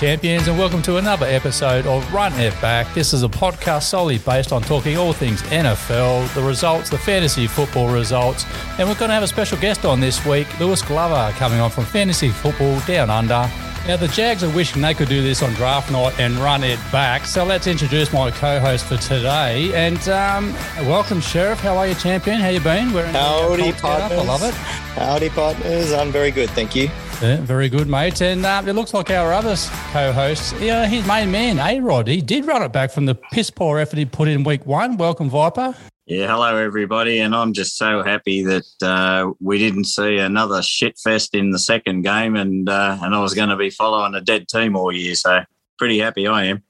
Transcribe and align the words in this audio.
champions, 0.00 0.48
and 0.48 0.58
welcome 0.58 0.80
to 0.80 0.96
another 0.96 1.26
episode 1.26 1.84
of 1.84 2.10
Run 2.10 2.32
It 2.40 2.58
Back. 2.62 2.94
This 2.94 3.12
is 3.12 3.22
a 3.22 3.28
podcast 3.28 3.82
solely 3.82 4.16
based 4.16 4.50
on 4.50 4.62
talking 4.62 4.96
all 4.96 5.12
things 5.12 5.42
NFL, 5.42 6.32
the 6.32 6.40
results, 6.40 6.88
the 6.88 6.96
fantasy 6.96 7.46
football 7.46 7.86
results, 7.92 8.46
and 8.78 8.88
we're 8.88 8.94
going 8.94 9.10
to 9.10 9.14
have 9.14 9.22
a 9.22 9.28
special 9.28 9.58
guest 9.58 9.84
on 9.84 10.00
this 10.00 10.24
week, 10.24 10.58
Lewis 10.58 10.80
Glover, 10.80 11.30
coming 11.36 11.60
on 11.60 11.68
from 11.68 11.84
Fantasy 11.84 12.30
Football 12.30 12.80
Down 12.86 13.10
Under. 13.10 13.46
Now, 13.86 13.98
the 13.98 14.08
Jags 14.08 14.42
are 14.42 14.48
wishing 14.48 14.80
they 14.80 14.94
could 14.94 15.10
do 15.10 15.22
this 15.22 15.42
on 15.42 15.52
draft 15.52 15.92
night 15.92 16.18
and 16.18 16.34
run 16.36 16.64
it 16.64 16.78
back. 16.90 17.26
So 17.26 17.44
let's 17.44 17.66
introduce 17.66 18.10
my 18.10 18.30
co-host 18.30 18.86
for 18.86 18.96
today. 18.96 19.70
And 19.74 20.08
um, 20.08 20.54
welcome, 20.86 21.20
Sheriff. 21.20 21.60
How 21.60 21.76
are 21.76 21.86
you, 21.86 21.94
champion? 21.94 22.40
How 22.40 22.48
you 22.48 22.60
been? 22.60 22.94
We're 22.94 23.04
in 23.04 23.14
Howdy, 23.14 23.72
partners. 23.72 24.18
I 24.18 24.24
love 24.24 24.42
it. 24.44 24.54
Howdy, 24.54 25.28
partners. 25.28 25.92
I'm 25.92 26.10
very 26.10 26.30
good, 26.30 26.48
thank 26.50 26.74
you. 26.74 26.88
Yeah, 27.22 27.36
very 27.42 27.68
good, 27.68 27.86
mate. 27.86 28.22
And 28.22 28.46
uh, 28.46 28.62
it 28.66 28.72
looks 28.72 28.94
like 28.94 29.10
our 29.10 29.34
other 29.34 29.54
co-host, 29.92 30.54
yeah, 30.58 30.86
his 30.86 31.06
main 31.06 31.30
man, 31.30 31.58
A-Rod, 31.58 32.08
he 32.08 32.22
did 32.22 32.46
run 32.46 32.62
it 32.62 32.72
back 32.72 32.90
from 32.90 33.04
the 33.04 33.14
piss 33.14 33.50
poor 33.50 33.78
effort 33.78 33.98
he 33.98 34.06
put 34.06 34.26
in 34.26 34.42
week 34.42 34.64
one. 34.64 34.96
Welcome, 34.96 35.28
Viper. 35.28 35.74
Yeah, 36.06 36.28
hello 36.28 36.56
everybody, 36.56 37.20
and 37.20 37.36
I'm 37.36 37.52
just 37.52 37.76
so 37.76 38.02
happy 38.02 38.42
that 38.44 38.64
uh, 38.82 39.32
we 39.38 39.58
didn't 39.58 39.84
see 39.84 40.16
another 40.16 40.62
shit 40.62 40.98
fest 40.98 41.34
in 41.34 41.50
the 41.50 41.58
second 41.58 42.02
game, 42.02 42.36
and 42.36 42.68
uh, 42.70 42.98
and 43.02 43.14
I 43.14 43.20
was 43.20 43.34
going 43.34 43.50
to 43.50 43.56
be 43.56 43.68
following 43.68 44.14
a 44.14 44.22
dead 44.22 44.48
team 44.48 44.74
all 44.74 44.90
year, 44.90 45.14
so 45.14 45.44
pretty 45.78 45.98
happy 45.98 46.26
I 46.26 46.46
am. 46.46 46.62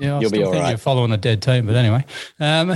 Yeah, 0.00 0.16
I 0.16 0.20
You'll 0.20 0.30
still 0.30 0.50
think 0.50 0.62
right. 0.62 0.68
you're 0.70 0.78
following 0.78 1.12
a 1.12 1.16
dead 1.16 1.42
team, 1.42 1.66
but 1.66 1.74
anyway. 1.74 2.04
Um, 2.38 2.68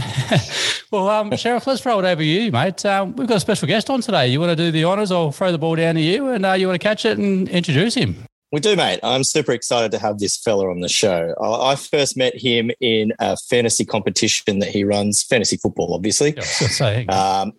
well, 0.91 1.08
um, 1.08 1.36
Sheriff, 1.36 1.66
let's 1.66 1.80
throw 1.83 1.98
it 1.98 2.05
over 2.05 2.20
to 2.20 2.25
you, 2.25 2.50
mate. 2.50 2.84
Um, 2.84 3.14
we've 3.16 3.28
got 3.28 3.36
a 3.36 3.41
special 3.41 3.69
guest 3.69 3.91
on 3.91 4.00
today. 4.00 4.28
You 4.28 4.41
want 4.41 4.50
to 4.50 4.56
do 4.56 4.70
the 4.70 4.84
honours? 4.84 5.12
I'll 5.12 5.33
throw 5.33 5.53
the 5.53 5.58
ball 5.58 5.77
down 5.77 5.94
to 5.94 6.00
you, 6.00 6.28
and 6.28 6.44
uh, 6.44 6.53
you 6.53 6.66
want 6.66 6.80
to 6.80 6.86
catch 6.86 7.05
it 7.05 7.19
and 7.19 7.48
introduce 7.48 7.94
him. 7.94 8.16
We 8.53 8.61
do, 8.61 8.77
mate. 8.77 9.00
I'm 9.03 9.25
super 9.25 9.50
excited 9.50 9.91
to 9.92 9.98
have 9.98 10.20
this 10.20 10.36
fella 10.36 10.70
on 10.70 10.80
the 10.80 10.88
show. 10.88 11.34
I 11.42 11.75
first 11.75 12.16
met 12.16 12.41
him 12.41 12.70
in 12.80 13.12
a 13.19 13.36
fantasy 13.36 13.84
competition 13.84 14.60
that 14.60 14.69
he 14.69 14.84
runs, 14.84 15.25
fantasy 15.25 15.56
football, 15.56 15.92
obviously. 15.92 16.36
Yeah, 16.36 17.05
um, 17.08 17.53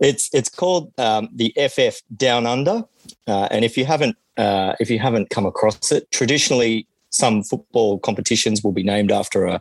it's 0.00 0.30
it's 0.32 0.48
called 0.48 0.92
um, 0.98 1.28
the 1.34 1.52
FF 1.56 2.00
Down 2.16 2.46
Under, 2.46 2.84
uh, 3.26 3.48
and 3.50 3.64
if 3.64 3.76
you 3.76 3.84
haven't 3.84 4.16
uh, 4.36 4.76
if 4.78 4.88
you 4.88 5.00
haven't 5.00 5.30
come 5.30 5.46
across 5.46 5.90
it, 5.90 6.08
traditionally 6.12 6.86
some 7.10 7.42
football 7.42 7.98
competitions 7.98 8.62
will 8.62 8.72
be 8.72 8.82
named 8.82 9.10
after 9.10 9.46
a 9.46 9.60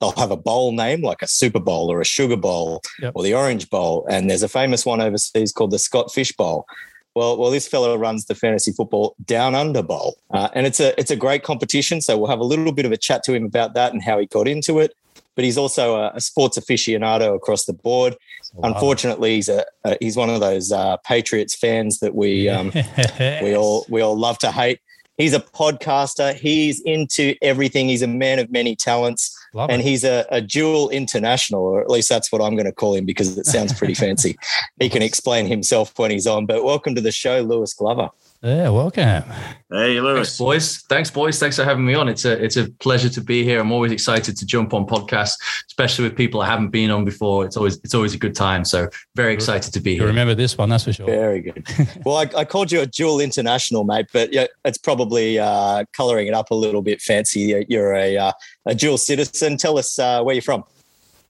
they'll 0.00 0.12
have 0.12 0.30
a 0.30 0.36
bowl 0.36 0.72
name 0.72 1.02
like 1.02 1.22
a 1.22 1.28
super 1.28 1.60
bowl 1.60 1.90
or 1.90 2.00
a 2.00 2.04
sugar 2.04 2.36
bowl 2.36 2.82
yep. 3.00 3.12
or 3.14 3.22
the 3.22 3.34
orange 3.34 3.68
bowl 3.70 4.06
and 4.10 4.30
there's 4.30 4.42
a 4.42 4.48
famous 4.48 4.86
one 4.86 5.00
overseas 5.00 5.52
called 5.52 5.70
the 5.70 5.78
scott 5.78 6.12
fish 6.12 6.32
bowl 6.32 6.66
well, 7.14 7.36
well, 7.36 7.50
this 7.50 7.66
fellow 7.66 7.96
runs 7.96 8.26
the 8.26 8.34
fantasy 8.34 8.70
football 8.70 9.16
down 9.24 9.54
under 9.54 9.82
bowl, 9.82 10.16
uh, 10.30 10.48
and 10.54 10.66
it's 10.66 10.78
a 10.78 10.98
it's 10.98 11.10
a 11.10 11.16
great 11.16 11.42
competition. 11.42 12.00
So 12.00 12.16
we'll 12.16 12.30
have 12.30 12.38
a 12.38 12.44
little 12.44 12.72
bit 12.72 12.86
of 12.86 12.92
a 12.92 12.96
chat 12.96 13.24
to 13.24 13.34
him 13.34 13.44
about 13.44 13.74
that 13.74 13.92
and 13.92 14.02
how 14.02 14.18
he 14.18 14.26
got 14.26 14.46
into 14.46 14.78
it. 14.78 14.94
But 15.34 15.44
he's 15.44 15.58
also 15.58 15.96
a, 15.96 16.12
a 16.14 16.20
sports 16.20 16.58
aficionado 16.58 17.34
across 17.34 17.64
the 17.64 17.72
board. 17.72 18.16
Wow. 18.54 18.72
Unfortunately, 18.72 19.36
he's 19.36 19.48
a, 19.48 19.64
a, 19.84 19.96
he's 20.00 20.16
one 20.16 20.30
of 20.30 20.40
those 20.40 20.70
uh, 20.70 20.98
Patriots 20.98 21.54
fans 21.54 21.98
that 21.98 22.14
we 22.14 22.48
um, 22.48 22.72
we 23.42 23.56
all 23.56 23.86
we 23.88 24.02
all 24.02 24.16
love 24.16 24.38
to 24.38 24.52
hate. 24.52 24.80
He's 25.20 25.34
a 25.34 25.40
podcaster. 25.40 26.34
He's 26.34 26.80
into 26.80 27.34
everything. 27.42 27.88
He's 27.88 28.00
a 28.00 28.06
man 28.06 28.38
of 28.38 28.50
many 28.50 28.74
talents. 28.74 29.36
Love 29.52 29.68
and 29.68 29.82
it. 29.82 29.84
he's 29.84 30.02
a, 30.02 30.24
a, 30.30 30.40
dual 30.40 30.88
international, 30.88 31.60
or 31.60 31.82
at 31.82 31.90
least 31.90 32.08
that's 32.08 32.32
what 32.32 32.40
I'm 32.40 32.54
going 32.54 32.64
to 32.66 32.72
call 32.72 32.94
him 32.94 33.04
because 33.04 33.36
it 33.36 33.44
sounds 33.44 33.74
pretty 33.74 33.94
fancy. 34.06 34.38
He 34.78 34.88
can 34.88 35.02
explain 35.02 35.46
himself 35.46 35.98
when 35.98 36.10
he's 36.10 36.26
on. 36.26 36.46
But 36.46 36.64
welcome 36.64 36.94
to 36.94 37.02
the 37.02 37.12
show, 37.12 37.42
Lewis 37.42 37.74
Glover. 37.74 38.08
Yeah, 38.42 38.70
welcome. 38.70 39.22
Hey, 39.70 40.00
Lewis. 40.00 40.28
Thanks, 40.28 40.38
boys. 40.38 40.78
Thanks, 40.88 41.10
boys. 41.10 41.38
Thanks 41.38 41.56
for 41.56 41.64
having 41.64 41.84
me 41.84 41.92
on. 41.92 42.08
It's 42.08 42.24
a 42.24 42.42
it's 42.42 42.56
a 42.56 42.70
pleasure 42.80 43.10
to 43.10 43.20
be 43.20 43.44
here. 43.44 43.60
I'm 43.60 43.70
always 43.70 43.92
excited 43.92 44.34
to 44.38 44.46
jump 44.46 44.72
on 44.72 44.86
podcasts, 44.86 45.34
especially 45.66 46.04
with 46.04 46.16
people 46.16 46.40
I 46.40 46.46
haven't 46.46 46.70
been 46.70 46.90
on 46.90 47.04
before. 47.04 47.44
It's 47.44 47.58
always 47.58 47.76
it's 47.84 47.94
always 47.94 48.14
a 48.14 48.18
good 48.18 48.34
time. 48.34 48.64
So 48.64 48.88
very 49.14 49.34
excited 49.34 49.74
to 49.74 49.80
be 49.80 49.92
here. 49.92 50.04
You 50.04 50.06
remember 50.06 50.34
this 50.34 50.56
one, 50.56 50.70
that's 50.70 50.84
for 50.84 50.92
sure. 50.94 51.04
Very 51.04 51.42
good. 51.42 51.66
well, 52.06 52.16
I, 52.16 52.30
I, 52.34 52.46
called 52.46 52.72
you 52.72 52.80
a 52.80 52.86
dual 52.86 53.20
international, 53.20 53.84
mate, 53.84 54.06
but 54.10 54.32
yeah, 54.32 54.46
it's 54.64 54.78
probably 54.78 55.38
uh, 55.38 55.84
colouring 55.92 56.26
it 56.26 56.32
up 56.32 56.50
a 56.50 56.54
little 56.54 56.80
bit 56.80 57.02
fancy. 57.02 57.66
You're 57.68 57.94
a 57.94 58.16
uh, 58.16 58.32
a 58.64 58.74
dual 58.74 58.96
citizen. 58.96 59.58
Tell 59.58 59.76
us 59.76 59.98
uh, 59.98 60.22
where 60.22 60.34
you're 60.34 60.40
from. 60.40 60.64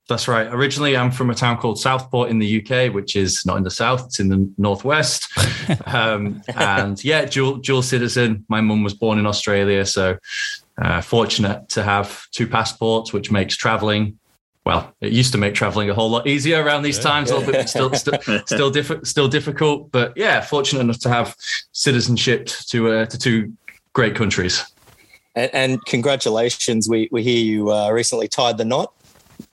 That's 0.09 0.27
right. 0.27 0.49
Originally, 0.49 0.97
I'm 0.97 1.12
from 1.12 1.31
a 1.31 1.34
town 1.34 1.59
called 1.59 1.78
Southport 1.78 2.31
in 2.31 2.41
the 2.41 2.61
UK, 2.61 2.93
which 2.93 3.15
is 3.15 3.47
not 3.47 3.56
in 3.59 3.62
the 3.62 3.71
south; 3.71 4.06
it's 4.06 4.19
in 4.19 4.28
the 4.28 4.53
northwest. 4.59 5.28
um, 5.87 6.43
and 6.56 7.03
yeah, 7.05 7.27
dual 7.27 7.56
dual 7.59 7.83
citizen. 7.83 8.44
My 8.49 8.60
mum 8.60 8.83
was 8.83 8.93
born 8.93 9.19
in 9.19 9.27
Australia, 9.27 9.87
so 9.87 10.19
uh, 10.81 11.00
fortunate 11.00 11.69
to 11.71 11.83
have 11.83 12.27
two 12.33 12.47
passports, 12.47 13.12
which 13.12 13.31
makes 13.31 13.56
traveling. 13.56 14.19
Well, 14.66 14.93
it 15.00 15.12
used 15.12 15.33
to 15.33 15.39
make 15.39 15.55
traveling 15.55 15.91
a 15.91 15.94
whole 15.94 16.10
lot 16.10 16.27
easier 16.27 16.62
around 16.62 16.83
these 16.83 16.99
yeah, 16.99 17.05
times. 17.05 17.31
Yeah. 17.31 17.37
A 17.37 17.39
little 17.39 17.53
bit 17.53 17.69
still 17.69 17.94
still 17.94 18.19
still, 18.47 18.71
diff- 18.71 19.05
still 19.06 19.28
difficult, 19.28 19.93
but 19.93 20.12
yeah, 20.16 20.41
fortunate 20.41 20.81
enough 20.81 20.99
to 21.00 21.09
have 21.09 21.37
citizenship 21.72 22.47
to 22.47 22.91
uh, 22.91 23.06
to 23.06 23.19
two 23.19 23.53
great 23.93 24.15
countries. 24.15 24.65
And, 25.34 25.50
and 25.55 25.84
congratulations! 25.87 26.89
We 26.89 27.09
we 27.12 27.22
hear 27.22 27.39
you 27.39 27.72
uh, 27.72 27.91
recently 27.91 28.28
tied 28.28 28.59
the 28.59 28.65
knot. 28.65 28.93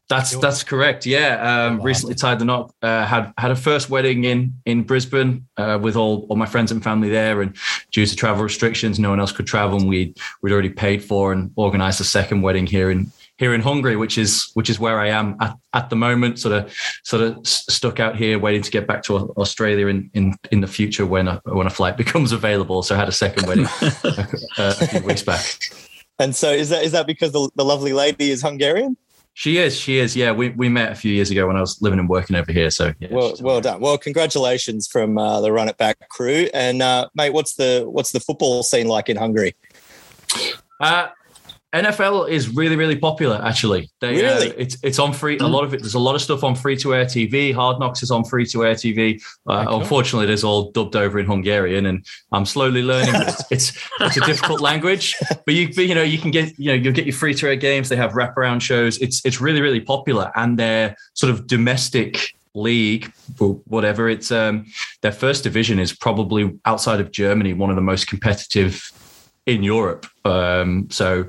That's 0.10 0.38
that's 0.38 0.64
correct. 0.64 1.06
Yeah, 1.06 1.66
um, 1.66 1.82
recently 1.82 2.16
tied 2.16 2.40
the 2.40 2.46
knot. 2.46 2.74
Uh, 2.82 3.06
had 3.06 3.34
had 3.38 3.52
a 3.52 3.56
first 3.56 3.90
wedding 3.90 4.24
in 4.24 4.54
in 4.66 4.84
Brisbane 4.84 5.46
uh, 5.58 5.78
with 5.82 5.98
all, 5.98 6.26
all 6.30 6.38
my 6.38 6.46
friends 6.46 6.72
and 6.72 6.82
family 6.82 7.10
there, 7.10 7.42
and 7.42 7.58
due 7.92 8.06
to 8.06 8.16
travel 8.16 8.42
restrictions, 8.42 9.00
no 9.00 9.10
one 9.10 9.20
else 9.20 9.34
could 9.34 9.48
travel. 9.48 9.78
And 9.78 9.88
we 9.88 10.16
we'd 10.42 10.54
already 10.54 10.70
paid 10.70 11.04
for 11.04 11.34
and 11.34 11.52
organised 11.58 12.00
a 12.00 12.06
second 12.06 12.42
wedding 12.42 12.66
here 12.66 12.90
in 12.90 13.12
here 13.38 13.54
in 13.54 13.60
Hungary, 13.60 13.98
which 13.98 14.18
is 14.18 14.50
which 14.54 14.70
is 14.70 14.80
where 14.80 14.98
I 14.98 15.10
am 15.10 15.36
at, 15.42 15.58
at 15.74 15.90
the 15.90 15.98
moment. 15.98 16.40
Sort 16.40 16.54
of 16.54 16.74
sort 17.04 17.24
of 17.24 17.46
stuck 17.46 18.00
out 18.00 18.16
here, 18.16 18.40
waiting 18.40 18.62
to 18.62 18.72
get 18.72 18.88
back 18.88 19.04
to 19.04 19.34
Australia 19.38 19.88
in 19.88 20.10
in, 20.14 20.36
in 20.54 20.62
the 20.62 20.68
future 20.68 21.06
when 21.06 21.28
a, 21.28 21.42
when 21.44 21.68
a 21.68 21.72
flight 21.72 21.98
becomes 22.04 22.32
available. 22.32 22.82
So 22.82 22.96
I 22.96 22.98
had 22.98 23.10
a 23.10 23.12
second 23.14 23.46
wedding 23.48 23.68
a, 23.84 24.38
a 24.58 24.88
few 24.88 25.02
weeks 25.02 25.22
back. 25.22 25.44
And 26.18 26.34
so 26.34 26.50
is 26.50 26.70
that 26.70 26.86
is 26.86 26.94
that 26.94 27.08
because 27.08 27.34
the, 27.34 27.50
the 27.56 27.66
lovely 27.66 27.92
lady 27.92 28.32
is 28.32 28.42
Hungarian? 28.42 28.96
She 29.38 29.60
is. 29.60 29.80
She 29.80 30.00
is. 30.00 30.16
Yeah, 30.16 30.32
we, 30.32 30.50
we 30.50 30.68
met 30.68 30.92
a 30.92 30.96
few 30.96 31.14
years 31.14 31.30
ago 31.30 31.46
when 31.46 31.56
I 31.56 31.62
was 31.62 31.80
living 31.80 32.00
and 32.00 32.10
working 32.10 32.36
over 32.36 32.52
here. 32.52 32.72
So 32.72 32.92
yeah, 32.98 33.10
well, 33.12 33.36
well 33.40 33.62
done. 33.62 33.80
Well, 33.80 33.96
congratulations 33.96 34.88
from 34.88 35.20
uh, 35.20 35.42
the 35.42 35.52
Run 35.52 35.70
It 35.70 35.78
Back 35.78 36.10
crew. 36.10 36.50
And 36.56 36.82
uh, 36.82 37.10
mate, 37.14 37.34
what's 37.34 37.54
the 37.54 37.86
what's 37.88 38.12
the 38.14 38.20
football 38.20 38.64
scene 38.64 38.88
like 38.88 39.10
in 39.10 39.16
Hungary? 39.16 39.56
Uh, 40.80 41.10
NFL 41.82 42.30
is 42.30 42.50
really, 42.50 42.76
really 42.76 42.96
popular. 42.96 43.42
Actually, 43.44 43.90
they, 44.00 44.26
uh, 44.26 44.36
really, 44.36 44.52
uh, 44.52 44.56
it's 44.58 44.78
it's 44.84 45.00
on 45.00 45.14
free. 45.14 45.38
A 45.38 45.48
lot 45.48 45.64
of 45.64 45.74
it. 45.74 45.82
There's 45.82 45.96
a 45.96 46.00
lot 46.00 46.16
of 46.16 46.22
stuff 46.22 46.44
on 46.44 46.56
free 46.56 46.78
to 46.78 46.94
air 46.94 47.06
TV. 47.06 47.54
Hard 47.54 47.80
Knocks 47.80 48.04
is 48.04 48.12
on 48.12 48.24
free 48.24 48.46
to 48.48 48.66
air 48.66 48.74
TV. 48.74 49.22
Uh, 49.48 49.66
unfortunately, 49.70 50.26
it 50.26 50.34
is 50.34 50.44
all 50.44 50.72
dubbed 50.72 50.96
over 50.96 51.20
in 51.20 51.26
Hungarian, 51.26 51.86
and 51.86 52.06
I'm 52.32 52.46
slowly 52.46 52.84
learning. 52.84 53.16
it's, 53.16 53.52
it's, 53.52 53.90
it's 54.00 54.18
a 54.18 54.22
difficult 54.22 54.62
language, 54.62 55.16
but 55.46 55.54
you 55.54 55.68
but, 55.74 55.88
you 55.88 55.96
know 55.96 56.04
you 56.04 56.18
can 56.18 56.32
get 56.32 56.58
you 56.60 56.68
know 56.68 56.74
you'll 56.74 56.94
get 56.94 57.06
your 57.06 57.16
free 57.16 57.34
to 57.36 57.48
air 57.48 57.56
games. 57.56 57.90
They 57.90 57.96
have 57.96 58.12
wraparound 58.12 58.62
shows. 58.62 58.98
It's 59.00 59.26
it's 59.26 59.42
really 59.42 59.62
really 59.62 59.82
popular, 59.82 60.32
and 60.36 60.58
their 60.58 60.96
sort 61.14 61.32
of 61.32 61.48
domestic 61.48 62.34
league 62.54 63.14
whatever 63.66 64.10
it's 64.10 64.32
um 64.32 64.66
their 65.02 65.12
first 65.12 65.44
division 65.44 65.78
is 65.78 65.94
probably 65.94 66.58
outside 66.66 67.00
of 67.00 67.12
germany 67.12 67.54
one 67.54 67.70
of 67.70 67.76
the 67.76 67.82
most 67.84 68.08
competitive 68.08 68.92
in 69.48 69.64
Europe. 69.64 70.06
Um, 70.26 70.88
so 70.92 71.26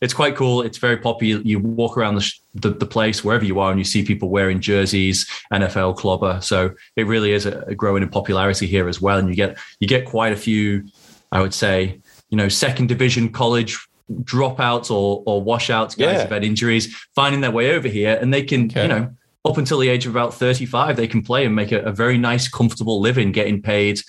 it's 0.00 0.12
quite 0.12 0.34
cool. 0.34 0.60
It's 0.60 0.78
very 0.78 0.96
popular. 0.96 1.40
You 1.42 1.60
walk 1.60 1.96
around 1.96 2.16
the, 2.16 2.32
the, 2.54 2.70
the, 2.70 2.84
place 2.84 3.24
wherever 3.24 3.44
you 3.44 3.60
are 3.60 3.70
and 3.70 3.78
you 3.78 3.84
see 3.84 4.04
people 4.04 4.28
wearing 4.28 4.60
jerseys, 4.60 5.24
NFL 5.52 5.96
clobber. 5.96 6.40
So 6.42 6.74
it 6.96 7.06
really 7.06 7.32
is 7.32 7.46
a, 7.46 7.60
a, 7.68 7.74
growing 7.76 8.02
in 8.02 8.08
popularity 8.08 8.66
here 8.66 8.88
as 8.88 9.00
well. 9.00 9.18
And 9.18 9.28
you 9.28 9.36
get 9.36 9.56
you 9.78 9.86
get 9.86 10.04
quite 10.04 10.32
a 10.32 10.36
few, 10.36 10.84
I 11.30 11.40
would 11.40 11.54
say, 11.54 12.00
you 12.28 12.36
know, 12.36 12.48
second 12.48 12.88
division 12.88 13.30
college 13.30 13.78
dropouts 14.22 14.90
or 14.90 15.22
or 15.24 15.40
washouts, 15.40 15.94
guys 15.94 16.14
yeah. 16.14 16.22
who've 16.22 16.32
had 16.32 16.44
injuries, 16.44 16.92
finding 17.14 17.40
their 17.40 17.52
way 17.52 17.70
over 17.76 17.86
here, 17.86 18.18
and 18.20 18.34
they 18.34 18.42
can, 18.42 18.64
okay. 18.64 18.82
you 18.82 18.88
know, 18.88 19.14
up 19.44 19.58
until 19.58 19.78
the 19.78 19.88
age 19.88 20.06
of 20.06 20.10
about 20.10 20.34
35, 20.34 20.96
they 20.96 21.06
can 21.06 21.22
play 21.22 21.46
and 21.46 21.54
make 21.54 21.70
a, 21.70 21.82
a 21.82 21.92
very 21.92 22.18
nice, 22.18 22.48
comfortable 22.48 23.00
living, 23.00 23.30
getting 23.30 23.62
paid 23.62 24.00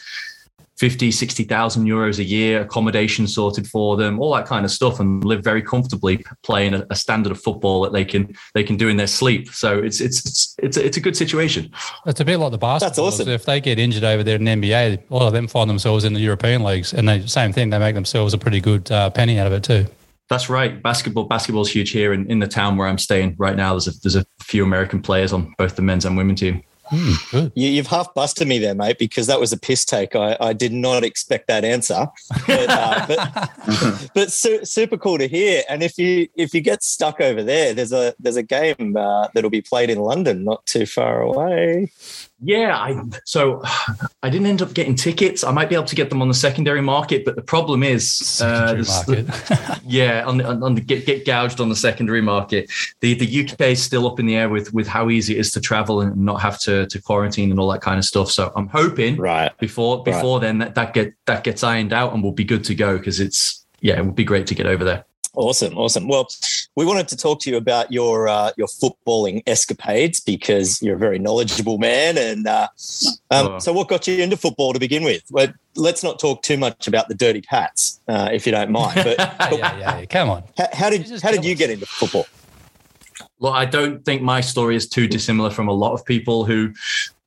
50, 0.82 1.12
60,000 1.12 1.86
euros 1.86 2.18
a 2.18 2.24
year, 2.24 2.62
accommodation 2.62 3.28
sorted 3.28 3.68
for 3.68 3.96
them, 3.96 4.20
all 4.20 4.34
that 4.34 4.48
kind 4.48 4.66
of 4.66 4.72
stuff, 4.72 5.00
and 5.00 5.24
live 5.24 5.44
very 5.44 5.62
comfortably 5.62 6.26
playing 6.42 6.74
a, 6.74 6.88
a, 6.90 6.96
standard 6.96 7.32
of 7.32 7.40
football 7.40 7.82
that 7.82 7.94
they 7.94 8.04
can 8.04 8.36
they 8.56 8.64
can 8.64 8.78
do 8.78 8.88
in 8.88 8.98
their 8.98 9.06
sleep. 9.06 9.50
So 9.50 9.78
it's 9.78 10.02
it's 10.02 10.26
it's 10.26 10.56
it's 10.58 10.78
a, 10.78 10.86
it's 10.88 10.98
a 10.98 11.00
good 11.00 11.16
situation. 11.16 11.72
It's 12.08 12.20
a 12.20 12.26
bit 12.26 12.38
like 12.38 12.52
the 12.52 12.58
basketball. 12.58 13.12
That's 13.12 13.20
awesome. 13.20 13.30
If 13.30 13.46
they 13.46 13.62
get 13.62 13.78
injured 13.78 14.04
over 14.04 14.24
there 14.24 14.38
in 14.38 14.44
the 14.44 14.54
NBA, 14.54 15.04
a 15.08 15.14
lot 15.14 15.28
of 15.28 15.34
them 15.34 15.48
find 15.48 15.70
themselves 15.70 16.04
in 16.04 16.14
the 16.14 16.20
European 16.20 16.64
leagues, 16.64 16.96
and 16.96 17.08
the 17.08 17.28
same 17.28 17.54
thing, 17.54 17.70
they 17.70 17.78
make 17.78 17.94
themselves 17.94 18.34
a 18.34 18.40
pretty 18.40 18.60
good 18.60 18.92
uh, 18.92 19.12
penny 19.12 19.38
out 19.38 19.46
of 19.46 19.54
it 19.54 19.62
too. 19.62 19.86
That's 20.30 20.50
right. 20.50 20.82
Basketball 20.82 21.26
basketball's 21.26 21.70
huge 21.70 21.92
here 21.92 22.12
in, 22.12 22.26
in 22.26 22.40
the 22.40 22.48
town 22.48 22.76
where 22.78 22.88
I'm 22.88 22.98
staying 22.98 23.36
right 23.38 23.56
now. 23.56 23.74
There's 23.74 23.88
a 23.88 24.00
there's 24.00 24.16
a 24.16 24.26
few 24.40 24.64
American 24.64 25.00
players 25.00 25.32
on 25.32 25.54
both 25.60 25.76
the 25.76 25.84
men's 25.84 26.06
and 26.06 26.18
women 26.18 26.36
team. 26.36 26.64
Mm, 26.92 27.52
you, 27.56 27.78
have 27.78 27.88
half 27.88 28.14
busted 28.14 28.48
me 28.48 28.60
there, 28.60 28.76
mate, 28.76 29.00
because 29.00 29.28
that 29.28 29.40
was 29.40 29.54
a 29.54 29.58
piss 29.58 29.86
take. 29.86 30.16
I, 30.16 30.36
I 30.42 30.54
did 30.54 30.74
not 30.74 31.04
expect 31.04 31.48
that 31.48 31.64
answer, 31.64 32.08
but, 32.46 32.70
uh, 32.70 33.06
but, 33.08 34.10
but 34.14 34.32
su- 34.32 34.66
super 34.66 34.98
cool 34.98 35.18
to 35.18 35.28
hear. 35.28 35.64
And 35.70 35.84
if 35.84 35.98
you 35.98 36.28
if 36.36 36.54
you 36.54 36.60
get 36.60 36.84
stuck 36.84 37.22
over 37.22 37.44
there, 37.44 37.74
there's 37.74 37.94
a 37.94 38.14
there's 38.20 38.36
a 38.36 38.44
game 38.44 38.98
uh, 38.98 39.30
that'll 39.34 39.50
be 39.50 39.62
played 39.62 39.90
in 39.90 40.00
London, 40.00 40.44
not 40.44 40.66
too 40.66 40.86
far 40.86 41.22
away. 41.22 41.92
Yeah, 42.44 42.78
I 42.78 43.00
so 43.26 43.62
I 44.24 44.30
didn't 44.30 44.48
end 44.48 44.62
up 44.62 44.74
getting 44.74 44.96
tickets. 44.96 45.44
I 45.44 45.52
might 45.52 45.70
be 45.70 45.76
able 45.76 45.86
to 45.86 45.96
get 45.96 46.10
them 46.10 46.22
on 46.22 46.28
the 46.28 46.34
secondary 46.34 46.82
market, 46.82 47.24
but 47.24 47.36
the 47.36 47.42
problem 47.42 47.84
is, 47.84 48.42
uh, 48.44 48.74
the, 48.74 49.80
yeah, 49.86 50.26
on 50.26 50.38
the, 50.38 50.46
on 50.46 50.76
the 50.76 50.82
get, 50.82 51.06
get 51.06 51.26
gouged 51.26 51.62
on 51.62 51.70
the 51.70 51.76
secondary 51.76 52.22
market. 52.22 52.70
The 53.02 53.14
the 53.14 53.44
UK 53.44 53.62
is 53.62 53.84
still 53.84 54.08
up 54.08 54.20
in 54.20 54.26
the 54.26 54.36
air 54.36 54.50
with 54.50 54.74
with 54.74 54.88
how 54.88 55.10
easy 55.10 55.36
it 55.36 55.40
is 55.40 55.52
to 55.52 55.62
travel 55.62 56.02
and 56.02 56.16
not 56.18 56.42
have 56.42 56.60
to 56.62 56.88
to 56.88 57.02
quarantine 57.02 57.52
and 57.52 57.60
all 57.60 57.72
that 57.72 57.82
kind 57.82 58.00
of 58.00 58.06
stuff. 58.06 58.32
So 58.32 58.52
I'm 58.56 58.68
hoping 58.68 59.18
right 59.18 59.56
before 59.60 60.04
before 60.04 60.38
right. 60.38 60.48
then 60.48 60.58
that, 60.60 60.76
that 60.76 60.94
get 60.94 61.14
that 61.26 61.44
gets 61.44 61.64
ironed 61.64 61.94
out 61.94 62.14
and 62.14 62.24
we'll 62.24 62.32
be 62.32 62.44
good 62.44 62.64
to 62.66 62.76
go 62.76 62.98
because 62.98 63.20
it's 63.20 63.66
yeah, 63.82 63.98
it 63.98 64.06
would 64.06 64.16
be 64.16 64.24
great 64.24 64.48
to 64.48 64.56
get 64.56 64.66
over 64.66 64.84
there. 64.84 65.06
Awesome, 65.34 65.78
awesome. 65.78 66.10
Well, 66.10 66.28
we 66.76 66.86
wanted 66.86 67.08
to 67.08 67.18
talk 67.18 67.40
to 67.42 67.50
you 67.50 67.56
about 67.56 67.90
your 67.90 68.28
uh, 68.28 68.52
your 68.58 68.68
footballing 68.68 69.44
escapades 69.48 70.20
because 70.20 70.82
you're 70.82 70.96
a 70.96 71.00
very 71.00 71.20
knowledgeable 71.20 71.78
man. 71.78 72.18
And 72.18 72.46
uh, 72.46 72.68
um, 73.30 73.48
oh. 73.48 73.60
so, 73.60 73.72
what 73.72 73.88
got 73.88 74.08
you 74.08 74.22
into 74.22 74.36
football 74.36 74.74
to 74.74 74.80
begin 74.80 75.04
with? 75.04 75.24
Well, 75.32 75.48
let's 75.76 76.04
not 76.04 76.20
talk 76.20 76.42
too 76.42 76.58
much 76.58 76.86
about 76.86 77.08
the 77.08 77.16
dirty 77.16 77.42
pats, 77.42 78.02
uh, 78.10 78.30
if 78.34 78.46
you 78.46 78.52
don't 78.52 78.72
mind. 78.72 78.96
But, 78.96 79.18
but 79.38 79.58
yeah, 79.58 79.78
yeah, 79.78 80.00
yeah, 80.00 80.06
come 80.06 80.30
on. 80.30 80.44
How, 80.58 80.68
how 80.74 80.90
did 80.90 81.10
how 81.22 81.32
did 81.32 81.46
you 81.46 81.56
get 81.56 81.70
into 81.70 81.86
football? 81.86 82.26
Well, 83.40 83.54
I 83.54 83.66
don't 83.66 84.04
think 84.04 84.22
my 84.22 84.42
story 84.42 84.76
is 84.76 84.88
too 84.88 85.08
dissimilar 85.08 85.50
from 85.50 85.70
a 85.70 85.74
lot 85.74 85.94
of 85.94 86.04
people 86.06 86.44
who 86.44 86.74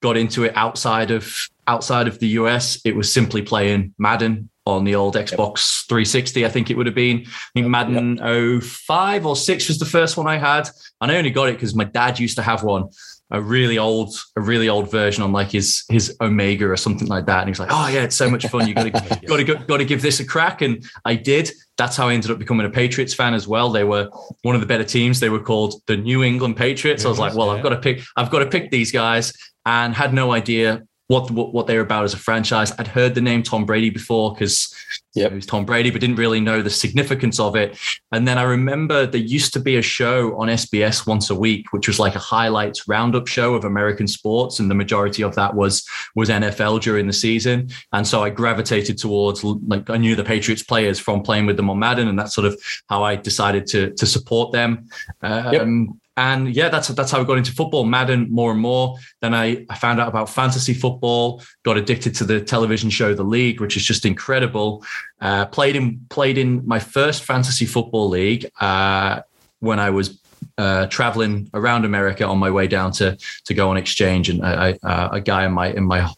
got 0.01 0.19
into 0.19 0.45
it 0.45 0.55
outside 0.57 1.11
of 1.11 1.35
outside 1.67 2.07
of 2.07 2.19
the 2.19 2.29
US. 2.41 2.79
It 2.85 2.95
was 2.97 3.11
simply 3.11 3.41
playing 3.41 3.95
Madden 3.99 4.51
on 4.67 4.85
the 4.85 4.95
old 4.95 5.15
Xbox 5.15 5.87
360, 5.89 6.47
I 6.47 6.49
think 6.49 6.71
it 6.71 6.77
would 6.77 6.87
have 6.87 6.95
been. 6.95 7.25
I 7.27 7.51
think 7.55 7.67
Madden 7.67 8.17
yep. 8.17 8.63
05 8.63 9.27
or 9.27 9.37
6 9.37 9.69
was 9.69 9.79
the 9.79 9.85
first 9.85 10.17
one 10.17 10.27
I 10.27 10.39
had. 10.39 10.69
And 11.01 11.11
I 11.11 11.17
only 11.17 11.31
got 11.31 11.49
it 11.49 11.55
because 11.55 11.75
my 11.75 11.85
dad 11.85 12.19
used 12.19 12.37
to 12.37 12.43
have 12.43 12.63
one, 12.63 12.89
a 13.31 13.43
really 13.43 13.77
old, 13.77 14.15
a 14.37 14.41
really 14.41 14.69
old 14.69 14.91
version 14.91 15.23
on 15.23 15.33
like 15.33 15.51
his 15.51 15.85
his 15.91 16.17
Omega 16.21 16.67
or 16.67 16.77
something 16.77 17.09
like 17.09 17.27
that. 17.27 17.41
And 17.41 17.49
he 17.49 17.51
was 17.51 17.61
like, 17.61 17.71
Oh 17.73 17.89
yeah, 17.89 18.05
it's 18.05 18.17
so 18.17 18.31
much 18.31 18.47
fun. 18.47 18.67
You 18.67 18.75
gotta 18.75 18.91
gotta 19.27 19.65
gotta 19.67 19.85
give 19.85 20.01
this 20.01 20.21
a 20.21 20.25
crack. 20.25 20.63
And 20.63 20.85
I 21.05 21.15
did. 21.15 21.51
That's 21.77 21.97
how 21.97 22.09
I 22.09 22.15
ended 22.15 22.31
up 22.31 22.39
becoming 22.39 22.65
a 22.65 22.71
Patriots 22.71 23.13
fan 23.13 23.35
as 23.35 23.47
well. 23.47 23.71
They 23.71 23.85
were 23.85 24.09
one 24.43 24.55
of 24.55 24.61
the 24.61 24.67
better 24.67 24.85
teams. 24.85 25.21
They 25.21 25.29
were 25.29 25.43
called 25.43 25.83
the 25.87 25.97
New 25.97 26.23
England 26.23 26.57
Patriots. 26.57 27.05
I 27.05 27.09
was 27.09 27.19
like, 27.19 27.35
well, 27.35 27.51
I've 27.51 27.63
got 27.63 27.71
to 27.71 27.81
pick, 27.81 28.03
I've 28.17 28.31
got 28.31 28.39
to 28.39 28.47
pick 28.47 28.71
these 28.71 28.93
guys 28.93 29.33
and 29.67 29.93
had 29.93 30.15
no 30.15 30.33
idea 30.33 30.85
what, 31.09 31.31
what, 31.31 31.53
what 31.53 31.67
they're 31.67 31.81
about 31.81 32.05
as 32.05 32.15
a 32.15 32.19
franchise. 32.19 32.73
I'd 32.79 32.87
heard 32.87 33.15
the 33.15 33.21
name 33.21 33.43
Tom 33.43 33.67
Brady 33.67 33.91
before 33.91 34.33
because 34.33 34.75
yep. 35.15 35.33
it 35.33 35.35
was 35.35 35.47
Tom 35.47 35.67
Brady, 35.67 35.91
but 35.91 36.01
didn't 36.01 36.17
really 36.17 36.41
know 36.41 36.63
the 36.63 36.71
significance 36.71 37.39
of 37.39 37.57
it. 37.57 37.79
And 38.13 38.27
then 38.27 38.39
I 38.39 38.43
remember 38.43 39.07
there 39.07 39.21
used 39.21 39.53
to 39.55 39.61
be 39.61 39.77
a 39.77 39.83
show 39.83 40.35
on 40.41 40.49
SBS 40.49 41.07
once 41.07 41.29
a 41.29 41.35
week, 41.35 41.73
which 41.73 41.89
was 41.89 41.99
like 41.99 42.15
a 42.15 42.21
highlights 42.21 42.89
roundup 42.89 43.27
show 43.27 43.55
of 43.55 43.65
American 43.65 44.09
sports, 44.09 44.59
and 44.59 44.71
the 44.71 44.75
majority 44.75 45.23
of 45.23 45.35
that 45.35 45.55
was 45.55 45.87
was 46.15 46.31
NFL 46.31 46.81
during 46.81 47.07
the 47.07 47.13
season. 47.13 47.69
And 47.93 48.07
so 48.07 48.23
I 48.23 48.31
gravitated 48.31 48.97
towards 48.97 49.45
like 49.45 49.91
I 49.91 49.99
knew 49.99 50.17
the 50.17 50.25
Patriots 50.25 50.63
players 50.63 50.99
from 50.99 51.23
playing 51.23 51.47
with 51.47 51.57
them 51.57 51.69
on 51.69 51.79
Madden, 51.79 52.09
and 52.09 52.19
that's 52.19 52.35
sort 52.35 52.47
of 52.47 52.59
how 52.89 53.03
I 53.03 53.17
decided 53.17 53.67
to 53.69 53.91
to 53.91 54.07
support 54.07 54.53
them. 54.53 54.89
Um, 55.23 55.53
yep 55.53 55.67
and 56.17 56.55
yeah, 56.55 56.69
that's 56.69 56.89
that's 56.89 57.11
how 57.11 57.21
I 57.21 57.25
got 57.25 57.39
into 57.39 57.53
football, 57.53 57.85
Madden 57.85 58.31
more 58.31 58.53
and 58.53 58.61
more. 58.61 58.97
Then 59.21 59.35
I, 59.35 59.67
I 59.69 59.77
found 59.77 60.01
out 60.01 60.09
about 60.09 60.31
fantasy 60.31 60.75
football, 60.75 61.43
got 61.65 61.77
addicted 61.77 62.15
to 62.17 62.25
the 62.25 62.41
television 62.41 62.91
show 62.91 63.15
The 63.15 63.25
League, 63.25 63.61
which 63.61 63.77
is 63.77 63.85
just 63.85 64.07
incredible. 64.07 64.85
Uh, 65.21 65.47
played 65.47 65.75
in 65.75 66.01
played 66.11 66.39
in 66.39 66.67
my 66.67 66.79
first 66.79 67.25
fantasy 67.25 67.67
football 67.67 68.09
league 68.09 68.47
uh, 68.61 69.23
when 69.59 69.81
I 69.81 69.91
was 69.91 70.21
uh, 70.57 70.87
traveling 70.87 71.51
around 71.53 71.85
America 71.85 72.25
on 72.25 72.39
my 72.39 72.51
way 72.51 72.69
down 72.69 72.93
to 72.93 73.17
to 73.47 73.55
go 73.55 73.71
on 73.71 73.77
exchange, 73.77 74.29
and 74.29 74.41
uh, 74.43 75.09
a 75.13 75.21
guy 75.21 75.47
in 75.47 75.53
my 75.53 75.69
in 75.73 75.85
my 75.85 76.09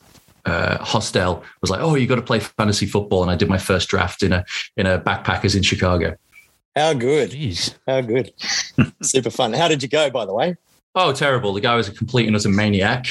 uh, 0.44 0.78
hostel 0.84 1.42
was 1.60 1.70
like, 1.70 1.80
"Oh, 1.80 1.94
you 1.94 2.06
got 2.06 2.16
to 2.16 2.22
play 2.22 2.40
fantasy 2.40 2.86
football," 2.86 3.22
and 3.22 3.30
I 3.30 3.34
did 3.34 3.48
my 3.48 3.58
first 3.58 3.88
draft 3.88 4.22
in 4.22 4.32
a 4.32 4.44
in 4.76 4.86
a 4.86 4.98
backpackers 4.98 5.56
in 5.56 5.62
Chicago. 5.62 6.16
How 6.76 6.92
good. 6.92 7.30
Jeez. 7.30 7.74
How 7.86 8.02
good. 8.02 8.32
Super 9.02 9.30
fun. 9.30 9.54
How 9.54 9.66
did 9.66 9.82
you 9.82 9.88
go, 9.88 10.10
by 10.10 10.26
the 10.26 10.34
way? 10.34 10.56
Oh, 10.94 11.12
terrible. 11.12 11.54
The 11.54 11.60
guy 11.62 11.74
was 11.74 11.88
a 11.88 11.92
complete 11.92 12.26
and 12.26 12.36
utter 12.36 12.50
maniac. 12.50 13.06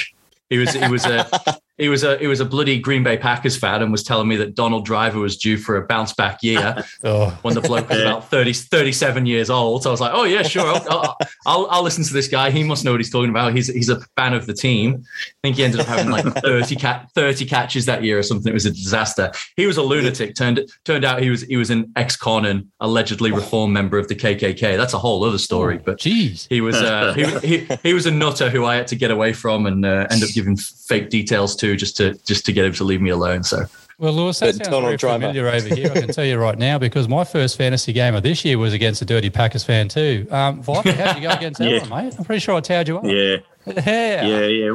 He 0.49 0.59
was 0.59 0.73
he 0.73 0.87
was 0.87 1.05
a 1.05 1.27
he 1.77 1.89
was 1.89 2.03
a 2.03 2.17
he 2.17 2.27
was 2.27 2.39
a 2.39 2.45
bloody 2.45 2.79
Green 2.79 3.03
Bay 3.03 3.17
Packers 3.17 3.57
fan 3.57 3.81
and 3.81 3.91
was 3.91 4.01
telling 4.01 4.27
me 4.27 4.37
that 4.37 4.55
Donald 4.55 4.85
Driver 4.85 5.19
was 5.19 5.35
due 5.35 5.57
for 5.57 5.75
a 5.75 5.85
bounce 5.85 6.13
back 6.13 6.41
year 6.41 6.83
oh. 7.03 7.37
when 7.41 7.53
the 7.53 7.61
bloke 7.61 7.89
was 7.89 7.99
about 7.99 8.29
30, 8.29 8.53
37 8.53 9.25
years 9.25 9.49
old. 9.49 9.83
So 9.83 9.89
I 9.89 9.91
was 9.91 9.99
like, 9.99 10.11
oh 10.13 10.23
yeah, 10.23 10.43
sure, 10.43 10.65
I'll, 10.65 10.85
I'll, 10.89 11.17
I'll, 11.45 11.67
I'll, 11.69 11.83
listen 11.83 12.03
to 12.05 12.13
this 12.13 12.29
guy. 12.29 12.49
He 12.49 12.63
must 12.63 12.85
know 12.85 12.91
what 12.91 12.99
he's 12.99 13.11
talking 13.11 13.29
about. 13.29 13.53
He's 13.53 13.67
he's 13.67 13.89
a 13.89 13.99
fan 14.15 14.33
of 14.33 14.45
the 14.45 14.53
team. 14.53 15.03
I 15.03 15.31
think 15.43 15.57
he 15.57 15.65
ended 15.65 15.81
up 15.81 15.87
having 15.87 16.11
like 16.11 16.25
30, 16.25 16.75
cat, 16.77 17.09
30 17.13 17.45
catches 17.45 17.85
that 17.87 18.03
year 18.03 18.17
or 18.17 18.23
something. 18.23 18.49
It 18.49 18.53
was 18.53 18.65
a 18.65 18.71
disaster. 18.71 19.31
He 19.57 19.67
was 19.67 19.77
a 19.77 19.83
lunatic. 19.83 20.35
Turned 20.35 20.69
turned 20.85 21.03
out 21.03 21.21
he 21.21 21.29
was 21.29 21.41
he 21.41 21.57
was 21.57 21.71
an 21.71 21.91
ex-con 21.97 22.45
and 22.45 22.69
allegedly 22.79 23.33
reformed 23.33 23.73
member 23.73 23.97
of 23.97 24.07
the 24.07 24.15
KKK. 24.15 24.77
That's 24.77 24.93
a 24.93 24.99
whole 24.99 25.23
other 25.25 25.37
story. 25.37 25.77
But 25.77 25.99
jeez, 25.99 26.47
he 26.47 26.61
was 26.61 26.77
uh, 26.77 27.13
he, 27.13 27.57
he, 27.57 27.77
he 27.83 27.93
was 27.93 28.05
a 28.05 28.11
nutter 28.11 28.49
who 28.49 28.63
I 28.63 28.75
had 28.75 28.87
to 28.87 28.95
get 28.95 29.11
away 29.11 29.33
from 29.33 29.65
and 29.65 29.85
uh, 29.85 30.07
end 30.09 30.23
up 30.23 30.29
giving 30.29 30.55
fake 30.55 31.09
details 31.09 31.55
to 31.57 31.64
too, 31.65 31.75
just 31.75 31.97
to 31.97 32.13
just 32.25 32.45
to 32.45 32.53
get 32.53 32.65
him 32.65 32.73
to 32.73 32.83
leave 32.83 33.01
me 33.01 33.09
alone. 33.09 33.43
So. 33.43 33.65
Well, 33.97 34.11
Lewis, 34.11 34.39
that 34.39 34.55
sounds 34.55 34.67
very 34.67 34.97
familiar 34.97 35.47
over 35.47 35.73
here. 35.73 35.89
I 35.89 36.01
can 36.01 36.09
tell 36.09 36.25
you 36.25 36.37
right 36.37 36.57
now 36.57 36.77
because 36.77 37.07
my 37.07 37.23
first 37.23 37.57
fantasy 37.57 37.93
game 37.93 38.13
of 38.13 38.23
this 38.23 38.43
year 38.43 38.57
was 38.57 38.73
against 38.73 39.01
a 39.01 39.05
dirty 39.05 39.29
Packers 39.29 39.63
fan 39.63 39.87
too. 39.87 40.27
Um, 40.31 40.61
Viper, 40.61 40.91
how 40.91 41.13
did 41.13 41.23
you 41.23 41.29
go 41.29 41.33
against 41.33 41.59
that 41.59 41.69
yeah. 41.69 41.87
one, 41.87 42.05
mate? 42.05 42.15
I'm 42.17 42.25
pretty 42.25 42.41
sure 42.41 42.55
I 42.55 42.59
towed 42.59 42.87
you 42.87 42.97
up. 42.97 43.05
Yeah. 43.05 43.37
Yeah, 43.65 44.21
yeah, 44.21 44.45
yeah. 44.45 44.73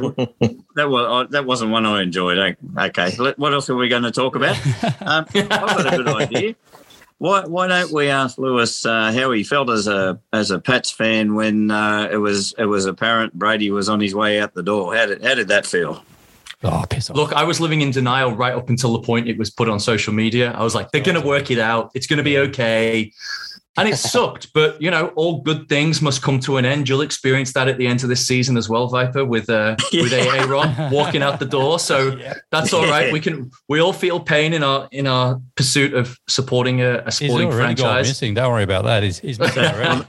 that 0.75 0.89
was 0.89 1.29
that 1.29 1.45
wasn't 1.45 1.71
one 1.71 1.85
I 1.85 2.01
enjoyed. 2.01 2.57
Okay, 2.77 3.15
what 3.37 3.53
else 3.53 3.69
are 3.69 3.75
we 3.77 3.87
going 3.87 4.03
to 4.03 4.11
talk 4.11 4.35
about? 4.35 4.57
Um, 5.01 5.25
I've 5.33 5.49
got 5.49 5.93
a 5.93 5.97
good 5.97 6.07
idea. 6.09 6.55
Why, 7.21 7.45
why 7.45 7.67
don't 7.67 7.91
we 7.93 8.09
ask 8.09 8.37
Lewis 8.37 8.85
uh, 8.85 9.13
how 9.13 9.31
he 9.31 9.45
felt 9.45 9.69
as 9.69 9.87
a 9.87 10.19
as 10.33 10.51
a 10.51 10.59
Pats 10.59 10.91
fan 10.91 11.35
when 11.35 11.71
uh, 11.71 12.09
it 12.11 12.17
was 12.17 12.53
it 12.57 12.65
was 12.65 12.85
apparent 12.85 13.33
Brady 13.33 13.71
was 13.71 13.87
on 13.87 14.01
his 14.01 14.13
way 14.13 14.41
out 14.41 14.55
the 14.55 14.63
door? 14.63 14.93
How 14.93 15.05
did 15.05 15.23
how 15.23 15.35
did 15.35 15.47
that 15.47 15.65
feel? 15.65 16.03
Oh, 16.63 16.83
piss 16.89 17.09
off. 17.09 17.15
Look, 17.15 17.33
I 17.33 17.43
was 17.43 17.59
living 17.59 17.81
in 17.81 17.91
denial 17.91 18.35
right 18.35 18.53
up 18.53 18.69
until 18.69 18.93
the 18.93 19.01
point 19.01 19.27
it 19.27 19.37
was 19.37 19.49
put 19.49 19.67
on 19.67 19.79
social 19.79 20.13
media. 20.13 20.51
I 20.51 20.63
was 20.63 20.75
like, 20.75 20.91
they're 20.91 21.01
going 21.01 21.19
to 21.19 21.25
work 21.25 21.49
it 21.49 21.59
out. 21.59 21.91
It's 21.95 22.07
going 22.07 22.17
to 22.17 22.23
be 22.23 22.37
okay. 22.37 23.11
And 23.77 23.87
it 23.87 23.95
sucked, 23.97 24.53
but 24.53 24.79
you 24.81 24.91
know, 24.91 25.07
all 25.15 25.41
good 25.41 25.69
things 25.69 26.01
must 26.01 26.21
come 26.21 26.39
to 26.41 26.57
an 26.57 26.65
end. 26.65 26.89
You'll 26.89 27.01
experience 27.01 27.53
that 27.53 27.67
at 27.67 27.77
the 27.77 27.87
end 27.87 28.03
of 28.03 28.09
this 28.09 28.27
season 28.27 28.57
as 28.57 28.67
well, 28.67 28.87
Viper, 28.87 29.25
with 29.25 29.49
uh, 29.49 29.77
yeah. 29.91 30.03
with 30.03 30.13
Aaron 30.13 30.91
walking 30.91 31.23
out 31.23 31.39
the 31.39 31.45
door. 31.45 31.79
So 31.79 32.15
yeah. 32.17 32.33
that's 32.51 32.73
all 32.73 32.85
right. 32.85 33.13
We 33.13 33.21
can 33.21 33.49
we 33.69 33.79
all 33.79 33.93
feel 33.93 34.19
pain 34.19 34.53
in 34.53 34.61
our 34.61 34.89
in 34.91 35.07
our 35.07 35.41
pursuit 35.55 35.93
of 35.93 36.19
supporting 36.27 36.81
a, 36.81 36.97
a 37.05 37.11
sporting 37.11 37.47
he's 37.47 37.55
franchise. 37.55 38.07
Missing. 38.09 38.33
Don't 38.33 38.51
worry 38.51 38.63
about 38.63 38.83
that. 38.83 39.03
He's, 39.03 39.19
he's 39.19 39.39
missing 39.39 39.63
already. 39.63 40.05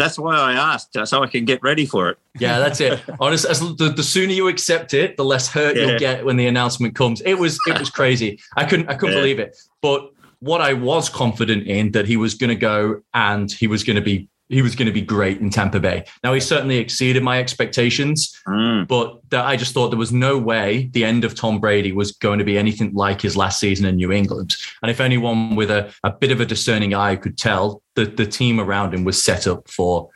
That's 0.00 0.18
why 0.18 0.36
I 0.36 0.52
asked, 0.54 0.96
uh, 0.96 1.06
so 1.06 1.22
I 1.22 1.26
can 1.26 1.44
get 1.44 1.62
ready 1.62 1.86
for 1.86 2.10
it. 2.10 2.18
Yeah, 2.38 2.58
that's 2.58 2.80
it. 2.80 3.00
Honest, 3.20 3.44
as 3.44 3.60
the, 3.60 3.90
the 3.90 4.02
sooner 4.02 4.32
you 4.32 4.48
accept 4.48 4.94
it, 4.94 5.16
the 5.16 5.24
less 5.24 5.48
hurt 5.48 5.76
yeah. 5.76 5.86
you'll 5.86 5.98
get 5.98 6.24
when 6.24 6.36
the 6.36 6.46
announcement 6.46 6.94
comes. 6.94 7.20
It 7.22 7.34
was 7.34 7.58
it 7.66 7.78
was 7.78 7.90
crazy. 7.90 8.40
I 8.56 8.64
couldn't 8.64 8.88
I 8.88 8.94
couldn't 8.94 9.14
yeah. 9.14 9.20
believe 9.20 9.38
it. 9.38 9.56
But 9.82 10.10
what 10.40 10.60
I 10.60 10.72
was 10.72 11.08
confident 11.08 11.66
in 11.66 11.92
that 11.92 12.06
he 12.06 12.16
was 12.16 12.34
going 12.34 12.48
to 12.48 12.56
go 12.56 13.02
and 13.14 13.52
he 13.52 13.66
was 13.66 13.84
going 13.84 13.96
to 13.96 14.02
be 14.02 14.28
he 14.50 14.62
was 14.62 14.74
going 14.74 14.86
to 14.86 14.92
be 14.92 15.00
great 15.00 15.40
in 15.40 15.48
Tampa 15.48 15.80
Bay. 15.80 16.04
Now 16.24 16.34
he 16.34 16.40
certainly 16.40 16.78
exceeded 16.78 17.22
my 17.22 17.38
expectations, 17.38 18.36
mm. 18.46 18.86
but 18.86 19.20
I 19.32 19.56
just 19.56 19.72
thought 19.72 19.90
there 19.90 19.98
was 19.98 20.12
no 20.12 20.36
way 20.36 20.90
the 20.92 21.04
end 21.04 21.24
of 21.24 21.34
Tom 21.34 21.60
Brady 21.60 21.92
was 21.92 22.12
going 22.12 22.40
to 22.40 22.44
be 22.44 22.58
anything 22.58 22.92
like 22.92 23.22
his 23.22 23.36
last 23.36 23.60
season 23.60 23.86
in 23.86 23.96
New 23.96 24.12
England. 24.12 24.56
And 24.82 24.90
if 24.90 25.00
anyone 25.00 25.54
with 25.54 25.70
a, 25.70 25.92
a 26.02 26.10
bit 26.10 26.32
of 26.32 26.40
a 26.40 26.44
discerning 26.44 26.94
eye 26.94 27.16
could 27.16 27.38
tell, 27.38 27.82
that 27.94 28.16
the 28.16 28.26
team 28.26 28.60
around 28.60 28.92
him 28.92 29.04
was 29.04 29.22
set 29.22 29.46
up 29.46 29.68
for, 29.68 30.10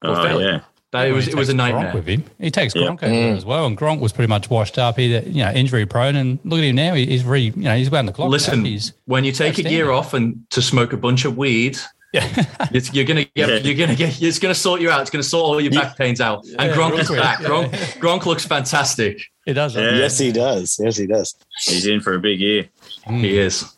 for 0.00 0.10
oh, 0.10 0.22
failure. 0.22 0.46
Yeah. 0.46 0.60
That, 0.92 1.08
it 1.08 1.12
was 1.12 1.26
it 1.26 1.34
was 1.34 1.48
a 1.48 1.54
nightmare 1.54 1.90
Gronk 1.90 1.94
with 1.94 2.06
him. 2.06 2.24
He 2.38 2.50
takes 2.50 2.74
Gronk 2.74 3.00
yep. 3.00 3.10
mm. 3.10 3.34
as 3.34 3.46
well, 3.46 3.64
and 3.64 3.78
Gronk 3.78 4.00
was 4.00 4.12
pretty 4.12 4.28
much 4.28 4.50
washed 4.50 4.78
up. 4.78 4.98
He, 4.98 5.16
you 5.16 5.42
know, 5.42 5.50
injury 5.50 5.86
prone, 5.86 6.16
and 6.16 6.38
look 6.44 6.58
at 6.58 6.64
him 6.64 6.76
now. 6.76 6.92
He's 6.92 7.24
re, 7.24 7.40
you 7.40 7.52
know, 7.56 7.74
he's 7.74 7.88
around 7.88 8.06
the 8.06 8.12
clock. 8.12 8.28
Listen, 8.28 8.66
when 9.06 9.24
you 9.24 9.32
take 9.32 9.58
a 9.58 9.62
year 9.62 9.90
off 9.90 10.12
and 10.12 10.44
to 10.50 10.60
smoke 10.60 10.92
a 10.92 10.98
bunch 10.98 11.24
of 11.24 11.38
weed, 11.38 11.78
yeah. 12.12 12.44
you're 12.92 13.04
gonna 13.04 13.24
get, 13.24 13.64
you're 13.64 13.74
gonna 13.74 13.96
get, 13.96 14.20
it's 14.20 14.38
gonna 14.38 14.54
sort 14.54 14.80
you 14.80 14.90
out. 14.90 15.00
It's 15.00 15.10
gonna 15.10 15.22
sort 15.22 15.44
all 15.44 15.60
your 15.60 15.72
back 15.72 15.96
pains 15.96 16.20
out. 16.20 16.44
And 16.44 16.70
yeah, 16.70 16.76
Gronk 16.76 16.98
is 16.98 17.10
back. 17.10 17.38
Gronk, 17.40 17.70
Gronk 18.00 18.26
looks 18.26 18.44
fantastic. 18.44 19.22
He 19.44 19.52
does. 19.52 19.74
Yeah. 19.74 19.94
Yes, 19.94 20.18
he 20.18 20.32
does. 20.32 20.78
Yes, 20.82 20.96
he 20.96 21.06
does. 21.06 21.34
He's 21.64 21.86
in 21.86 22.00
for 22.00 22.14
a 22.14 22.20
big 22.20 22.40
year. 22.40 22.68
Mm. 23.06 23.20
He 23.20 23.38
is. 23.38 23.74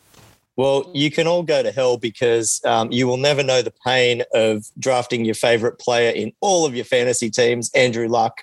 Well, 0.56 0.90
you 0.94 1.10
can 1.10 1.26
all 1.26 1.42
go 1.42 1.62
to 1.62 1.72
hell 1.72 1.96
because 1.96 2.60
um, 2.64 2.92
you 2.92 3.08
will 3.08 3.16
never 3.16 3.42
know 3.42 3.60
the 3.60 3.72
pain 3.84 4.22
of 4.34 4.64
drafting 4.78 5.24
your 5.24 5.34
favorite 5.34 5.78
player 5.78 6.10
in 6.10 6.32
all 6.40 6.64
of 6.64 6.76
your 6.76 6.84
fantasy 6.84 7.28
teams, 7.28 7.72
Andrew 7.74 8.08
Luck, 8.08 8.40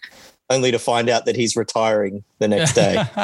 only 0.52 0.72
to 0.72 0.80
find 0.80 1.10
out 1.10 1.26
that 1.26 1.36
he's 1.36 1.56
retiring 1.56 2.24
the 2.40 2.48
next 2.48 2.74
day. 2.74 2.94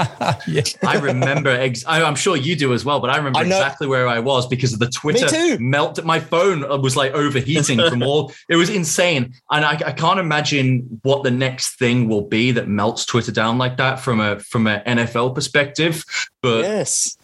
yeah. 0.47 0.61
I 0.83 0.97
remember, 0.99 1.49
ex- 1.49 1.83
I'm 1.87 2.15
sure 2.15 2.35
you 2.35 2.55
do 2.55 2.73
as 2.73 2.85
well, 2.85 2.99
but 2.99 3.09
I 3.09 3.17
remember 3.17 3.39
I 3.39 3.43
exactly 3.43 3.87
where 3.87 4.07
I 4.07 4.19
was 4.19 4.47
because 4.47 4.73
of 4.73 4.79
the 4.79 4.89
Twitter 4.89 5.57
melt. 5.59 6.03
My 6.03 6.19
phone 6.19 6.81
was 6.81 6.95
like 6.95 7.13
overheating 7.13 7.79
from 7.89 8.01
all, 8.03 8.31
it 8.49 8.55
was 8.55 8.69
insane. 8.69 9.33
And 9.51 9.65
I, 9.65 9.71
I, 9.71 9.91
can't 9.91 10.19
imagine 10.19 10.99
what 11.03 11.23
the 11.23 11.31
next 11.31 11.77
thing 11.79 12.07
will 12.07 12.21
be 12.21 12.51
that 12.51 12.67
melts 12.67 13.05
Twitter 13.05 13.31
down 13.31 13.57
like 13.57 13.77
that 13.77 13.99
from 13.99 14.19
a, 14.19 14.39
from 14.39 14.67
an 14.67 14.81
NFL 14.97 15.35
perspective. 15.35 16.03
But 16.41 16.61
yes. 16.61 17.17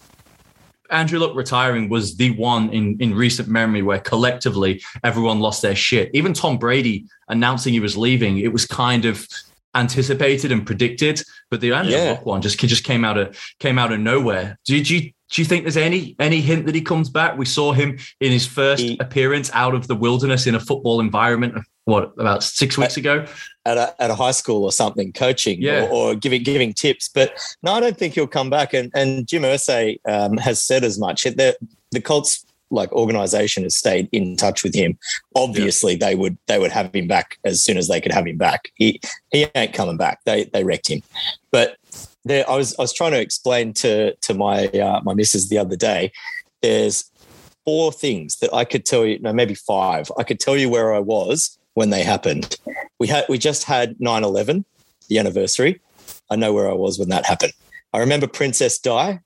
Andrew 0.93 1.19
Luck 1.19 1.36
retiring 1.36 1.89
was 1.89 2.15
the 2.15 2.31
one 2.31 2.69
in, 2.69 2.98
in 3.00 3.15
recent 3.15 3.48
memory 3.48 3.81
where 3.81 4.00
collectively 4.00 4.81
everyone 5.03 5.39
lost 5.39 5.62
their 5.62 5.75
shit. 5.75 6.12
Even 6.13 6.33
Tom 6.33 6.57
Brady 6.57 7.05
announcing 7.27 7.74
he 7.74 7.79
was 7.79 7.98
leaving, 7.98 8.38
it 8.38 8.53
was 8.53 8.65
kind 8.65 9.05
of 9.05 9.27
anticipated 9.75 10.51
and 10.51 10.65
predicted, 10.65 11.22
but 11.50 11.62
the 11.62 11.74
Andrew 11.74 11.94
yeah. 11.94 12.12
Luck 12.12 12.25
one 12.25 12.42
just 12.42 12.60
just 12.60 12.84
came 12.84 13.03
out 13.03 13.18
of 13.18 13.38
came 13.60 13.77
out 13.77 13.92
of 13.92 14.00
nowhere. 14.00 14.58
Did 14.65 14.89
you 14.89 15.12
do 15.34 15.42
you 15.42 15.46
think 15.46 15.63
there's 15.63 15.77
any 15.77 16.15
any 16.20 16.42
hint 16.42 16.65
that 16.68 16.75
he 16.75 16.82
comes 16.82 17.10
back? 17.10 17.38
We 17.38 17.46
saw 17.46 17.74
him 17.74 17.98
in 18.20 18.32
his 18.32 18.46
first 18.46 18.84
he, 18.84 18.98
appearance 19.00 19.50
out 19.53 19.74
of 19.74 19.88
the 19.88 19.96
wilderness 19.96 20.46
in 20.46 20.56
a 20.56 20.60
football 20.60 21.00
environment. 21.00 21.56
What 21.86 22.13
about 22.18 22.44
six 22.44 22.77
weeks 22.77 22.98
ago? 22.98 23.25
At 23.65 23.77
a, 23.77 24.01
at 24.01 24.12
a 24.12 24.15
high 24.15 24.32
school 24.32 24.63
or 24.63 24.72
something, 24.72 25.12
coaching 25.12 25.62
yeah. 25.62 25.86
or, 25.86 26.12
or, 26.12 26.15
giving 26.15 26.44
giving 26.44 26.74
tips. 26.74 27.10
But 27.10 27.38
no, 27.62 27.74
I 27.74 27.80
don't 27.80 27.98
think 27.98 28.13
he'll 28.13 28.27
come 28.27 28.50
back. 28.50 28.74
And 28.74 28.92
and 28.94 29.27
Jim 29.27 29.44
Irsay 29.44 30.00
um, 30.08 30.38
has 30.38 30.62
said 30.62 30.84
as 30.84 31.00
much. 31.00 31.24
The 31.24 31.58
the 31.92 32.01
Colts 32.01 32.46
like 32.74 32.92
organization 32.92 33.63
has 33.63 33.75
stayed 33.75 34.10
in 34.12 34.36
touch 34.36 34.63
with 34.63 34.75
him. 34.75 34.98
Obviously, 35.36 35.94
yeah. 35.94 36.08
they 36.08 36.15
would 36.15 36.38
they 36.48 36.60
would 36.60 36.72
have 36.72 36.94
him 36.94 37.08
back 37.08 37.38
as 37.46 37.63
soon 37.63 37.77
as 37.77 37.88
they 37.88 38.01
could 38.01 38.12
have 38.12 38.27
him 38.27 38.38
back. 38.38 38.72
He 38.75 39.00
he 39.32 39.48
ain't 39.56 39.74
coming 39.74 39.98
back. 39.98 40.20
They 40.25 40.46
they 40.46 40.63
wrecked 40.63 40.89
him. 40.89 41.01
But 41.51 41.77
there, 42.25 42.50
I 42.50 42.56
was 42.56 42.75
I 42.77 42.82
was 42.82 42.94
trying 42.94 43.12
to 43.12 43.22
explain 43.22 43.74
to 43.74 44.15
to 44.15 44.34
my 44.34 44.68
uh, 44.68 45.01
my 45.03 45.13
missus 45.13 45.50
the 45.50 45.58
other 45.58 45.75
day. 45.75 46.12
There's 46.62 47.10
four 47.65 47.92
things 47.92 48.38
that 48.38 48.53
I 48.53 48.65
could 48.65 48.86
tell 48.86 49.06
you. 49.06 49.20
No, 49.20 49.34
maybe 49.34 49.56
five. 49.56 50.12
I 50.18 50.24
could 50.24 50.39
tell 50.39 50.58
you 50.58 50.70
where 50.70 50.94
I 50.94 51.00
was 51.00 51.58
when 51.74 51.89
they 51.89 52.03
happened. 52.03 52.58
We 53.00 53.08
had 53.08 53.25
we 53.30 53.38
just 53.38 53.63
had 53.63 53.98
9-11, 54.00 54.63
the 55.10 55.20
anniversary. 55.20 55.82
I 56.30 56.36
know 56.36 56.53
where 56.53 56.70
I 56.70 56.74
was 56.74 57.00
when 57.00 57.10
that 57.10 57.25
happened. 57.25 57.53
I 57.94 58.00
remember 58.00 58.27
Princess 58.27 58.80
Di 58.80 59.20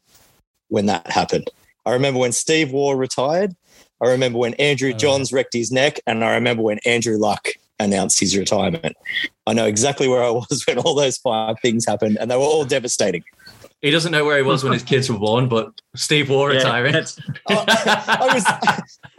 when 0.70 0.88
that 0.88 1.10
happened. 1.10 1.50
I 1.88 1.94
remember 1.94 2.20
when 2.20 2.34
Steve 2.34 2.74
Waugh 2.74 2.91
retired. 2.91 3.56
I 4.01 4.10
remember 4.10 4.39
when 4.39 4.53
Andrew 4.56 4.91
oh. 4.94 4.98
Johns 4.98 5.32
wrecked 5.32 5.53
his 5.53 5.72
neck, 5.72 6.01
and 6.06 6.22
I 6.24 6.34
remember 6.34 6.62
when 6.62 6.79
Andrew 6.79 7.17
Luck 7.17 7.48
announced 7.79 8.20
his 8.20 8.36
retirement. 8.36 8.98
I 9.46 9.53
know 9.53 9.65
exactly 9.65 10.10
where 10.10 10.22
I 10.22 10.29
was 10.50 10.65
when 10.67 10.79
all 10.79 10.96
those 10.96 11.17
five 11.17 11.56
things 11.62 11.86
happened, 11.86 12.17
and 12.20 12.29
they 12.29 12.36
were 12.36 12.44
all 12.44 12.65
devastating. 12.65 13.24
He 13.81 13.91
doesn't 13.91 14.12
know 14.12 14.25
where 14.25 14.38
he 14.38 14.43
was 14.43 14.63
when 14.63 14.74
his 14.74 14.81
kids 14.81 15.07
were 15.07 15.19
born, 15.19 15.48
but 15.48 15.72
Steve 15.96 16.31
Waugh 16.31 16.48
yeah, 16.48 16.57
retiring. 16.57 16.96
I, 16.96 18.17
I, 18.22 18.34
was 18.34 18.46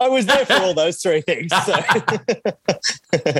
I 0.01 0.09
was 0.09 0.25
there 0.25 0.45
for 0.45 0.55
all 0.55 0.73
those 0.73 1.01
three 1.01 1.21
things. 1.21 1.49
So, 1.65 1.79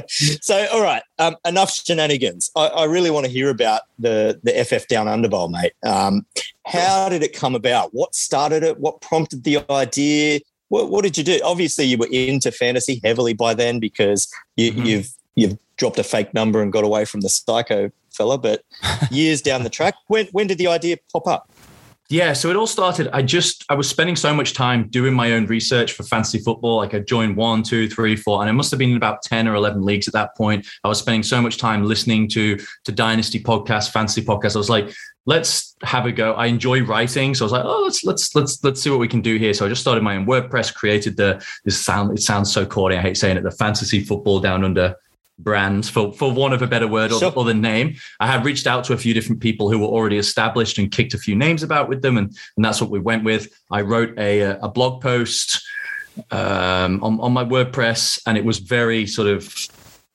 so 0.41 0.67
all 0.71 0.81
right, 0.81 1.03
um, 1.17 1.35
enough 1.45 1.73
shenanigans. 1.73 2.49
I, 2.55 2.67
I, 2.67 2.83
really 2.85 3.11
want 3.11 3.25
to 3.25 3.31
hear 3.31 3.49
about 3.49 3.81
the 3.97 4.39
the 4.43 4.63
FF 4.63 4.87
Down 4.87 5.09
Under 5.09 5.27
Bowl, 5.27 5.49
mate. 5.49 5.73
Um, 5.83 6.25
how 6.65 7.09
did 7.09 7.21
it 7.21 7.33
come 7.33 7.53
about? 7.53 7.93
What 7.93 8.15
started 8.15 8.63
it? 8.63 8.79
What 8.79 9.01
prompted 9.01 9.43
the 9.43 9.69
idea? 9.69 10.39
What, 10.69 10.89
what 10.89 11.03
did 11.03 11.17
you 11.17 11.23
do? 11.25 11.41
Obviously, 11.43 11.83
you 11.85 11.97
were 11.97 12.07
into 12.11 12.51
fantasy 12.51 13.01
heavily 13.03 13.33
by 13.33 13.53
then 13.55 13.79
because 13.79 14.31
you, 14.55 14.71
mm-hmm. 14.71 14.85
you've 14.85 15.09
you've 15.35 15.57
dropped 15.75 15.99
a 15.99 16.03
fake 16.03 16.33
number 16.33 16.61
and 16.61 16.71
got 16.71 16.85
away 16.85 17.03
from 17.03 17.21
the 17.21 17.29
psycho 17.29 17.91
fella, 18.19 18.37
but 18.37 18.61
years 19.11 19.41
down 19.41 19.63
the 19.63 19.69
track, 19.69 19.95
when 20.07 20.27
when 20.27 20.45
did 20.45 20.59
the 20.59 20.67
idea 20.67 20.97
pop 21.11 21.27
up? 21.27 21.49
Yeah, 22.11 22.33
so 22.33 22.49
it 22.49 22.55
all 22.55 22.65
started. 22.65 23.07
I 23.13 23.21
just 23.21 23.63
I 23.69 23.75
was 23.75 23.87
spending 23.87 24.15
so 24.15 24.33
much 24.33 24.53
time 24.53 24.87
doing 24.89 25.13
my 25.13 25.33
own 25.33 25.45
research 25.45 25.93
for 25.93 26.01
fantasy 26.01 26.39
football. 26.39 26.77
Like 26.77 26.95
I 26.95 26.99
joined 26.99 27.37
one, 27.37 27.61
two, 27.61 27.87
three, 27.87 28.15
four, 28.15 28.41
and 28.41 28.49
it 28.49 28.53
must 28.53 28.71
have 28.71 28.79
been 28.79 28.97
about 28.97 29.21
ten 29.21 29.47
or 29.47 29.53
eleven 29.53 29.83
leagues 29.83 30.07
at 30.07 30.15
that 30.15 30.35
point. 30.35 30.65
I 30.83 30.87
was 30.87 30.97
spending 30.97 31.21
so 31.21 31.39
much 31.39 31.57
time 31.57 31.85
listening 31.85 32.27
to 32.29 32.57
to 32.85 32.91
dynasty 32.91 33.39
podcasts, 33.39 33.91
fantasy 33.91 34.23
podcasts. 34.23 34.55
I 34.55 34.57
was 34.57 34.71
like, 34.71 34.91
let's 35.27 35.75
have 35.83 36.07
a 36.07 36.11
go. 36.11 36.33
I 36.33 36.47
enjoy 36.47 36.83
writing, 36.83 37.35
so 37.35 37.43
I 37.43 37.45
was 37.45 37.51
like, 37.51 37.63
oh, 37.63 37.81
let's 37.83 38.03
let's 38.03 38.35
let's 38.35 38.63
let's 38.63 38.81
see 38.81 38.89
what 38.89 38.99
we 38.99 39.07
can 39.07 39.21
do 39.21 39.37
here. 39.37 39.53
So 39.53 39.67
I 39.67 39.69
just 39.69 39.81
started 39.81 40.03
my 40.03 40.15
own 40.15 40.25
WordPress, 40.25 40.73
created 40.73 41.15
the 41.15 41.45
this 41.63 41.79
sound. 41.79 42.17
It 42.17 42.23
sounds 42.23 42.51
so 42.51 42.65
corny. 42.65 42.97
I 42.97 43.01
hate 43.01 43.17
saying 43.17 43.37
it. 43.37 43.43
The 43.43 43.51
fantasy 43.51 44.03
football 44.03 44.39
down 44.39 44.63
under 44.63 44.95
brand 45.39 45.85
for 45.85 46.13
for 46.13 46.31
want 46.31 46.53
of 46.53 46.61
a 46.61 46.67
better 46.67 46.87
word 46.87 47.11
or, 47.11 47.19
sure. 47.19 47.33
or, 47.35 47.43
the 47.45 47.53
name 47.53 47.95
i 48.19 48.27
had 48.27 48.43
reached 48.43 48.67
out 48.67 48.83
to 48.83 48.93
a 48.93 48.97
few 48.97 49.13
different 49.13 49.41
people 49.41 49.71
who 49.71 49.79
were 49.79 49.87
already 49.87 50.17
established 50.17 50.77
and 50.77 50.91
kicked 50.91 51.13
a 51.13 51.17
few 51.17 51.35
names 51.35 51.63
about 51.63 51.87
with 51.87 52.01
them 52.01 52.17
and, 52.17 52.27
and 52.55 52.65
that's 52.65 52.81
what 52.81 52.89
we 52.89 52.99
went 52.99 53.23
with 53.23 53.49
i 53.71 53.81
wrote 53.81 54.17
a, 54.19 54.41
a 54.61 54.69
blog 54.69 55.01
post 55.01 55.61
um, 56.31 57.01
on, 57.03 57.19
on 57.21 57.31
my 57.31 57.45
wordpress 57.45 58.19
and 58.27 58.37
it 58.37 58.43
was 58.43 58.59
very 58.59 59.07
sort 59.07 59.27
of 59.27 59.53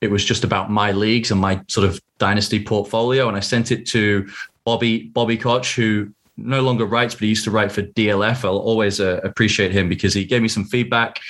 it 0.00 0.10
was 0.10 0.24
just 0.24 0.44
about 0.44 0.70
my 0.70 0.92
leagues 0.92 1.30
and 1.30 1.40
my 1.40 1.60
sort 1.68 1.86
of 1.86 2.00
dynasty 2.18 2.62
portfolio 2.62 3.26
and 3.28 3.36
i 3.36 3.40
sent 3.40 3.72
it 3.72 3.86
to 3.86 4.28
bobby 4.64 5.04
bobby 5.04 5.36
koch 5.36 5.74
who 5.74 6.12
no 6.36 6.62
longer 6.62 6.84
writes, 6.84 7.14
but 7.14 7.22
he 7.22 7.28
used 7.28 7.44
to 7.44 7.50
write 7.50 7.70
for 7.70 7.82
DLF. 7.82 8.44
I'll 8.44 8.58
always 8.58 9.00
uh, 9.00 9.20
appreciate 9.22 9.72
him 9.72 9.88
because 9.88 10.14
he 10.14 10.24
gave 10.24 10.42
me 10.42 10.48
some 10.48 10.64
feedback 10.64 11.20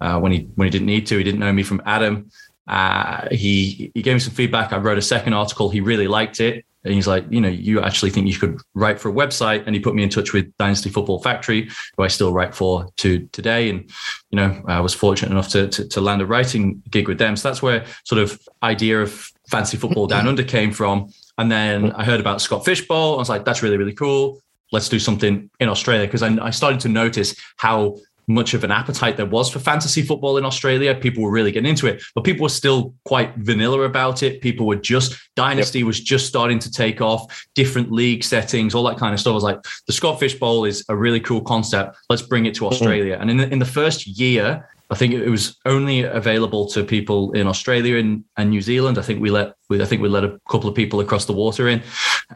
uh, 0.00 0.18
when 0.18 0.32
he 0.32 0.48
when 0.54 0.66
he 0.66 0.70
didn't 0.70 0.86
need 0.86 1.06
to. 1.08 1.18
He 1.18 1.24
didn't 1.24 1.40
know 1.40 1.52
me 1.52 1.62
from 1.62 1.82
Adam, 1.84 2.30
uh, 2.66 3.28
he 3.30 3.90
he 3.94 4.02
gave 4.02 4.14
me 4.14 4.20
some 4.20 4.34
feedback. 4.34 4.72
I 4.72 4.78
wrote 4.78 4.98
a 4.98 5.02
second 5.02 5.34
article. 5.34 5.70
He 5.70 5.80
really 5.80 6.08
liked 6.08 6.40
it. 6.40 6.64
And 6.84 6.92
he's 6.92 7.06
like, 7.06 7.24
you 7.30 7.40
know, 7.40 7.48
you 7.48 7.80
actually 7.80 8.10
think 8.10 8.28
you 8.28 8.38
could 8.38 8.60
write 8.74 9.00
for 9.00 9.08
a 9.08 9.12
website? 9.12 9.64
And 9.64 9.74
he 9.74 9.80
put 9.80 9.94
me 9.94 10.02
in 10.02 10.10
touch 10.10 10.34
with 10.34 10.54
Dynasty 10.58 10.90
Football 10.90 11.22
Factory, 11.22 11.70
who 11.96 12.02
I 12.02 12.08
still 12.08 12.32
write 12.32 12.54
for 12.54 12.88
to 12.98 13.26
today. 13.32 13.70
And, 13.70 13.90
you 14.30 14.36
know, 14.36 14.62
I 14.66 14.80
was 14.80 14.92
fortunate 14.92 15.30
enough 15.30 15.48
to, 15.50 15.68
to, 15.68 15.88
to 15.88 16.00
land 16.02 16.20
a 16.20 16.26
writing 16.26 16.82
gig 16.90 17.08
with 17.08 17.18
them. 17.18 17.36
So 17.36 17.48
that's 17.48 17.62
where 17.62 17.86
sort 18.04 18.20
of 18.20 18.38
idea 18.62 19.00
of 19.00 19.30
fancy 19.48 19.78
football 19.78 20.06
down 20.06 20.28
under 20.28 20.44
came 20.44 20.72
from. 20.72 21.10
And 21.38 21.50
then 21.50 21.92
I 21.92 22.04
heard 22.04 22.20
about 22.20 22.42
Scott 22.42 22.66
Fish 22.66 22.86
Bowl. 22.86 23.14
I 23.14 23.18
was 23.18 23.30
like, 23.30 23.46
that's 23.46 23.62
really, 23.62 23.78
really 23.78 23.94
cool. 23.94 24.42
Let's 24.70 24.90
do 24.90 24.98
something 24.98 25.50
in 25.60 25.68
Australia. 25.70 26.06
Because 26.06 26.22
I, 26.22 26.36
I 26.44 26.50
started 26.50 26.80
to 26.80 26.88
notice 26.90 27.34
how 27.56 27.96
much 28.26 28.54
of 28.54 28.64
an 28.64 28.70
appetite 28.70 29.16
there 29.16 29.26
was 29.26 29.50
for 29.50 29.58
fantasy 29.58 30.02
football 30.02 30.36
in 30.36 30.44
Australia. 30.44 30.94
People 30.94 31.22
were 31.22 31.30
really 31.30 31.52
getting 31.52 31.68
into 31.68 31.86
it, 31.86 32.02
but 32.14 32.24
people 32.24 32.42
were 32.42 32.48
still 32.48 32.94
quite 33.04 33.34
vanilla 33.36 33.80
about 33.82 34.22
it. 34.22 34.40
People 34.40 34.66
were 34.66 34.76
just 34.76 35.16
Dynasty 35.36 35.80
yep. 35.80 35.86
was 35.86 36.00
just 36.00 36.26
starting 36.26 36.58
to 36.60 36.70
take 36.70 37.00
off, 37.00 37.46
different 37.54 37.90
league 37.90 38.22
settings, 38.22 38.74
all 38.74 38.84
that 38.84 38.98
kind 38.98 39.12
of 39.12 39.20
stuff. 39.20 39.32
I 39.32 39.34
was 39.34 39.44
like, 39.44 39.62
the 39.86 39.92
Scott 39.92 40.20
Fish 40.20 40.38
Bowl 40.38 40.64
is 40.64 40.84
a 40.88 40.96
really 40.96 41.20
cool 41.20 41.40
concept. 41.40 41.96
Let's 42.08 42.22
bring 42.22 42.46
it 42.46 42.54
to 42.54 42.62
mm-hmm. 42.62 42.72
Australia. 42.72 43.14
Mm-hmm. 43.14 43.22
And 43.22 43.30
in 43.30 43.36
the, 43.36 43.52
in 43.52 43.58
the 43.58 43.64
first 43.64 44.06
year, 44.06 44.68
I 44.90 44.96
think 44.96 45.14
it 45.14 45.28
was 45.28 45.56
only 45.64 46.02
available 46.02 46.66
to 46.68 46.84
people 46.84 47.32
in 47.32 47.46
Australia 47.46 47.96
and, 47.96 48.22
and 48.36 48.50
New 48.50 48.60
Zealand. 48.60 48.98
I 48.98 49.02
think 49.02 49.20
we 49.20 49.30
let 49.30 49.54
we, 49.68 49.80
I 49.80 49.86
think 49.86 50.02
we 50.02 50.08
let 50.08 50.24
a 50.24 50.38
couple 50.48 50.68
of 50.68 50.76
people 50.76 51.00
across 51.00 51.24
the 51.24 51.32
water 51.32 51.68
in. 51.68 51.82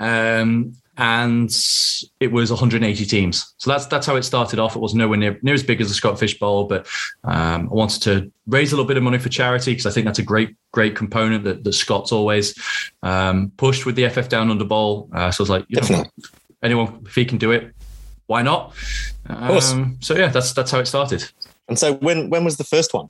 Um, 0.01 0.73
and 0.99 1.57
it 2.19 2.33
was 2.33 2.51
180 2.51 3.07
teams. 3.07 3.55
So 3.59 3.71
that's 3.71 3.87
that's 3.87 4.05
how 4.05 4.17
it 4.17 4.25
started 4.25 4.59
off. 4.59 4.75
It 4.75 4.81
was 4.81 4.95
nowhere 4.95 5.17
near 5.17 5.39
near 5.43 5.55
as 5.55 5.63
big 5.63 5.81
as 5.81 5.89
the 5.89 5.95
Scott 5.95 6.19
Fish 6.19 6.39
Bowl, 6.39 6.65
but 6.65 6.89
um, 7.23 7.69
I 7.71 7.75
wanted 7.75 8.03
to 8.03 8.33
raise 8.49 8.73
a 8.73 8.77
little 8.77 8.87
bit 8.87 8.97
of 8.97 9.05
money 9.05 9.19
for 9.19 9.29
charity 9.29 9.71
because 9.71 9.87
I 9.87 9.91
think 9.91 10.07
that's 10.07 10.19
a 10.19 10.25
great 10.25 10.57
great 10.73 10.97
component 10.97 11.45
that, 11.45 11.63
that 11.63 11.73
Scott's 11.73 12.11
always 12.11 12.55
um, 13.05 13.53
pushed 13.57 13.87
with 13.87 13.95
the 13.95 14.09
FF 14.09 14.29
Down 14.29 14.51
Under 14.51 14.65
Bowl. 14.65 15.09
Uh, 15.13 15.31
so 15.31 15.43
I 15.43 15.45
was 15.45 15.51
like, 15.51 15.65
you 15.69 15.81
know, 15.89 16.05
anyone 16.65 17.05
if 17.07 17.15
he 17.15 17.25
can 17.25 17.39
do 17.39 17.53
it, 17.53 17.73
why 18.27 18.43
not? 18.43 18.75
Um, 19.27 19.99
so 20.01 20.17
yeah, 20.17 20.29
that's 20.29 20.53
that's 20.53 20.73
how 20.73 20.81
it 20.81 20.87
started. 20.87 21.25
And 21.69 21.79
so 21.79 21.95
when 21.95 22.29
when 22.29 22.45
was 22.45 22.57
the 22.57 22.65
first 22.65 22.93
one? 22.93 23.09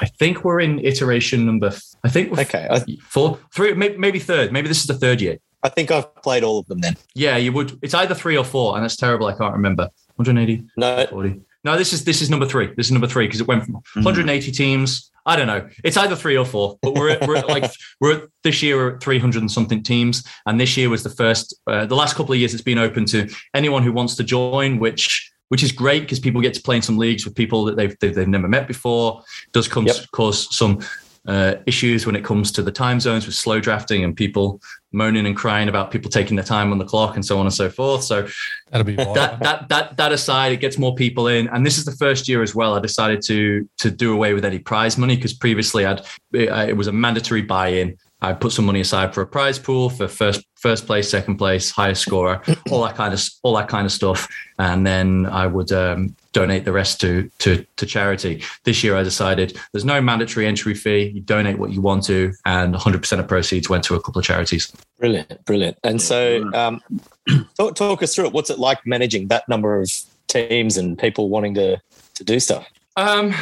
I 0.00 0.06
think 0.06 0.44
we're 0.44 0.58
in 0.58 0.80
iteration 0.80 1.46
number. 1.46 1.72
I 2.02 2.08
think 2.08 2.36
okay, 2.36 2.66
four, 3.00 3.38
three, 3.52 3.74
maybe, 3.74 3.96
maybe 3.96 4.18
third. 4.18 4.52
Maybe 4.52 4.66
this 4.66 4.80
is 4.80 4.86
the 4.88 4.94
third 4.94 5.20
year. 5.20 5.38
I 5.62 5.68
think 5.68 5.90
I've 5.90 6.14
played 6.22 6.42
all 6.42 6.58
of 6.58 6.66
them 6.66 6.80
then. 6.80 6.96
Yeah, 7.14 7.36
you 7.36 7.52
would. 7.52 7.78
It's 7.82 7.94
either 7.94 8.14
three 8.14 8.36
or 8.36 8.44
four, 8.44 8.76
and 8.76 8.82
that's 8.82 8.96
terrible. 8.96 9.26
I 9.26 9.36
can't 9.36 9.52
remember. 9.52 9.90
180. 10.16 10.64
No. 10.76 11.06
40. 11.06 11.40
No, 11.62 11.76
this 11.76 11.92
is 11.92 12.04
this 12.04 12.22
is 12.22 12.30
number 12.30 12.46
three. 12.46 12.72
This 12.76 12.86
is 12.86 12.92
number 12.92 13.06
three 13.06 13.26
because 13.26 13.40
it 13.40 13.46
went 13.46 13.64
from 13.64 13.74
mm-hmm. 13.74 14.02
180 14.02 14.50
teams. 14.52 15.10
I 15.26 15.36
don't 15.36 15.46
know. 15.46 15.68
It's 15.84 15.98
either 15.98 16.16
three 16.16 16.36
or 16.36 16.46
four, 16.46 16.78
but 16.80 16.94
we're 16.94 17.10
at, 17.10 17.28
we're 17.28 17.36
at 17.36 17.48
like 17.48 17.70
we're 18.00 18.16
at, 18.16 18.28
this 18.42 18.62
year 18.62 18.76
we're 18.76 18.94
at 18.96 19.02
300 19.02 19.42
and 19.42 19.50
something 19.50 19.82
teams, 19.82 20.26
and 20.46 20.58
this 20.58 20.76
year 20.76 20.88
was 20.88 21.02
the 21.02 21.10
first. 21.10 21.54
Uh, 21.66 21.84
the 21.84 21.94
last 21.94 22.16
couple 22.16 22.32
of 22.32 22.38
years, 22.38 22.54
it's 22.54 22.62
been 22.62 22.78
open 22.78 23.04
to 23.06 23.28
anyone 23.54 23.82
who 23.82 23.92
wants 23.92 24.16
to 24.16 24.24
join, 24.24 24.78
which 24.78 25.30
which 25.48 25.62
is 25.62 25.72
great 25.72 26.00
because 26.00 26.18
people 26.18 26.40
get 26.40 26.54
to 26.54 26.62
play 26.62 26.76
in 26.76 26.82
some 26.82 26.96
leagues 26.96 27.26
with 27.26 27.34
people 27.34 27.64
that 27.64 27.76
they've 27.76 27.96
they've, 28.00 28.14
they've 28.14 28.28
never 28.28 28.48
met 28.48 28.66
before. 28.66 29.22
It 29.46 29.52
does 29.52 29.68
come 29.68 29.86
yep. 29.86 29.96
cause 30.12 30.54
some 30.56 30.80
uh, 31.26 31.56
issues 31.66 32.06
when 32.06 32.16
it 32.16 32.24
comes 32.24 32.50
to 32.52 32.62
the 32.62 32.72
time 32.72 32.98
zones 32.98 33.26
with 33.26 33.34
slow 33.34 33.60
drafting 33.60 34.04
and 34.04 34.16
people 34.16 34.60
moaning 34.92 35.26
and 35.26 35.36
crying 35.36 35.68
about 35.68 35.90
people 35.90 36.10
taking 36.10 36.34
their 36.34 36.44
time 36.44 36.72
on 36.72 36.78
the 36.78 36.84
clock 36.84 37.14
and 37.14 37.24
so 37.24 37.38
on 37.38 37.46
and 37.46 37.54
so 37.54 37.68
forth. 37.68 38.02
So 38.02 38.26
that'll 38.70 38.84
be 38.84 38.96
that, 38.96 39.38
that 39.40 39.68
that 39.68 39.96
that 39.96 40.12
aside, 40.12 40.52
it 40.52 40.60
gets 40.60 40.78
more 40.78 40.94
people 40.94 41.28
in. 41.28 41.48
And 41.48 41.64
this 41.64 41.78
is 41.78 41.84
the 41.84 41.92
first 41.92 42.28
year 42.28 42.42
as 42.42 42.54
well. 42.54 42.74
I 42.74 42.80
decided 42.80 43.22
to 43.26 43.68
to 43.78 43.90
do 43.90 44.12
away 44.12 44.34
with 44.34 44.44
any 44.44 44.58
prize 44.58 44.96
money 44.98 45.16
because 45.16 45.34
previously 45.34 45.86
I'd 45.86 46.02
it 46.32 46.76
was 46.76 46.86
a 46.86 46.92
mandatory 46.92 47.42
buy-in. 47.42 47.96
I 48.22 48.34
put 48.34 48.52
some 48.52 48.66
money 48.66 48.80
aside 48.80 49.14
for 49.14 49.22
a 49.22 49.26
prize 49.26 49.58
pool 49.58 49.88
for 49.90 50.08
first 50.08 50.44
first 50.56 50.86
place, 50.86 51.08
second 51.08 51.36
place, 51.36 51.70
highest 51.70 52.02
scorer, 52.02 52.42
all 52.70 52.82
that 52.84 52.94
kind 52.94 53.14
of 53.14 53.22
all 53.42 53.54
that 53.56 53.68
kind 53.68 53.86
of 53.86 53.92
stuff, 53.92 54.28
and 54.58 54.86
then 54.86 55.26
I 55.26 55.46
would 55.46 55.72
um, 55.72 56.14
donate 56.32 56.64
the 56.64 56.72
rest 56.72 57.00
to, 57.00 57.30
to 57.38 57.64
to 57.76 57.86
charity. 57.86 58.42
This 58.64 58.84
year, 58.84 58.96
I 58.96 59.02
decided 59.02 59.58
there's 59.72 59.84
no 59.84 60.00
mandatory 60.00 60.46
entry 60.46 60.74
fee. 60.74 61.10
You 61.14 61.20
donate 61.20 61.58
what 61.58 61.70
you 61.70 61.80
want 61.80 62.04
to, 62.04 62.32
and 62.44 62.74
100% 62.74 63.18
of 63.18 63.28
proceeds 63.28 63.68
went 63.68 63.84
to 63.84 63.94
a 63.94 64.00
couple 64.00 64.18
of 64.20 64.24
charities. 64.24 64.72
Brilliant, 64.98 65.44
brilliant. 65.44 65.78
And 65.82 66.00
so, 66.00 66.50
um, 66.54 66.80
talk, 67.56 67.74
talk 67.74 68.02
us 68.02 68.14
through 68.14 68.26
it. 68.26 68.32
What's 68.32 68.50
it 68.50 68.58
like 68.58 68.86
managing 68.86 69.28
that 69.28 69.48
number 69.48 69.80
of 69.80 69.90
teams 70.28 70.76
and 70.76 70.98
people 70.98 71.28
wanting 71.28 71.54
to 71.54 71.80
to 72.14 72.24
do 72.24 72.38
stuff? 72.40 72.66
Um, 72.96 73.34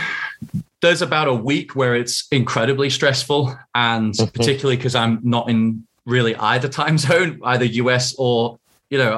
there's 0.80 1.02
about 1.02 1.28
a 1.28 1.34
week 1.34 1.74
where 1.74 1.94
it's 1.94 2.26
incredibly 2.30 2.90
stressful, 2.90 3.56
and 3.74 4.14
mm-hmm. 4.14 4.26
particularly 4.26 4.76
because 4.76 4.94
I'm 4.94 5.20
not 5.22 5.48
in 5.48 5.86
really 6.06 6.34
either 6.36 6.68
time 6.68 6.98
zone, 7.08 7.40
either 7.44 7.64
US 7.64 8.14
or 8.18 8.58
you 8.90 8.98
know 8.98 9.12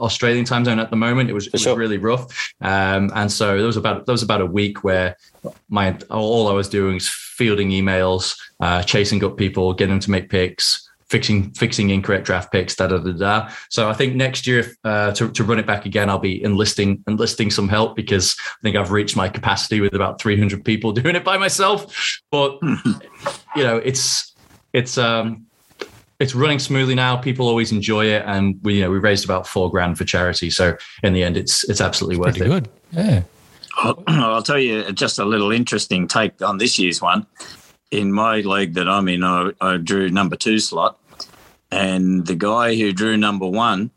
Australian 0.00 0.44
time 0.44 0.64
zone 0.64 0.78
at 0.78 0.90
the 0.90 0.96
moment. 0.96 1.30
It 1.30 1.32
was, 1.32 1.46
it 1.46 1.52
was 1.52 1.62
sure. 1.62 1.76
really 1.76 1.98
rough, 1.98 2.52
um, 2.60 3.10
and 3.14 3.30
so 3.30 3.56
there 3.56 3.66
was 3.66 3.76
about 3.76 4.06
there 4.06 4.12
was 4.12 4.22
about 4.22 4.40
a 4.40 4.46
week 4.46 4.84
where 4.84 5.16
my 5.68 5.96
all 6.10 6.48
I 6.48 6.52
was 6.52 6.68
doing 6.68 6.94
was 6.94 7.08
fielding 7.08 7.70
emails, 7.70 8.36
uh, 8.60 8.82
chasing 8.82 9.22
up 9.24 9.36
people, 9.36 9.74
getting 9.74 9.94
them 9.94 10.00
to 10.00 10.10
make 10.10 10.28
picks. 10.28 10.88
Fixing 11.08 11.50
fixing 11.52 11.90
incorrect 11.90 12.24
draft 12.24 12.50
picks, 12.50 12.74
da 12.74 12.86
da 12.86 12.96
da 12.96 13.12
da. 13.12 13.50
So 13.68 13.90
I 13.90 13.92
think 13.92 14.14
next 14.14 14.46
year 14.46 14.74
uh, 14.82 15.12
to, 15.12 15.30
to 15.32 15.44
run 15.44 15.58
it 15.58 15.66
back 15.66 15.84
again, 15.84 16.08
I'll 16.08 16.18
be 16.18 16.42
enlisting 16.42 17.04
enlisting 17.06 17.50
some 17.50 17.68
help 17.68 17.96
because 17.96 18.34
I 18.40 18.62
think 18.62 18.76
I've 18.76 18.90
reached 18.90 19.14
my 19.14 19.28
capacity 19.28 19.82
with 19.82 19.92
about 19.92 20.22
300 20.22 20.64
people 20.64 20.90
doing 20.92 21.14
it 21.14 21.22
by 21.22 21.36
myself. 21.36 22.18
But 22.30 22.58
you 22.62 23.62
know, 23.62 23.76
it's 23.76 24.34
it's 24.72 24.96
um 24.96 25.44
it's 26.22 26.34
running 26.34 26.58
smoothly 26.58 26.94
now. 26.94 27.16
People 27.16 27.48
always 27.48 27.72
enjoy 27.72 28.06
it, 28.06 28.22
and 28.26 28.58
we 28.62 28.76
you 28.76 28.82
know 28.82 28.90
we 28.90 28.98
raised 28.98 29.24
about 29.24 29.46
four 29.46 29.70
grand 29.70 29.98
for 29.98 30.04
charity. 30.04 30.50
So 30.50 30.76
in 31.02 31.12
the 31.12 31.22
end, 31.22 31.36
it's 31.36 31.68
it's 31.68 31.80
absolutely 31.80 32.18
worth 32.18 32.36
it. 32.40 32.44
Good, 32.44 32.68
yeah. 32.92 33.22
I'll, 33.76 34.02
I'll, 34.06 34.42
tell 34.42 34.58
you 34.58 34.92
just 34.92 35.18
a 35.18 35.24
little 35.24 35.50
interesting 35.50 36.06
take 36.06 36.40
on 36.40 36.58
this 36.58 36.78
year's 36.78 37.02
one. 37.02 37.26
In 37.90 38.12
my 38.12 38.36
league 38.40 38.74
that 38.74 38.88
I'm 38.88 39.08
in, 39.08 39.22
I, 39.22 39.50
I 39.60 39.76
drew 39.76 40.08
number 40.08 40.36
two 40.36 40.58
slot, 40.58 40.98
and 41.70 42.26
the 42.26 42.36
guy 42.36 42.76
who 42.76 42.92
drew 42.92 43.16
number 43.16 43.46
one, 43.46 43.90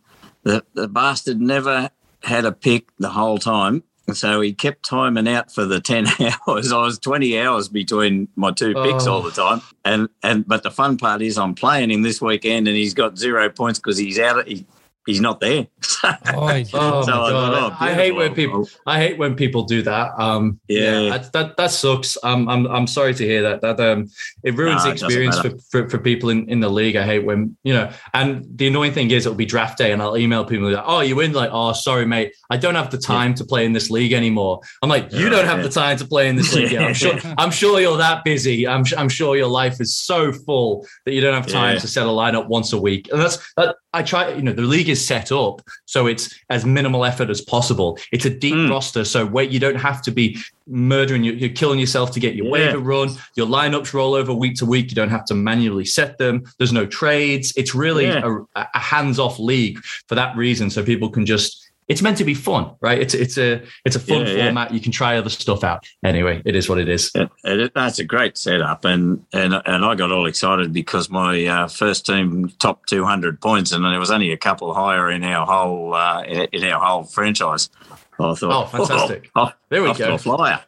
the, 0.44 0.66
the 0.74 0.88
bastard 0.88 1.40
never 1.40 1.90
had 2.24 2.44
a 2.44 2.52
pick 2.52 2.90
the 2.98 3.10
whole 3.10 3.38
time 3.38 3.84
so 4.14 4.42
he 4.42 4.54
kept 4.54 4.84
timing 4.84 5.28
out 5.28 5.52
for 5.52 5.66
the 5.66 5.80
10 5.80 6.08
hours. 6.48 6.72
I 6.72 6.78
was 6.78 7.00
20 7.00 7.40
hours 7.40 7.70
between 7.70 8.28
my 8.36 8.52
two 8.52 8.74
picks 8.74 9.08
oh. 9.08 9.14
all 9.14 9.22
the 9.22 9.42
oh. 9.42 9.50
time. 9.50 9.62
And 9.84 10.10
and 10.24 10.48
but 10.48 10.64
the 10.64 10.72
fun 10.72 10.98
part 10.98 11.22
is 11.22 11.38
I'm 11.38 11.56
playing 11.56 11.92
him 11.92 12.04
this 12.04 12.22
weekend 12.22 12.68
and 12.68 12.78
he's 12.78 12.94
got 12.94 13.18
zero 13.18 13.50
points 13.50 13.80
because 13.80 13.98
he's 13.98 14.20
out 14.20 14.48
he, 14.48 14.66
he's 15.06 15.22
not 15.22 15.40
there. 15.40 15.68
oh, 16.04 16.14
oh 16.34 16.48
I, 16.48 16.66
oh, 16.74 17.76
I, 17.80 17.94
hate 17.94 18.12
when 18.12 18.34
people 18.34 18.68
I 18.86 19.00
hate 19.00 19.18
when 19.18 19.36
people 19.36 19.64
do 19.64 19.82
that. 19.84 20.20
Um, 20.20 20.60
yeah, 20.68 21.00
yeah 21.00 21.18
that, 21.18 21.34
that, 21.34 21.58
that 21.58 21.72
sucks. 21.72 22.18
Um, 22.24 22.50
I'm 22.50 22.66
I'm 22.68 22.88
sorry 22.88 23.14
to 23.14 23.26
hear 23.26 23.42
that. 23.44 23.62
That 23.62 23.80
um, 23.80 24.10
it 24.44 24.56
ruins 24.56 24.84
no, 24.84 24.90
the 24.90 24.92
experience 24.92 25.40
for, 25.40 25.58
for, 25.72 25.90
for 25.90 25.98
people 25.98 26.30
in, 26.30 26.50
in 26.50 26.60
the 26.60 26.70
league. 26.70 26.96
I 26.96 27.04
hate 27.04 27.26
when 27.26 27.56
you 27.64 27.74
know. 27.74 27.92
And 28.14 28.46
the 28.58 28.68
annoying 28.68 28.94
thing 28.94 29.12
is, 29.12 29.26
it'll 29.26 29.36
be 29.36 29.46
draft 29.46 29.78
day, 29.78 29.92
and 29.92 30.02
I'll 30.02 30.18
email 30.18 30.46
people 30.46 30.72
like, 30.72 30.84
"Oh, 30.86 31.02
you 31.02 31.16
win?" 31.16 31.34
Like, 31.34 31.52
"Oh, 31.54 31.74
sorry, 31.74 32.06
mate, 32.06 32.34
I 32.50 32.58
don't 32.58 32.76
have 32.76 32.92
the 32.92 32.98
time 32.98 33.32
yeah. 33.32 33.36
to 33.36 33.46
play 33.46 33.66
in 33.66 33.74
this 33.74 33.90
league 33.90 34.14
anymore." 34.14 34.62
I'm 34.82 34.90
like, 34.90 35.12
"You 35.12 35.30
don't 35.30 35.46
have 35.46 35.64
the 35.64 35.70
time 35.70 35.98
to 35.98 36.06
play 36.06 36.30
in 36.30 36.36
this 36.36 36.54
league. 36.54 36.74
I'm 36.76 36.94
sure. 36.94 37.16
I'm 37.38 37.52
sure 37.52 37.80
you're 37.80 37.98
that 37.98 38.24
busy. 38.24 38.68
I'm 38.68 38.84
I'm 38.98 39.10
sure 39.10 39.36
your 39.36 39.48
life 39.48 39.80
is 39.80 39.96
so 39.96 40.32
full 40.32 40.86
that 41.06 41.14
you 41.14 41.22
don't 41.22 41.34
have 41.34 41.48
time 41.48 41.80
to 41.80 41.88
set 41.88 42.06
a 42.06 42.10
lineup 42.10 42.48
once 42.48 42.74
a 42.74 42.80
week." 42.80 43.10
And 43.12 43.22
that's 43.22 43.38
that. 43.56 43.76
I 43.96 44.04
try. 44.04 44.34
You 44.34 44.42
know, 44.42 44.54
the 44.54 44.62
league 44.62 44.90
is 44.90 45.04
set 45.06 45.32
up 45.32 45.62
so 45.86 46.08
it's 46.08 46.34
as 46.50 46.66
minimal 46.66 47.06
effort 47.06 47.30
as 47.30 47.42
possible. 47.42 47.98
It's 48.12 48.26
a 48.26 48.30
deep 48.30 48.56
mm. 48.56 48.70
roster, 48.70 49.06
so 49.06 49.26
where 49.26 49.46
you 49.46 49.60
don't 49.60 49.76
have 49.76 50.02
to 50.04 50.12
be 50.12 50.38
murdering, 50.68 51.24
you're, 51.24 51.36
you're 51.36 51.50
killing 51.50 51.80
yourself 51.80 52.12
to 52.12 52.20
get 52.20 52.36
your 52.36 52.46
yeah. 52.48 52.52
waiver 52.52 52.80
run. 52.80 53.10
Your 53.36 53.48
lineups 53.48 53.94
roll 53.94 54.14
over 54.14 54.34
week 54.34 54.56
to 54.58 54.66
week. 54.66 54.90
You 54.90 54.96
don't 54.96 55.10
have 55.10 55.26
to 55.26 55.36
manually 55.36 55.86
set 55.86 56.18
them. 56.18 56.44
There's 56.58 56.74
no 56.74 56.86
trades. 56.86 57.54
It's 57.56 57.74
really 57.74 58.06
yeah. 58.06 58.40
a, 58.56 58.68
a 58.74 58.80
hands-off 58.80 59.40
league 59.40 59.80
for 60.08 60.16
that 60.16 60.36
reason, 60.36 60.70
so 60.70 60.84
people 60.84 61.10
can 61.10 61.26
just 61.26 61.65
it's 61.88 62.02
meant 62.02 62.18
to 62.18 62.24
be 62.24 62.34
fun, 62.34 62.72
right? 62.82 63.00
It's 63.00 63.14
it's 63.14 63.38
a 63.38 63.62
it's 63.86 63.96
a 63.96 64.00
fun 64.00 64.26
yeah, 64.26 64.46
format. 64.46 64.70
Yeah. 64.70 64.76
You 64.76 64.82
can 64.82 64.92
try 64.92 65.18
other 65.18 65.30
stuff 65.30 65.64
out. 65.64 65.86
Anyway, 66.04 66.42
it 66.44 66.56
is 66.56 66.68
what 66.68 66.80
it 66.80 66.90
is. 66.90 67.12
It, 67.14 67.30
it, 67.44 67.74
that's 67.76 68.00
a 68.00 68.04
great 68.04 68.38
setup, 68.38 68.86
and 68.86 69.24
and 69.34 69.54
and 69.54 69.86
I 69.86 69.94
got 69.94 70.12
all 70.12 70.26
excited 70.26 70.74
because 70.74 71.10
my 71.10 71.46
uh, 71.46 71.68
first 71.68 72.06
team 72.06 72.50
top 72.60 72.86
two 72.88 73.06
hundred 73.06 73.40
points, 73.40 73.72
and 73.72 73.86
there 73.86 74.00
was 74.00 74.10
only 74.10 74.32
a 74.32 74.38
couple 74.38 74.74
higher 74.74 75.12
in 75.12 75.24
our 75.24 75.46
whole 75.46 75.94
uh, 75.94 76.24
in 76.24 76.64
our 76.64 76.84
whole 76.84 77.04
franchise. 77.04 77.70
I 78.18 78.34
thought, 78.34 78.44
oh, 78.44 78.66
fantastic! 78.66 79.30
Oh, 79.36 79.52
there 79.70 79.84
we 79.84 79.94
go, 79.94 80.16
A 80.16 80.18
flyer. 80.18 80.64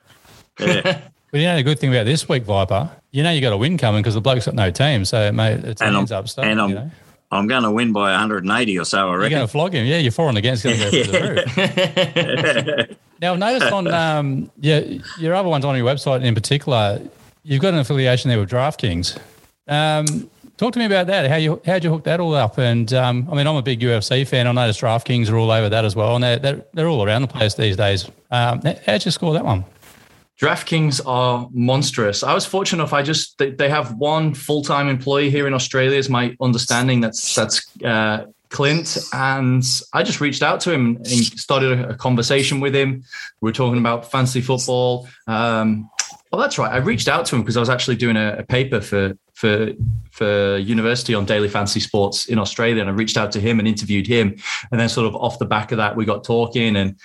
Yeah. 0.60 1.02
But 1.30 1.42
you 1.42 1.48
know 1.48 1.58
the 1.58 1.64
good 1.64 1.78
thing 1.78 1.94
about 1.94 2.06
this 2.06 2.30
week, 2.30 2.44
Viper, 2.44 2.90
you 3.12 3.22
know 3.22 3.32
you 3.32 3.42
got 3.42 3.52
a 3.52 3.58
win 3.58 3.78
coming 3.78 4.02
because 4.02 4.14
the 4.14 4.22
bloke's 4.22 4.46
got 4.46 4.56
no 4.56 4.72
team, 4.72 5.04
so 5.04 5.30
mate, 5.34 5.62
it's 5.66 5.82
and 5.82 5.94
hands 5.94 6.10
I'm, 6.14 6.20
up 6.20 6.30
stuff. 6.30 6.46
And 6.46 6.62
I'm, 6.62 6.70
you 6.70 6.76
know? 6.76 6.92
I'm 7.32 7.48
going 7.48 7.64
to 7.64 7.72
win 7.72 7.92
by 7.92 8.12
180 8.12 8.80
or 8.80 8.86
so. 8.86 9.10
I 9.10 9.16
reckon. 9.16 9.22
You're 9.22 9.30
going 9.40 9.48
to 9.48 9.52
flog 9.52 9.74
him. 9.74 9.86
Yeah, 9.86 9.98
you're 9.98 10.12
for 10.12 10.30
and 10.30 10.38
against. 10.38 10.64
Going 10.64 10.78
to 10.78 10.84
go 10.84 10.90
through 10.90 11.12
the 11.12 12.86
roof. 12.88 12.98
now, 13.22 13.34
I've 13.34 13.40
noticed 13.40 13.72
on 13.72 13.88
um, 13.88 14.52
yeah, 14.60 14.80
your 15.20 15.36
other 15.36 15.50
ones 15.50 15.66
on 15.66 15.76
your 15.76 15.86
website 15.86 16.24
in 16.24 16.34
particular, 16.34 17.02
you've 17.44 17.62
got 17.62 17.74
an 17.74 17.80
affiliation 17.80 18.30
there 18.30 18.40
with 18.40 18.50
DraftKings. 18.50 19.20
Um, 19.68 20.30
talk 20.56 20.72
to 20.74 20.80
me 20.80 20.86
about 20.86 21.08
that. 21.08 21.30
How 21.30 21.36
you 21.36 21.62
how'd 21.66 21.84
you 21.84 21.90
hook 21.90 22.06
that 22.06 22.22
all 22.22 22.34
up? 22.34 22.58
And 22.58 22.94
um, 22.94 23.28
I 23.30 23.36
mean, 23.36 23.46
I'm 23.46 23.58
a 23.58 23.62
big 23.62 23.82
UFC 23.82 24.26
fan. 24.26 24.48
I 24.48 24.52
noticed 24.54 24.80
DraftKings 24.80 25.30
are 25.30 25.36
all 25.36 25.52
over 25.52 25.68
that 25.68 25.84
as 25.84 25.96
well, 25.96 26.16
and 26.16 26.24
they're 26.24 26.40
they're, 26.40 26.66
they're 26.74 26.88
all 26.88 27.04
around 27.06 27.24
the 27.24 27.28
place 27.28 27.56
these 27.56 27.76
days. 27.76 28.10
Um, 28.32 28.62
how'd 28.86 29.04
you 29.04 29.12
score 29.12 29.34
that 29.34 29.44
one? 29.44 29.66
DraftKings 30.40 31.02
are 31.06 31.50
monstrous. 31.52 32.22
I 32.22 32.34
was 32.34 32.46
fortunate 32.46 32.84
enough. 32.84 32.94
I 32.94 33.02
just 33.02 33.38
they, 33.40 33.52
they 33.52 33.70
have 33.70 33.96
one 33.96 34.34
full 34.36 34.64
time 34.64 34.88
employee 34.88 35.32
here 35.32 35.48
in 35.48 35.54
Australia. 35.54 35.98
Is 35.98 36.10
my 36.10 36.36
understanding. 36.40 37.02
That's 37.02 37.34
that's 37.34 37.76
uh, 37.84 38.26
Clint, 38.50 38.98
and 39.14 39.64
I 39.94 40.04
just 40.04 40.22
reached 40.22 40.44
out 40.44 40.60
to 40.62 40.72
him 40.72 40.98
and 40.98 41.08
started 41.08 41.80
a, 41.80 41.90
a 41.90 41.96
conversation 41.96 42.60
with 42.60 42.76
him. 42.76 43.04
We 43.42 43.50
are 43.50 43.54
talking 43.54 43.80
about 43.80 44.12
fantasy 44.12 44.42
football. 44.42 45.08
Um, 45.26 45.90
well, 46.32 46.42
that's 46.42 46.60
right. 46.60 46.72
I 46.72 46.78
reached 46.78 47.08
out 47.08 47.26
to 47.28 47.36
him 47.36 47.42
because 47.42 47.58
I 47.58 47.60
was 47.60 47.70
actually 47.70 47.96
doing 47.96 48.16
a, 48.16 48.38
a 48.38 48.44
paper 48.44 48.80
for 48.80 49.18
for 49.34 49.70
for 50.12 50.58
university 50.58 51.16
on 51.16 51.26
daily 51.26 51.50
fantasy 51.50 51.80
sports 51.80 52.28
in 52.28 52.38
Australia, 52.38 52.82
and 52.82 52.90
I 52.90 52.94
reached 52.94 53.18
out 53.18 53.32
to 53.32 53.40
him 53.40 53.58
and 53.58 53.68
interviewed 53.68 54.06
him, 54.06 54.36
and 54.72 54.80
then 54.80 54.88
sort 54.88 55.08
of 55.08 55.16
off 55.16 55.40
the 55.40 55.46
back 55.46 55.72
of 55.72 55.78
that, 55.78 55.96
we 55.96 56.06
got 56.06 56.24
talking 56.24 56.76
and 56.76 56.96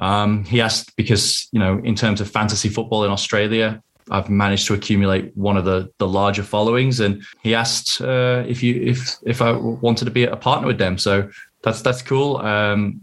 um, 0.00 0.44
he 0.44 0.60
asked 0.60 0.96
because 0.96 1.48
you 1.52 1.60
know, 1.60 1.78
in 1.84 1.94
terms 1.94 2.20
of 2.20 2.30
fantasy 2.30 2.68
football 2.68 3.04
in 3.04 3.10
Australia, 3.10 3.82
I've 4.10 4.28
managed 4.28 4.66
to 4.66 4.74
accumulate 4.74 5.36
one 5.36 5.56
of 5.56 5.64
the 5.64 5.90
the 5.98 6.08
larger 6.08 6.42
followings, 6.42 7.00
and 7.00 7.22
he 7.42 7.54
asked 7.54 8.00
uh, 8.00 8.44
if 8.48 8.62
you 8.62 8.82
if 8.82 9.16
if 9.24 9.40
I 9.40 9.52
wanted 9.52 10.06
to 10.06 10.10
be 10.10 10.24
a 10.24 10.36
partner 10.36 10.66
with 10.66 10.78
them. 10.78 10.98
So 10.98 11.30
that's 11.62 11.82
that's 11.82 12.02
cool. 12.02 12.38
Um, 12.38 13.00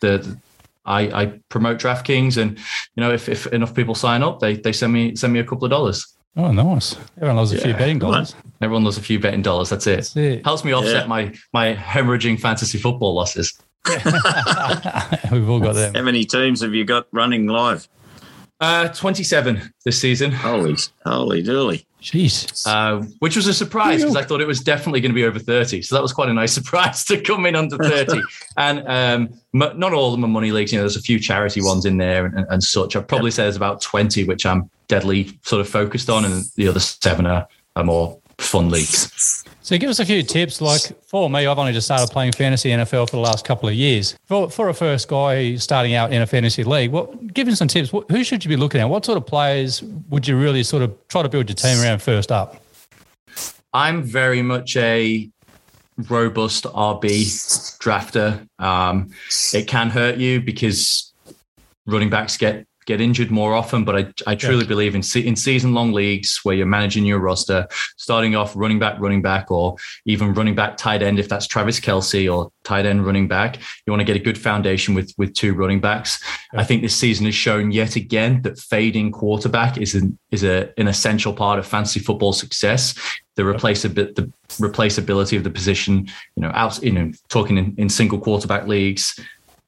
the 0.00 0.38
I, 0.86 1.22
I 1.22 1.26
promote 1.48 1.78
DraftKings, 1.78 2.36
and 2.36 2.58
you 2.94 3.00
know, 3.00 3.10
if, 3.10 3.28
if 3.28 3.46
enough 3.48 3.74
people 3.74 3.94
sign 3.94 4.22
up, 4.22 4.40
they 4.40 4.56
they 4.56 4.72
send 4.72 4.92
me 4.92 5.16
send 5.16 5.32
me 5.32 5.38
a 5.38 5.44
couple 5.44 5.64
of 5.64 5.70
dollars. 5.70 6.06
Oh, 6.36 6.50
nice! 6.50 6.96
Everyone 7.16 7.36
loves 7.36 7.52
a 7.52 7.56
yeah. 7.56 7.62
few 7.62 7.72
betting 7.74 7.98
dollars. 8.00 8.34
Everyone 8.60 8.84
loves 8.84 8.98
a 8.98 9.02
few 9.02 9.20
betting 9.20 9.42
dollars. 9.42 9.70
That's 9.70 9.86
it. 9.86 9.96
That's 9.96 10.16
it. 10.16 10.44
Helps 10.44 10.64
me 10.64 10.72
offset 10.72 11.02
yeah. 11.02 11.06
my 11.06 11.34
my 11.52 11.74
hemorrhaging 11.74 12.40
fantasy 12.40 12.76
football 12.78 13.14
losses. 13.14 13.58
We've 15.32 15.48
all 15.48 15.60
got 15.60 15.74
them. 15.74 15.94
How 15.94 16.02
many 16.02 16.24
teams 16.24 16.62
have 16.62 16.74
you 16.74 16.84
got 16.84 17.06
running 17.12 17.46
live? 17.46 17.88
Uh, 18.60 18.88
27 18.88 19.74
this 19.84 20.00
season. 20.00 20.32
Holy, 20.32 20.76
holy 21.04 21.42
dooly. 21.42 21.84
Jeez. 22.00 22.66
Uh, 22.66 23.04
which 23.18 23.34
was 23.34 23.46
a 23.46 23.54
surprise 23.54 24.02
because 24.02 24.16
I 24.16 24.22
thought 24.22 24.40
it 24.40 24.46
was 24.46 24.60
definitely 24.60 25.00
going 25.00 25.10
to 25.10 25.14
be 25.14 25.24
over 25.24 25.38
30. 25.38 25.82
So 25.82 25.94
that 25.94 26.02
was 26.02 26.12
quite 26.12 26.28
a 26.28 26.34
nice 26.34 26.52
surprise 26.60 27.04
to 27.06 27.20
come 27.20 27.46
in 27.46 27.56
under 27.56 27.76
30. 27.76 28.20
and 28.56 28.78
um, 28.86 29.40
m- 29.54 29.78
not 29.78 29.92
all 29.92 30.06
of 30.08 30.12
them 30.12 30.24
are 30.24 30.28
money 30.28 30.52
leagues. 30.52 30.72
You 30.72 30.78
know, 30.78 30.82
there's 30.82 30.96
a 30.96 31.02
few 31.02 31.18
charity 31.18 31.62
ones 31.62 31.84
in 31.84 31.96
there 31.98 32.26
and, 32.26 32.46
and 32.48 32.62
such. 32.62 32.96
I'd 32.96 33.08
probably 33.08 33.28
yep. 33.28 33.34
say 33.34 33.42
there's 33.44 33.56
about 33.56 33.80
20, 33.80 34.24
which 34.24 34.46
I'm 34.46 34.70
deadly 34.88 35.38
sort 35.42 35.60
of 35.60 35.68
focused 35.68 36.08
on. 36.08 36.24
And 36.24 36.44
the 36.56 36.68
other 36.68 36.80
seven 36.80 37.26
are, 37.26 37.46
are 37.76 37.84
more 37.84 38.18
fun 38.38 38.70
leagues. 38.70 39.43
So 39.64 39.78
give 39.78 39.88
us 39.88 39.98
a 39.98 40.04
few 40.04 40.22
tips. 40.22 40.60
Like 40.60 40.82
for 41.06 41.30
me, 41.30 41.46
I've 41.46 41.58
only 41.58 41.72
just 41.72 41.86
started 41.86 42.12
playing 42.12 42.32
fantasy 42.32 42.68
NFL 42.68 43.08
for 43.08 43.16
the 43.16 43.22
last 43.22 43.46
couple 43.46 43.66
of 43.66 43.74
years. 43.74 44.14
For, 44.26 44.50
for 44.50 44.68
a 44.68 44.74
first 44.74 45.08
guy 45.08 45.56
starting 45.56 45.94
out 45.94 46.12
in 46.12 46.20
a 46.20 46.26
fantasy 46.26 46.64
league, 46.64 46.90
what 46.90 47.32
give 47.32 47.48
us 47.48 47.58
some 47.58 47.68
tips. 47.68 47.90
What, 47.90 48.10
who 48.10 48.22
should 48.24 48.44
you 48.44 48.50
be 48.50 48.56
looking 48.56 48.82
at? 48.82 48.90
What 48.90 49.06
sort 49.06 49.16
of 49.16 49.24
players 49.24 49.82
would 50.10 50.28
you 50.28 50.36
really 50.36 50.62
sort 50.64 50.82
of 50.82 50.94
try 51.08 51.22
to 51.22 51.30
build 51.30 51.48
your 51.48 51.56
team 51.56 51.82
around 51.82 52.02
first 52.02 52.30
up? 52.30 52.62
I'm 53.72 54.02
very 54.02 54.42
much 54.42 54.76
a 54.76 55.30
robust 56.10 56.64
RB 56.64 57.22
drafter. 57.80 58.46
Um, 58.62 59.12
it 59.54 59.66
can 59.66 59.88
hurt 59.88 60.18
you 60.18 60.42
because 60.42 61.14
running 61.86 62.10
backs 62.10 62.36
get 62.36 62.66
get 62.86 63.00
injured 63.00 63.30
more 63.30 63.54
often, 63.54 63.84
but 63.84 63.96
I, 63.96 64.30
I 64.30 64.34
truly 64.34 64.62
yeah. 64.62 64.68
believe 64.68 64.94
in 64.94 65.02
in 65.16 65.36
season 65.36 65.74
long 65.74 65.92
leagues 65.92 66.40
where 66.42 66.54
you're 66.54 66.66
managing 66.66 67.04
your 67.04 67.18
roster, 67.18 67.66
starting 67.96 68.36
off 68.36 68.54
running 68.56 68.78
back, 68.78 68.98
running 68.98 69.22
back, 69.22 69.50
or 69.50 69.76
even 70.04 70.34
running 70.34 70.54
back 70.54 70.76
tight 70.76 71.02
end 71.02 71.18
if 71.18 71.28
that's 71.28 71.46
Travis 71.46 71.80
Kelce 71.80 72.32
or 72.32 72.50
tight 72.64 72.86
end 72.86 73.06
running 73.06 73.28
back. 73.28 73.58
You 73.86 73.92
want 73.92 74.00
to 74.00 74.04
get 74.04 74.16
a 74.16 74.24
good 74.24 74.38
foundation 74.38 74.94
with 74.94 75.12
with 75.16 75.34
two 75.34 75.54
running 75.54 75.80
backs. 75.80 76.22
Yeah. 76.52 76.60
I 76.60 76.64
think 76.64 76.82
this 76.82 76.96
season 76.96 77.26
has 77.26 77.34
shown 77.34 77.70
yet 77.70 77.96
again 77.96 78.42
that 78.42 78.58
fading 78.58 79.12
quarterback 79.12 79.78
is 79.78 79.94
an 79.94 80.18
is 80.30 80.44
a, 80.44 80.72
an 80.78 80.88
essential 80.88 81.32
part 81.32 81.58
of 81.58 81.66
fantasy 81.66 82.00
football 82.00 82.32
success. 82.32 82.94
The 83.36 83.42
replaceability 83.42 84.14
the 84.14 84.32
replaceability 84.50 85.36
of 85.36 85.44
the 85.44 85.50
position, 85.50 86.06
you 86.36 86.42
know, 86.42 86.50
out 86.54 86.82
you 86.82 86.92
know, 86.92 87.12
talking 87.28 87.58
in, 87.58 87.74
in 87.78 87.88
single 87.88 88.18
quarterback 88.18 88.66
leagues, 88.66 89.18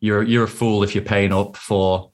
you're 0.00 0.22
you're 0.22 0.44
a 0.44 0.48
fool 0.48 0.82
if 0.82 0.94
you're 0.94 1.04
paying 1.04 1.32
up 1.32 1.56
for 1.56 2.10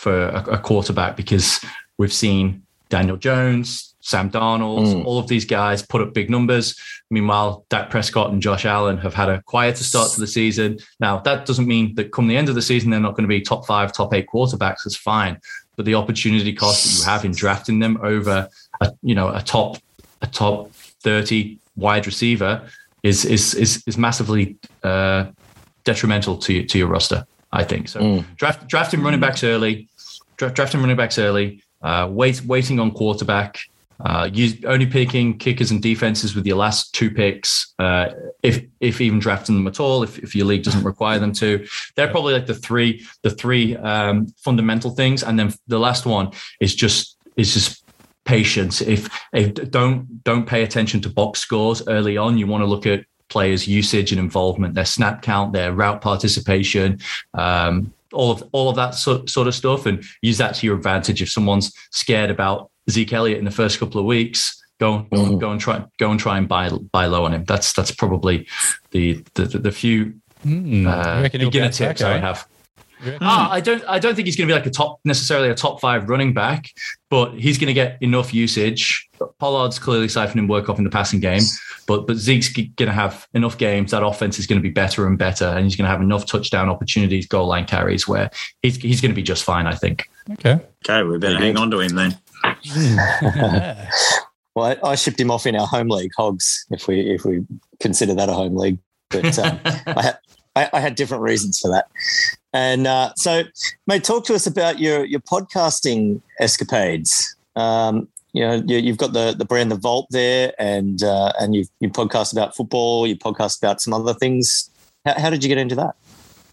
for 0.00 0.28
a, 0.28 0.52
a 0.52 0.58
quarterback 0.58 1.14
because 1.14 1.62
we've 1.98 2.12
seen 2.12 2.62
Daniel 2.88 3.18
Jones, 3.18 3.94
Sam 4.00 4.30
Darnold, 4.30 4.86
mm. 4.86 5.04
all 5.04 5.18
of 5.18 5.28
these 5.28 5.44
guys 5.44 5.82
put 5.82 6.00
up 6.00 6.14
big 6.14 6.30
numbers. 6.30 6.74
Meanwhile, 7.10 7.66
Dak 7.68 7.90
Prescott 7.90 8.32
and 8.32 8.40
Josh 8.40 8.64
Allen 8.64 8.96
have 8.96 9.12
had 9.12 9.28
a 9.28 9.42
quieter 9.42 9.84
start 9.84 10.10
to 10.12 10.20
the 10.20 10.26
season. 10.26 10.78
Now, 11.00 11.18
that 11.20 11.44
doesn't 11.44 11.66
mean 11.66 11.94
that 11.96 12.12
come 12.12 12.28
the 12.28 12.36
end 12.36 12.48
of 12.48 12.54
the 12.54 12.62
season, 12.62 12.88
they're 12.88 12.98
not 12.98 13.14
going 13.14 13.24
to 13.24 13.28
be 13.28 13.42
top 13.42 13.66
five, 13.66 13.92
top 13.92 14.14
eight 14.14 14.26
quarterbacks. 14.26 14.84
That's 14.84 14.96
fine. 14.96 15.38
But 15.76 15.84
the 15.84 15.94
opportunity 15.96 16.54
cost 16.54 16.84
that 16.84 16.98
you 16.98 17.04
have 17.04 17.26
in 17.26 17.32
drafting 17.32 17.78
them 17.78 17.98
over 18.02 18.48
a, 18.80 18.92
you 19.02 19.14
know, 19.14 19.28
a 19.28 19.42
top, 19.42 19.76
a 20.22 20.26
top 20.26 20.72
30 20.72 21.58
wide 21.76 22.06
receiver 22.06 22.66
is, 23.02 23.26
is, 23.26 23.54
is, 23.54 23.82
is 23.86 23.98
massively 23.98 24.56
uh, 24.82 25.26
detrimental 25.84 26.38
to, 26.38 26.64
to 26.64 26.78
your 26.78 26.88
roster. 26.88 27.26
I 27.52 27.64
think 27.64 27.88
so. 27.88 28.00
Mm. 28.00 28.36
Draft, 28.36 28.68
drafting 28.68 29.02
running 29.02 29.20
backs 29.20 29.42
early, 29.42 29.88
draft, 30.36 30.54
drafting 30.54 30.80
running 30.80 30.96
backs 30.96 31.18
early, 31.18 31.62
uh, 31.82 32.08
wait, 32.10 32.42
waiting 32.44 32.78
on 32.78 32.92
quarterback, 32.92 33.58
uh, 34.04 34.28
use, 34.32 34.64
only 34.64 34.86
picking 34.86 35.36
kickers 35.36 35.70
and 35.70 35.82
defenses 35.82 36.34
with 36.34 36.46
your 36.46 36.56
last 36.56 36.94
two 36.94 37.10
picks, 37.10 37.74
uh, 37.78 38.06
if 38.42 38.64
if 38.80 39.00
even 39.00 39.18
drafting 39.18 39.54
them 39.54 39.66
at 39.66 39.78
all, 39.78 40.02
if, 40.02 40.18
if 40.20 40.34
your 40.34 40.46
league 40.46 40.62
doesn't 40.62 40.84
require 40.84 41.18
them 41.18 41.32
to. 41.32 41.66
They're 41.96 42.08
probably 42.08 42.32
like 42.32 42.46
the 42.46 42.54
three 42.54 43.06
the 43.22 43.30
three 43.30 43.76
um, 43.76 44.28
fundamental 44.38 44.90
things, 44.90 45.22
and 45.22 45.38
then 45.38 45.52
the 45.66 45.78
last 45.78 46.06
one 46.06 46.30
is 46.60 46.74
just 46.74 47.18
is 47.36 47.52
just 47.52 47.84
patience. 48.24 48.80
If, 48.80 49.08
if 49.32 49.54
don't 49.70 50.24
don't 50.24 50.46
pay 50.46 50.62
attention 50.62 51.00
to 51.02 51.10
box 51.10 51.40
scores 51.40 51.86
early 51.86 52.16
on, 52.16 52.38
you 52.38 52.46
want 52.46 52.62
to 52.62 52.66
look 52.66 52.86
at 52.86 53.04
players' 53.30 53.66
usage 53.66 54.12
and 54.12 54.18
involvement, 54.18 54.74
their 54.74 54.84
snap 54.84 55.22
count, 55.22 55.52
their 55.52 55.72
route 55.72 56.00
participation. 56.00 56.98
Um, 57.34 57.92
all 58.12 58.32
of 58.32 58.42
all 58.52 58.68
of 58.68 58.76
that 58.76 58.90
sort, 58.90 59.30
sort 59.30 59.46
of 59.46 59.54
stuff 59.54 59.86
and 59.86 60.04
use 60.20 60.38
that 60.38 60.56
to 60.56 60.66
your 60.66 60.76
advantage. 60.76 61.22
If 61.22 61.30
someone's 61.30 61.72
scared 61.90 62.30
about 62.30 62.70
Zeke 62.90 63.12
Elliott 63.12 63.38
in 63.38 63.44
the 63.44 63.50
first 63.50 63.78
couple 63.78 64.00
of 64.00 64.06
weeks, 64.06 64.60
go 64.80 65.06
mm. 65.12 65.38
go 65.38 65.52
and 65.52 65.60
try 65.60 65.84
go 65.98 66.10
and 66.10 66.18
try 66.18 66.36
and 66.38 66.48
buy 66.48 66.70
buy 66.92 67.06
low 67.06 67.24
on 67.24 67.32
him. 67.32 67.44
That's 67.44 67.72
that's 67.72 67.92
probably 67.92 68.48
the 68.90 69.24
the, 69.34 69.44
the 69.44 69.70
few 69.70 70.14
mm. 70.44 70.86
uh, 70.86 71.22
beginner 71.28 71.70
tips 71.70 72.02
I 72.02 72.18
have. 72.18 72.46
Ah, 73.20 73.50
I 73.50 73.60
don't. 73.60 73.82
I 73.88 73.98
don't 73.98 74.14
think 74.14 74.26
he's 74.26 74.36
going 74.36 74.48
to 74.48 74.54
be 74.54 74.58
like 74.58 74.66
a 74.66 74.70
top 74.70 75.00
necessarily 75.04 75.48
a 75.48 75.54
top 75.54 75.80
five 75.80 76.08
running 76.08 76.34
back, 76.34 76.70
but 77.08 77.34
he's 77.34 77.58
going 77.58 77.68
to 77.68 77.74
get 77.74 78.00
enough 78.02 78.34
usage. 78.34 79.08
Pollard's 79.38 79.78
clearly 79.78 80.06
siphoning 80.06 80.48
work 80.48 80.68
off 80.68 80.78
in 80.78 80.84
the 80.84 80.90
passing 80.90 81.20
game, 81.20 81.42
but 81.86 82.06
but 82.06 82.16
Zeke's 82.16 82.52
going 82.52 82.74
to 82.76 82.92
have 82.92 83.26
enough 83.34 83.58
games. 83.58 83.90
That 83.90 84.04
offense 84.04 84.38
is 84.38 84.46
going 84.46 84.58
to 84.58 84.62
be 84.62 84.70
better 84.70 85.06
and 85.06 85.18
better, 85.18 85.46
and 85.46 85.64
he's 85.64 85.76
going 85.76 85.86
to 85.86 85.90
have 85.90 86.00
enough 86.00 86.26
touchdown 86.26 86.68
opportunities, 86.68 87.26
goal 87.26 87.46
line 87.46 87.64
carries, 87.64 88.06
where 88.06 88.30
he's 88.62 88.76
he's 88.76 89.00
going 89.00 89.12
to 89.12 89.16
be 89.16 89.22
just 89.22 89.44
fine. 89.44 89.66
I 89.66 89.74
think. 89.74 90.08
Okay. 90.32 90.58
Okay, 90.84 91.02
we 91.02 91.18
better 91.18 91.38
hang 91.38 91.56
on 91.56 91.70
to 91.70 91.80
him 91.80 91.94
then. 91.94 92.18
well, 94.54 94.66
I, 94.66 94.76
I, 94.82 94.94
shipped 94.94 95.20
him 95.20 95.30
off 95.30 95.46
in 95.46 95.56
our 95.56 95.66
home 95.66 95.88
league, 95.88 96.12
Hogs, 96.16 96.66
if 96.70 96.88
we 96.88 97.00
if 97.00 97.24
we 97.24 97.44
consider 97.80 98.14
that 98.14 98.28
a 98.28 98.32
home 98.32 98.56
league. 98.56 98.78
But 99.10 99.38
um, 99.38 99.60
I, 99.64 100.02
had, 100.02 100.18
I, 100.56 100.70
I, 100.72 100.80
had 100.80 100.94
different 100.94 101.22
reasons 101.22 101.60
for 101.60 101.70
that. 101.70 101.88
And 102.52 102.86
uh, 102.86 103.12
so, 103.16 103.44
mate, 103.86 104.04
talk 104.04 104.24
to 104.26 104.34
us 104.34 104.46
about 104.46 104.78
your 104.78 105.04
your 105.04 105.20
podcasting 105.20 106.20
escapades. 106.40 107.36
Um, 107.56 108.08
you 108.32 108.42
know, 108.42 108.62
you, 108.66 108.88
have 108.88 108.96
got 108.96 109.12
the 109.12 109.34
the 109.36 109.44
brand 109.44 109.70
the 109.70 109.76
Vault 109.76 110.08
there, 110.10 110.52
and 110.58 111.02
uh, 111.02 111.32
and 111.40 111.54
you 111.54 111.64
you 111.80 111.90
podcast 111.90 112.32
about 112.32 112.56
football, 112.56 113.06
you 113.06 113.16
podcast 113.16 113.62
about 113.62 113.80
some 113.80 113.92
other 113.92 114.14
things. 114.14 114.70
How, 115.04 115.18
how 115.18 115.30
did 115.30 115.44
you 115.44 115.48
get 115.48 115.58
into 115.58 115.74
that? 115.76 115.94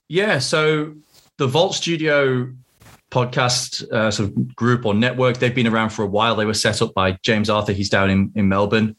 Yeah, 0.07 0.39
so 0.39 0.93
the 1.37 1.47
Vault 1.47 1.75
Studio 1.75 2.51
podcast 3.11 3.89
uh, 3.91 4.11
sort 4.11 4.29
of 4.29 4.55
group 4.55 4.85
or 4.85 4.93
network. 4.93 5.37
They've 5.37 5.53
been 5.53 5.67
around 5.67 5.89
for 5.89 6.03
a 6.03 6.07
while. 6.07 6.35
They 6.35 6.45
were 6.45 6.53
set 6.53 6.81
up 6.81 6.93
by 6.93 7.17
James 7.23 7.49
Arthur. 7.49 7.73
He's 7.73 7.89
down 7.89 8.09
in, 8.09 8.31
in 8.35 8.49
Melbourne. 8.49 8.95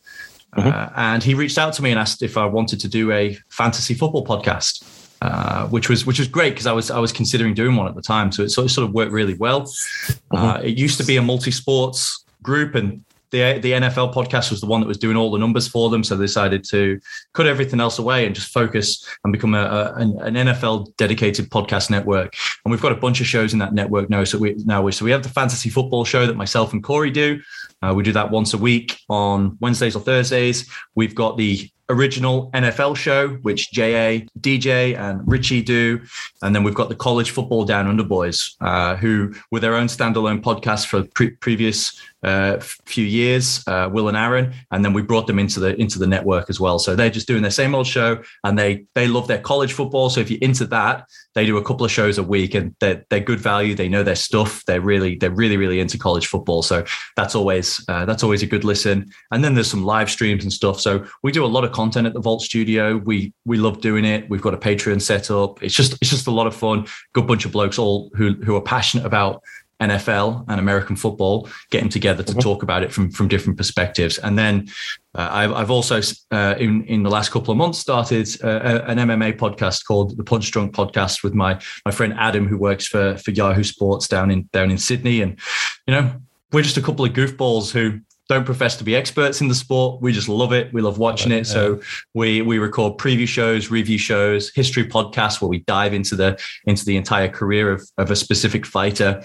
Mm-hmm. 0.56 0.68
Uh, 0.68 0.88
and 0.96 1.22
he 1.22 1.34
reached 1.34 1.58
out 1.58 1.74
to 1.74 1.82
me 1.82 1.90
and 1.90 1.98
asked 1.98 2.22
if 2.22 2.36
I 2.36 2.46
wanted 2.46 2.80
to 2.80 2.88
do 2.88 3.12
a 3.12 3.36
fantasy 3.48 3.94
football 3.94 4.24
podcast. 4.24 4.82
Uh, 5.20 5.66
which 5.68 5.88
was 5.88 6.06
which 6.06 6.20
was 6.20 6.28
great 6.28 6.50
because 6.50 6.66
I 6.66 6.72
was 6.72 6.92
I 6.92 7.00
was 7.00 7.10
considering 7.10 7.52
doing 7.52 7.74
one 7.74 7.88
at 7.88 7.96
the 7.96 8.02
time, 8.02 8.30
so 8.30 8.44
it 8.44 8.50
sort 8.50 8.66
of, 8.66 8.70
sort 8.70 8.86
of 8.86 8.94
worked 8.94 9.10
really 9.10 9.34
well. 9.34 9.62
Mm-hmm. 9.62 10.36
Uh, 10.36 10.58
it 10.58 10.78
used 10.78 10.96
to 10.98 11.04
be 11.04 11.16
a 11.16 11.22
multi 11.22 11.50
sports 11.50 12.24
group, 12.40 12.76
and 12.76 13.04
the 13.30 13.58
the 13.58 13.72
NFL 13.72 14.14
podcast 14.14 14.50
was 14.50 14.60
the 14.60 14.66
one 14.66 14.80
that 14.80 14.86
was 14.86 14.98
doing 14.98 15.16
all 15.16 15.30
the 15.30 15.38
numbers 15.38 15.68
for 15.68 15.90
them. 15.90 16.04
So 16.04 16.16
they 16.16 16.24
decided 16.24 16.64
to 16.70 17.00
cut 17.34 17.46
everything 17.46 17.80
else 17.80 17.98
away 17.98 18.26
and 18.26 18.34
just 18.34 18.52
focus 18.52 19.04
and 19.24 19.32
become 19.32 19.54
a, 19.54 19.64
a, 19.64 19.94
an 19.96 20.34
NFL 20.34 20.96
dedicated 20.96 21.50
podcast 21.50 21.90
network. 21.90 22.34
And 22.64 22.70
we've 22.70 22.80
got 22.80 22.92
a 22.92 22.96
bunch 22.96 23.20
of 23.20 23.26
shows 23.26 23.52
in 23.52 23.58
that 23.58 23.74
network 23.74 24.08
now. 24.10 24.24
So 24.24 24.38
we 24.38 24.54
now 24.64 24.88
so 24.90 25.04
we 25.04 25.10
have 25.10 25.22
the 25.22 25.28
fantasy 25.28 25.68
football 25.68 26.04
show 26.04 26.26
that 26.26 26.36
myself 26.36 26.72
and 26.72 26.82
Corey 26.82 27.10
do. 27.10 27.40
Uh, 27.82 27.92
we 27.94 28.02
do 28.02 28.12
that 28.12 28.30
once 28.30 28.54
a 28.54 28.58
week 28.58 28.98
on 29.08 29.56
Wednesdays 29.60 29.94
or 29.94 30.00
Thursdays. 30.00 30.68
We've 30.94 31.14
got 31.14 31.36
the 31.36 31.70
original 31.90 32.50
NFL 32.52 32.96
show, 32.96 33.28
which 33.42 33.70
JA, 33.72 34.20
DJ, 34.40 34.96
and 34.96 35.26
Richie 35.26 35.62
do. 35.62 36.00
And 36.42 36.54
then 36.54 36.62
we've 36.62 36.74
got 36.74 36.88
the 36.88 36.94
College 36.94 37.30
Football 37.30 37.64
Down 37.64 37.86
Under 37.86 38.04
Boys, 38.04 38.56
uh, 38.60 38.96
who 38.96 39.34
were 39.50 39.60
their 39.60 39.74
own 39.74 39.86
standalone 39.86 40.42
podcast 40.42 40.86
for 40.86 41.04
pre- 41.14 41.30
previous 41.30 41.98
uh, 42.22 42.58
few 42.60 43.04
years, 43.04 43.62
uh, 43.68 43.88
Will 43.92 44.08
and 44.08 44.16
Aaron, 44.16 44.52
and 44.72 44.84
then 44.84 44.92
we 44.92 45.02
brought 45.02 45.28
them 45.28 45.38
into 45.38 45.60
the 45.60 45.80
into 45.80 46.00
the 46.00 46.06
network 46.06 46.50
as 46.50 46.58
well. 46.58 46.78
So 46.80 46.96
they're 46.96 47.10
just 47.10 47.28
doing 47.28 47.42
their 47.42 47.50
same 47.50 47.74
old 47.74 47.86
show, 47.86 48.20
and 48.42 48.58
they 48.58 48.86
they 48.94 49.06
love 49.06 49.28
their 49.28 49.38
college 49.38 49.72
football. 49.72 50.10
So 50.10 50.20
if 50.20 50.30
you're 50.30 50.40
into 50.42 50.66
that, 50.66 51.06
they 51.34 51.46
do 51.46 51.58
a 51.58 51.62
couple 51.62 51.86
of 51.86 51.92
shows 51.92 52.18
a 52.18 52.22
week, 52.24 52.54
and 52.54 52.74
they're 52.80 53.04
they're 53.08 53.20
good 53.20 53.38
value. 53.40 53.74
They 53.76 53.88
know 53.88 54.02
their 54.02 54.16
stuff. 54.16 54.64
They're 54.66 54.80
really 54.80 55.14
they're 55.14 55.30
really 55.30 55.56
really 55.56 55.78
into 55.78 55.96
college 55.96 56.26
football. 56.26 56.62
So 56.62 56.84
that's 57.14 57.36
always 57.36 57.67
uh, 57.88 58.04
that's 58.04 58.22
always 58.22 58.42
a 58.42 58.46
good 58.46 58.64
listen. 58.64 59.10
And 59.30 59.42
then 59.42 59.54
there's 59.54 59.70
some 59.70 59.84
live 59.84 60.10
streams 60.10 60.44
and 60.44 60.52
stuff. 60.52 60.80
So 60.80 61.06
we 61.22 61.32
do 61.32 61.44
a 61.44 61.46
lot 61.46 61.64
of 61.64 61.72
content 61.72 62.06
at 62.06 62.14
the 62.14 62.20
Vault 62.20 62.42
Studio. 62.42 62.96
We 62.98 63.32
we 63.44 63.56
love 63.56 63.80
doing 63.80 64.04
it. 64.04 64.28
We've 64.28 64.42
got 64.42 64.54
a 64.54 64.58
Patreon 64.58 65.00
set 65.00 65.30
up. 65.30 65.62
It's 65.62 65.74
just 65.74 65.92
it's 66.00 66.10
just 66.10 66.26
a 66.26 66.32
lot 66.32 66.46
of 66.46 66.54
fun. 66.54 66.86
Good 67.12 67.26
bunch 67.26 67.44
of 67.44 67.52
blokes 67.52 67.78
all 67.78 68.10
who 68.14 68.34
who 68.44 68.56
are 68.56 68.62
passionate 68.62 69.06
about 69.06 69.42
NFL 69.80 70.44
and 70.48 70.58
American 70.58 70.96
football, 70.96 71.48
getting 71.70 71.88
together 71.88 72.22
to 72.22 72.32
mm-hmm. 72.32 72.40
talk 72.40 72.62
about 72.62 72.82
it 72.82 72.92
from 72.92 73.10
from 73.10 73.28
different 73.28 73.56
perspectives. 73.56 74.18
And 74.18 74.38
then 74.38 74.68
uh, 75.14 75.28
I've, 75.30 75.52
I've, 75.52 75.70
also 75.70 76.00
uh, 76.32 76.56
in 76.58 76.84
in 76.84 77.02
the 77.02 77.10
last 77.10 77.30
couple 77.30 77.52
of 77.52 77.58
months 77.58 77.78
started 77.78 78.28
uh, 78.42 78.82
an 78.86 78.98
MMA 78.98 79.38
podcast 79.38 79.86
called 79.86 80.16
the 80.16 80.24
Punch 80.24 80.50
Drunk 80.50 80.74
Podcast 80.74 81.22
with 81.22 81.34
my 81.34 81.60
my 81.84 81.92
friend 81.92 82.14
Adam, 82.18 82.46
who 82.46 82.58
works 82.58 82.86
for 82.86 83.16
for 83.18 83.30
Yahoo 83.30 83.64
Sports 83.64 84.08
down 84.08 84.30
in 84.30 84.48
down 84.52 84.70
in 84.70 84.78
Sydney. 84.78 85.22
And 85.22 85.38
you 85.86 85.94
know, 85.94 86.12
we're 86.52 86.62
just 86.62 86.76
a 86.76 86.82
couple 86.82 87.04
of 87.04 87.12
goofballs 87.12 87.70
who 87.70 88.00
don't 88.28 88.44
profess 88.44 88.76
to 88.76 88.84
be 88.84 88.94
experts 88.94 89.40
in 89.40 89.48
the 89.48 89.54
sport. 89.54 90.02
We 90.02 90.12
just 90.12 90.28
love 90.28 90.52
it. 90.52 90.72
We 90.72 90.82
love 90.82 90.98
watching 90.98 91.32
it. 91.32 91.46
So 91.46 91.80
we 92.14 92.42
we 92.42 92.58
record 92.58 92.98
preview 92.98 93.26
shows, 93.26 93.70
review 93.70 93.98
shows, 93.98 94.50
history 94.54 94.84
podcasts 94.84 95.40
where 95.40 95.48
we 95.48 95.60
dive 95.60 95.94
into 95.94 96.14
the 96.14 96.38
into 96.66 96.84
the 96.84 96.96
entire 96.96 97.28
career 97.28 97.72
of, 97.72 97.82
of 97.96 98.10
a 98.10 98.16
specific 98.16 98.66
fighter 98.66 99.24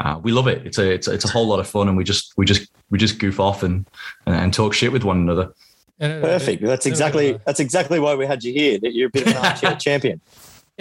uh, 0.00 0.18
we 0.22 0.32
love 0.32 0.48
it. 0.48 0.66
It's 0.66 0.78
a 0.78 0.90
it's, 0.90 1.08
it's 1.08 1.24
a 1.24 1.28
whole 1.28 1.46
lot 1.46 1.60
of 1.60 1.68
fun, 1.68 1.88
and 1.88 1.96
we 1.96 2.04
just 2.04 2.32
we 2.36 2.46
just 2.46 2.70
we 2.90 2.98
just 2.98 3.18
goof 3.18 3.38
off 3.38 3.62
and 3.62 3.86
and, 4.26 4.34
and 4.34 4.54
talk 4.54 4.74
shit 4.74 4.92
with 4.92 5.04
one 5.04 5.18
another. 5.18 5.52
Perfect. 6.00 6.62
That's 6.62 6.86
exactly 6.86 7.38
that's 7.44 7.60
exactly 7.60 8.00
why 8.00 8.14
we 8.14 8.26
had 8.26 8.42
you 8.42 8.52
here. 8.52 8.78
That 8.78 8.94
you're 8.94 9.08
a 9.08 9.10
bit 9.10 9.26
of 9.26 9.36
an 9.36 9.44
armchair 9.44 9.76
champion. 9.80 10.20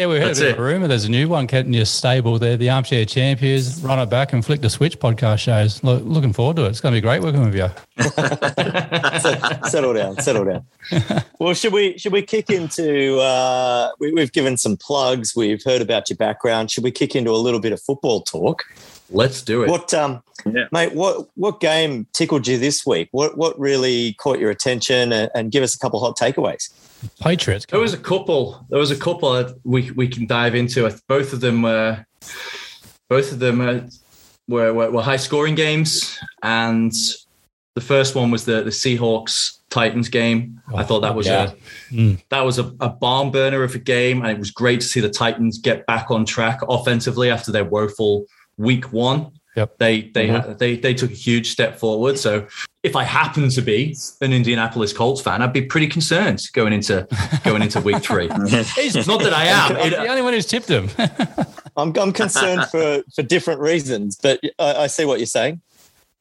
Yeah, 0.01 0.07
we 0.07 0.17
heard 0.17 0.29
That's 0.29 0.39
a 0.39 0.45
bit 0.45 0.51
of 0.53 0.57
a 0.57 0.63
rumor. 0.63 0.87
There's 0.87 1.05
a 1.05 1.11
new 1.11 1.29
one 1.29 1.45
getting 1.45 1.75
your 1.75 1.85
stable 1.85 2.39
there, 2.39 2.57
the 2.57 2.71
Armchair 2.71 3.05
Champions. 3.05 3.83
Run 3.83 3.99
it 3.99 4.09
back 4.09 4.33
and 4.33 4.43
flick 4.43 4.61
the 4.61 4.69
switch 4.71 4.97
podcast 4.97 5.37
shows. 5.41 5.83
Look, 5.83 6.01
looking 6.03 6.33
forward 6.33 6.55
to 6.55 6.65
it. 6.65 6.69
It's 6.69 6.81
going 6.81 6.95
to 6.95 6.97
be 6.97 7.01
great 7.01 7.21
working 7.21 7.45
with 7.45 7.53
you. 7.53 7.69
settle 9.69 9.93
down, 9.93 10.19
settle 10.19 10.45
down. 10.45 10.65
well, 11.37 11.53
should 11.53 11.71
we 11.71 11.99
should 11.99 12.13
we 12.13 12.23
kick 12.23 12.49
into? 12.49 13.19
Uh, 13.19 13.91
we, 13.99 14.11
we've 14.11 14.31
given 14.31 14.57
some 14.57 14.75
plugs. 14.75 15.35
We've 15.35 15.63
heard 15.63 15.83
about 15.83 16.09
your 16.09 16.17
background. 16.17 16.71
Should 16.71 16.83
we 16.83 16.89
kick 16.89 17.15
into 17.15 17.29
a 17.29 17.37
little 17.37 17.59
bit 17.59 17.71
of 17.71 17.79
football 17.79 18.21
talk? 18.23 18.63
Let's 19.12 19.41
do 19.41 19.63
it. 19.63 19.69
What, 19.69 19.93
um, 19.93 20.24
yeah. 20.45 20.65
mate? 20.71 20.95
What 20.95 21.28
what 21.36 21.60
game 21.60 22.08
tickled 22.13 22.47
you 22.47 22.58
this 22.58 22.86
week? 22.86 23.10
What 23.12 23.38
what 23.38 23.60
really 23.60 24.13
caught 24.13 24.39
your 24.39 24.50
attention? 24.50 25.12
And, 25.12 25.30
and 25.36 25.52
give 25.52 25.63
us 25.63 25.76
a 25.76 25.80
couple 25.80 26.00
hot 26.00 26.17
takeaways. 26.17 26.71
Patriots. 27.19 27.65
There 27.69 27.80
was 27.80 27.93
a 27.93 27.97
couple. 27.97 28.65
There 28.69 28.80
was 28.80 28.91
a 28.91 28.97
couple 28.97 29.54
we 29.63 29.91
we 29.91 30.08
can 30.08 30.26
dive 30.28 30.56
into. 30.56 30.89
Both 31.08 31.34
of 31.34 31.41
them. 31.41 31.65
Uh, 31.65 31.97
both 33.10 33.32
of 33.32 33.39
them. 33.39 33.62
Uh, 33.62 33.82
were, 34.52 34.74
were, 34.74 34.91
were 34.91 35.02
high 35.02 35.17
scoring 35.17 35.56
games, 35.56 36.19
and 36.43 36.93
the 37.76 37.82
first 37.82 38.15
one 38.15 38.30
was 38.30 38.45
the 38.45 38.63
the 38.63 38.69
Seahawks 38.69 39.60
Titans 39.69 40.10
game. 40.10 40.62
Oh, 40.71 40.78
I 40.78 40.84
thought 40.84 41.02
that 41.02 41.15
was 41.15 41.28
yeah. 41.28 41.52
a 41.52 41.93
mm. 41.93 42.24
that 42.30 42.41
was 42.41 42.60
a, 42.60 42.74
a 42.80 42.89
barn 42.89 43.32
burner 43.32 43.63
of 43.63 43.74
a 43.74 43.80
game, 43.80 44.21
and 44.21 44.30
it 44.30 44.38
was 44.38 44.52
great 44.52 44.82
to 44.82 44.86
see 44.86 45.00
the 45.00 45.10
Titans 45.10 45.58
get 45.58 45.86
back 45.88 46.12
on 46.12 46.26
track 46.26 46.60
offensively 46.67 47.32
after 47.32 47.52
their 47.52 47.65
woeful 47.65 48.26
week 48.62 48.93
one. 48.93 49.32
Yep. 49.56 49.80
They 49.80 50.02
they 50.02 50.28
mm-hmm. 50.30 50.58
they 50.58 50.78
they 50.78 50.93
took 50.93 51.12
a 51.12 51.15
huge 51.15 51.52
step 51.52 51.78
forward. 51.78 52.17
So 52.17 52.47
if 52.84 52.95
I 52.95 53.04
happen 53.04 53.50
to 53.50 53.62
be 53.62 53.97
an 54.21 54.32
Indianapolis 54.32 54.93
Colts 54.93 55.19
fan, 55.19 55.41
I'd 55.41 55.52
be 55.52 55.62
pretty 55.62 55.88
concerned 55.88 56.41
going 56.54 56.71
into 56.71 57.06
going 57.43 57.62
into 57.62 57.82
week 57.82 58.02
three. 58.02 58.30
it's 58.32 59.08
not 59.08 59.21
that 59.24 59.34
I 59.34 59.45
am. 59.45 59.76
I'm 59.76 59.89
the 59.89 60.08
only 60.08 60.21
one 60.21 60.34
who's 60.34 60.45
tipped 60.45 60.69
him. 60.69 60.89
I'm 61.78 61.93
I'm 61.97 62.13
concerned 62.13 62.65
for 62.71 63.04
for 63.13 63.24
different 63.24 63.60
reasons, 63.60 64.17
but 64.21 64.39
I, 64.58 64.84
I 64.84 64.88
see 64.88 65.04
what 65.04 65.19
you're 65.19 65.26
saying. 65.26 65.62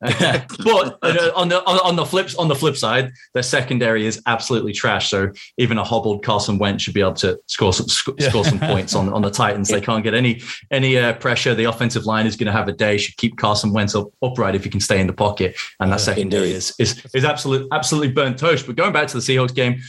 but 0.65 0.99
on 1.35 1.51
the 1.51 1.63
on 1.67 1.95
the 1.95 2.07
flips 2.07 2.35
on 2.37 2.49
the 2.49 2.55
flip 2.55 2.75
side, 2.75 3.13
their 3.35 3.43
secondary 3.43 4.07
is 4.07 4.23
absolutely 4.25 4.73
trash. 4.73 5.11
So 5.11 5.31
even 5.59 5.77
a 5.77 5.85
hobbled 5.85 6.25
Carson 6.25 6.59
Wentz 6.59 6.85
should 6.85 6.95
be 6.95 7.03
able 7.03 7.15
to 7.15 7.39
score 7.47 7.75
some 7.75 7.87
sc- 7.87 8.19
yeah. 8.19 8.31
score 8.31 8.45
some 8.45 8.59
points 8.59 8.95
on, 8.95 9.13
on 9.13 9.21
the 9.21 9.31
Titans. 9.31 9.71
They 9.81 9.81
can't 9.81 10.03
get 10.03 10.15
any 10.15 10.43
any 10.71 10.99
uh, 10.99 11.13
pressure. 11.15 11.55
The 11.55 11.65
offensive 11.65 12.05
line 12.05 12.27
is 12.27 12.35
going 12.35 12.47
to 12.47 12.53
have 12.53 12.67
a 12.67 12.73
day. 12.73 12.97
Should 12.97 13.17
keep 13.19 13.37
Carson 13.37 13.73
Wentz 13.73 13.95
up, 13.95 14.09
upright 14.21 14.55
if 14.55 14.65
he 14.65 14.71
can 14.71 14.81
stay 14.81 15.01
in 15.01 15.07
the 15.07 15.13
pocket. 15.13 15.55
And 15.79 15.93
that 15.93 16.01
yeah, 16.01 16.05
secondary 16.05 16.53
is 16.53 16.75
is 16.79 17.05
is 17.15 17.25
absolutely 17.25 17.69
absolutely 17.71 18.13
burnt 18.13 18.39
toast. 18.39 18.67
But 18.67 18.77
going 18.77 18.93
back 18.93 19.07
to 19.09 19.17
the 19.17 19.23
Seahawks 19.23 19.55
game, 19.55 19.81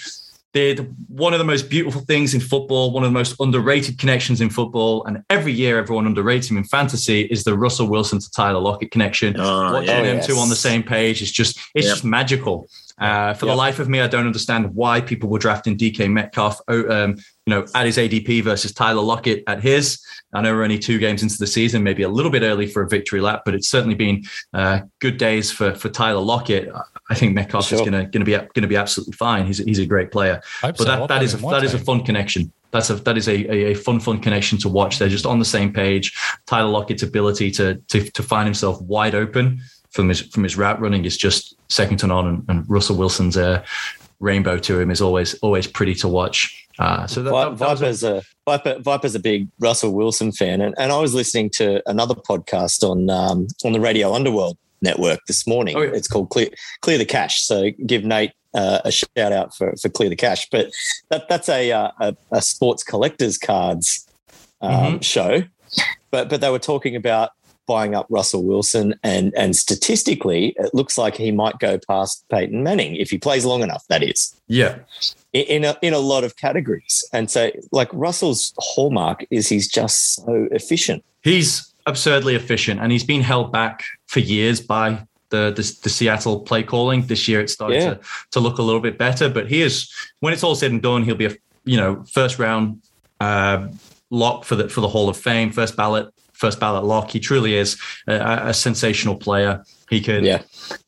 did 0.53 0.93
one 1.07 1.33
of 1.33 1.39
the 1.39 1.45
most 1.45 1.69
beautiful 1.69 2.01
things 2.01 2.33
in 2.33 2.41
football, 2.41 2.91
one 2.91 3.03
of 3.03 3.09
the 3.09 3.13
most 3.13 3.35
underrated 3.39 3.97
connections 3.97 4.41
in 4.41 4.49
football, 4.49 5.05
and 5.05 5.23
every 5.29 5.53
year 5.53 5.79
everyone 5.79 6.13
underrates 6.13 6.49
him 6.49 6.57
in 6.57 6.63
fantasy 6.65 7.21
is 7.21 7.43
the 7.43 7.57
Russell 7.57 7.87
Wilson 7.87 8.19
to 8.19 8.31
Tyler 8.31 8.59
Lockett 8.59 8.91
connection. 8.91 9.39
Oh, 9.39 9.73
Watching 9.73 9.87
yeah, 9.87 10.01
them 10.01 10.17
yes. 10.17 10.27
two 10.27 10.35
on 10.35 10.49
the 10.49 10.55
same 10.55 10.83
page 10.83 11.21
is 11.21 11.31
just 11.31 11.57
it's 11.73 11.87
yep. 11.87 11.95
just 11.95 12.03
magical. 12.03 12.67
Uh, 12.97 13.33
for 13.33 13.47
yep. 13.47 13.53
the 13.53 13.57
life 13.57 13.79
of 13.79 13.89
me, 13.89 13.99
I 13.99 14.07
don't 14.07 14.27
understand 14.27 14.75
why 14.75 15.01
people 15.01 15.27
were 15.27 15.39
drafting 15.39 15.75
DK 15.75 16.11
Metcalf, 16.11 16.61
um, 16.67 17.15
you 17.45 17.49
know, 17.49 17.65
at 17.73 17.85
his 17.85 17.97
ADP 17.97 18.43
versus 18.43 18.73
Tyler 18.73 19.01
Lockett 19.01 19.43
at 19.47 19.63
his. 19.63 19.99
I 20.33 20.41
know 20.41 20.53
we're 20.53 20.63
only 20.63 20.77
two 20.77 20.99
games 20.99 21.23
into 21.23 21.37
the 21.37 21.47
season, 21.47 21.81
maybe 21.81 22.03
a 22.03 22.09
little 22.09 22.29
bit 22.29 22.43
early 22.43 22.67
for 22.67 22.83
a 22.83 22.87
victory 22.87 23.19
lap, 23.19 23.41
but 23.43 23.55
it's 23.55 23.69
certainly 23.69 23.95
been 23.95 24.23
uh, 24.53 24.81
good 24.99 25.17
days 25.17 25.51
for 25.51 25.73
for 25.73 25.89
Tyler 25.89 26.21
Lockett. 26.21 26.69
I 27.11 27.13
think 27.13 27.35
Metcalf 27.35 27.65
sure. 27.65 27.75
is 27.75 27.81
going 27.81 27.91
to 27.91 28.09
going 28.09 28.25
to 28.25 28.25
be 28.25 28.31
going 28.31 28.61
to 28.61 28.67
be 28.67 28.77
absolutely 28.77 29.11
fine. 29.11 29.45
He's 29.45 29.57
he's 29.57 29.79
a 29.79 29.85
great 29.85 30.11
player, 30.11 30.41
but 30.61 30.77
so. 30.77 30.85
that, 30.85 31.09
that 31.09 31.21
is 31.21 31.33
a, 31.33 31.37
that 31.37 31.61
is 31.61 31.73
a 31.73 31.77
fun 31.77 32.05
connection. 32.05 32.53
That's 32.71 32.89
a 32.89 32.95
that 32.95 33.17
is 33.17 33.27
a, 33.27 33.33
a, 33.51 33.71
a, 33.71 33.73
fun 33.73 33.99
fun 33.99 34.21
connection 34.21 34.57
to 34.59 34.69
watch. 34.69 34.97
They're 34.97 35.09
just 35.09 35.25
on 35.25 35.37
the 35.37 35.43
same 35.43 35.73
page. 35.73 36.17
Tyler 36.45 36.69
Lockett's 36.69 37.03
ability 37.03 37.51
to 37.51 37.75
to 37.89 38.09
to 38.11 38.23
find 38.23 38.47
himself 38.47 38.81
wide 38.83 39.13
open 39.13 39.59
from 39.89 40.07
his 40.07 40.21
from 40.21 40.43
his 40.43 40.55
route 40.55 40.79
running 40.79 41.03
is 41.03 41.17
just 41.17 41.53
second 41.69 41.97
to 41.97 42.07
none. 42.07 42.27
And, 42.27 42.45
and 42.47 42.69
Russell 42.69 42.95
Wilson's 42.95 43.35
uh, 43.35 43.61
rainbow 44.21 44.57
to 44.59 44.79
him 44.79 44.89
is 44.89 45.01
always 45.01 45.33
always 45.39 45.67
pretty 45.67 45.95
to 45.95 46.07
watch. 46.07 46.65
Uh, 46.79 47.05
so 47.07 47.21
that, 47.23 47.31
that, 47.31 47.57
that 47.57 47.77
Viper's 47.77 48.03
a 48.05 48.23
Viper, 48.45 48.79
Viper's 48.79 49.15
a 49.15 49.19
big 49.19 49.49
Russell 49.59 49.93
Wilson 49.93 50.31
fan, 50.31 50.61
and, 50.61 50.73
and 50.77 50.93
I 50.93 50.97
was 50.97 51.13
listening 51.13 51.49
to 51.55 51.83
another 51.89 52.15
podcast 52.15 52.89
on 52.89 53.09
um, 53.09 53.47
on 53.65 53.73
the 53.73 53.81
Radio 53.81 54.13
Underworld 54.13 54.57
network 54.81 55.19
this 55.27 55.47
morning. 55.47 55.75
Oh, 55.75 55.81
yeah. 55.81 55.91
It's 55.91 56.07
called 56.07 56.29
Clear 56.29 56.49
Clear 56.81 56.97
the 56.97 57.05
Cash. 57.05 57.41
So 57.41 57.71
give 57.85 58.03
Nate 58.03 58.33
uh, 58.53 58.79
a 58.83 58.91
shout 58.91 59.31
out 59.31 59.55
for 59.55 59.75
for 59.81 59.89
Clear 59.89 60.09
the 60.09 60.15
Cash. 60.15 60.47
But 60.51 60.71
that 61.09 61.27
that's 61.29 61.49
a 61.49 61.71
uh, 61.71 61.91
a, 61.99 62.15
a, 62.31 62.41
sports 62.41 62.83
collectors 62.83 63.37
cards 63.37 64.07
um, 64.61 64.71
mm-hmm. 64.71 64.99
show. 64.99 65.43
But 66.11 66.29
but 66.29 66.41
they 66.41 66.49
were 66.49 66.59
talking 66.59 66.95
about 66.95 67.31
buying 67.67 67.95
up 67.95 68.05
Russell 68.09 68.43
Wilson, 68.43 68.95
and 69.03 69.33
and 69.35 69.55
statistically, 69.55 70.53
it 70.57 70.73
looks 70.73 70.97
like 70.97 71.15
he 71.15 71.31
might 71.31 71.57
go 71.59 71.79
past 71.87 72.25
Peyton 72.29 72.63
Manning 72.63 72.95
if 72.95 73.09
he 73.09 73.17
plays 73.17 73.45
long 73.45 73.61
enough. 73.61 73.85
That 73.87 74.03
is, 74.03 74.35
yeah, 74.47 74.79
in 75.33 75.63
a, 75.63 75.77
in 75.81 75.93
a 75.93 75.99
lot 75.99 76.23
of 76.23 76.35
categories. 76.35 77.07
And 77.13 77.31
so, 77.31 77.51
like 77.71 77.89
Russell's 77.93 78.53
hallmark 78.57 79.25
is 79.31 79.47
he's 79.47 79.67
just 79.67 80.15
so 80.15 80.47
efficient. 80.51 81.03
He's 81.23 81.70
absurdly 81.85 82.35
efficient, 82.35 82.79
and 82.79 82.91
he's 82.91 83.03
been 83.03 83.21
held 83.21 83.51
back 83.51 83.83
for 84.07 84.19
years 84.19 84.61
by 84.61 85.05
the, 85.29 85.51
the, 85.51 85.79
the, 85.83 85.89
Seattle 85.89 86.41
play 86.41 86.61
calling. 86.61 87.05
This 87.05 87.27
year, 87.27 87.39
it 87.41 87.49
started 87.49 87.81
yeah. 87.81 87.93
to, 87.93 87.99
to 88.31 88.39
look 88.39 88.57
a 88.57 88.61
little 88.61 88.81
bit 88.81 88.97
better. 88.97 89.29
But 89.29 89.49
he 89.49 89.61
is, 89.61 89.91
when 90.19 90.33
it's 90.33 90.43
all 90.43 90.55
said 90.55 90.71
and 90.71 90.81
done, 90.81 91.03
he'll 91.03 91.15
be 91.15 91.25
a 91.25 91.35
you 91.63 91.77
know 91.77 92.03
first 92.05 92.39
round 92.39 92.81
uh, 93.19 93.67
lock 94.09 94.43
for 94.43 94.55
the 94.55 94.69
for 94.69 94.81
the 94.81 94.89
Hall 94.89 95.09
of 95.09 95.17
Fame, 95.17 95.51
first 95.51 95.75
ballot 95.75 96.13
first 96.41 96.59
ballot 96.59 96.83
lock. 96.83 97.11
He 97.11 97.19
truly 97.19 97.55
is 97.55 97.79
a, 98.07 98.47
a 98.47 98.53
sensational 98.53 99.15
player. 99.15 99.63
He 99.89 100.01
can, 100.01 100.23
yeah. 100.23 100.41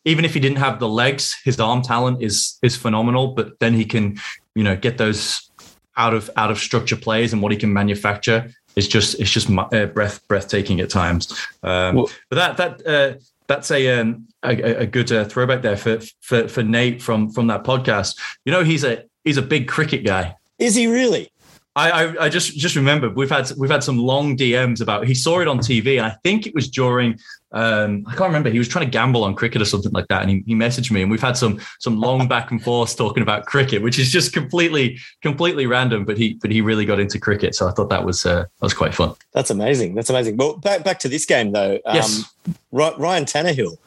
even 0.03 0.25
if 0.25 0.33
he 0.33 0.39
didn't 0.39 0.57
have 0.57 0.79
the 0.79 0.89
legs, 0.89 1.35
his 1.45 1.59
arm 1.59 1.81
talent 1.81 2.21
is 2.21 2.57
is 2.61 2.75
phenomenal. 2.75 3.33
But 3.33 3.59
then 3.59 3.73
he 3.73 3.85
can, 3.85 4.19
you 4.55 4.63
know, 4.63 4.75
get 4.75 4.97
those 4.97 5.49
out 5.95 6.13
of 6.13 6.29
out 6.35 6.51
of 6.51 6.57
structure 6.57 6.95
plays 6.95 7.33
and 7.33 7.41
what 7.41 7.51
he 7.51 7.57
can 7.57 7.71
manufacture 7.71 8.51
is 8.75 8.87
just 8.87 9.19
it's 9.19 9.31
just 9.31 9.49
uh, 9.49 9.85
breath 9.87 10.27
breathtaking 10.27 10.79
at 10.79 10.89
times. 10.89 11.31
Um, 11.63 11.95
well, 11.95 12.09
but 12.29 12.35
that 12.35 12.57
that 12.57 12.87
uh, 12.87 13.19
that's 13.47 13.71
a 13.71 13.99
um, 13.99 14.27
a, 14.43 14.81
a, 14.81 14.85
good 14.85 15.11
uh, 15.11 15.25
throwback 15.25 15.61
there 15.61 15.77
for, 15.77 15.99
for 16.21 16.47
for 16.47 16.63
Nate 16.63 17.01
from 17.01 17.29
from 17.29 17.47
that 17.47 17.63
podcast. 17.63 18.19
You 18.45 18.51
know, 18.51 18.63
he's 18.63 18.83
a 18.83 19.03
he's 19.23 19.37
a 19.37 19.41
big 19.41 19.67
cricket 19.67 20.05
guy. 20.05 20.35
Is 20.59 20.75
he 20.75 20.87
really? 20.87 21.29
I, 21.75 21.91
I, 21.91 22.25
I 22.25 22.29
just 22.29 22.55
just 22.55 22.75
remembered 22.75 23.15
we've 23.15 23.29
had 23.29 23.51
we've 23.57 23.71
had 23.71 23.83
some 23.83 23.97
long 23.97 24.37
DMs 24.37 24.79
about 24.79 25.07
he 25.07 25.15
saw 25.15 25.39
it 25.39 25.47
on 25.47 25.57
TV 25.57 25.97
and 25.97 26.05
I 26.05 26.15
think 26.23 26.45
it 26.45 26.53
was 26.53 26.69
during 26.69 27.19
um, 27.53 28.03
I 28.07 28.11
can't 28.11 28.27
remember 28.27 28.49
he 28.49 28.59
was 28.59 28.67
trying 28.67 28.85
to 28.85 28.91
gamble 28.91 29.23
on 29.23 29.35
cricket 29.35 29.61
or 29.61 29.65
something 29.65 29.91
like 29.91 30.07
that 30.07 30.21
and 30.21 30.31
he, 30.31 30.43
he 30.45 30.55
messaged 30.55 30.91
me 30.91 31.01
and 31.01 31.11
we've 31.11 31.21
had 31.21 31.37
some 31.37 31.59
some 31.79 31.99
long 31.99 32.27
back 32.33 32.51
and 32.51 32.61
forth 32.61 32.97
talking 32.97 33.23
about 33.23 33.45
cricket 33.45 33.81
which 33.81 33.99
is 33.99 34.11
just 34.11 34.33
completely 34.33 34.99
completely 35.21 35.65
random 35.65 36.05
but 36.05 36.17
he 36.17 36.33
but 36.41 36.51
he 36.51 36.61
really 36.61 36.85
got 36.85 36.99
into 36.99 37.19
cricket 37.19 37.55
so 37.55 37.67
I 37.67 37.71
thought 37.71 37.89
that 37.89 38.05
was 38.05 38.25
uh, 38.25 38.43
that 38.43 38.61
was 38.61 38.73
quite 38.73 38.93
fun. 38.93 39.13
That's 39.33 39.49
amazing. 39.49 39.95
That's 39.95 40.09
amazing. 40.09 40.37
Well, 40.37 40.57
back 40.57 40.83
back 40.83 40.99
to 40.99 41.09
this 41.09 41.25
game 41.25 41.51
though. 41.51 41.79
Um, 41.85 41.95
yes. 41.95 42.33
Ryan 42.71 43.25
Tannehill. 43.25 43.77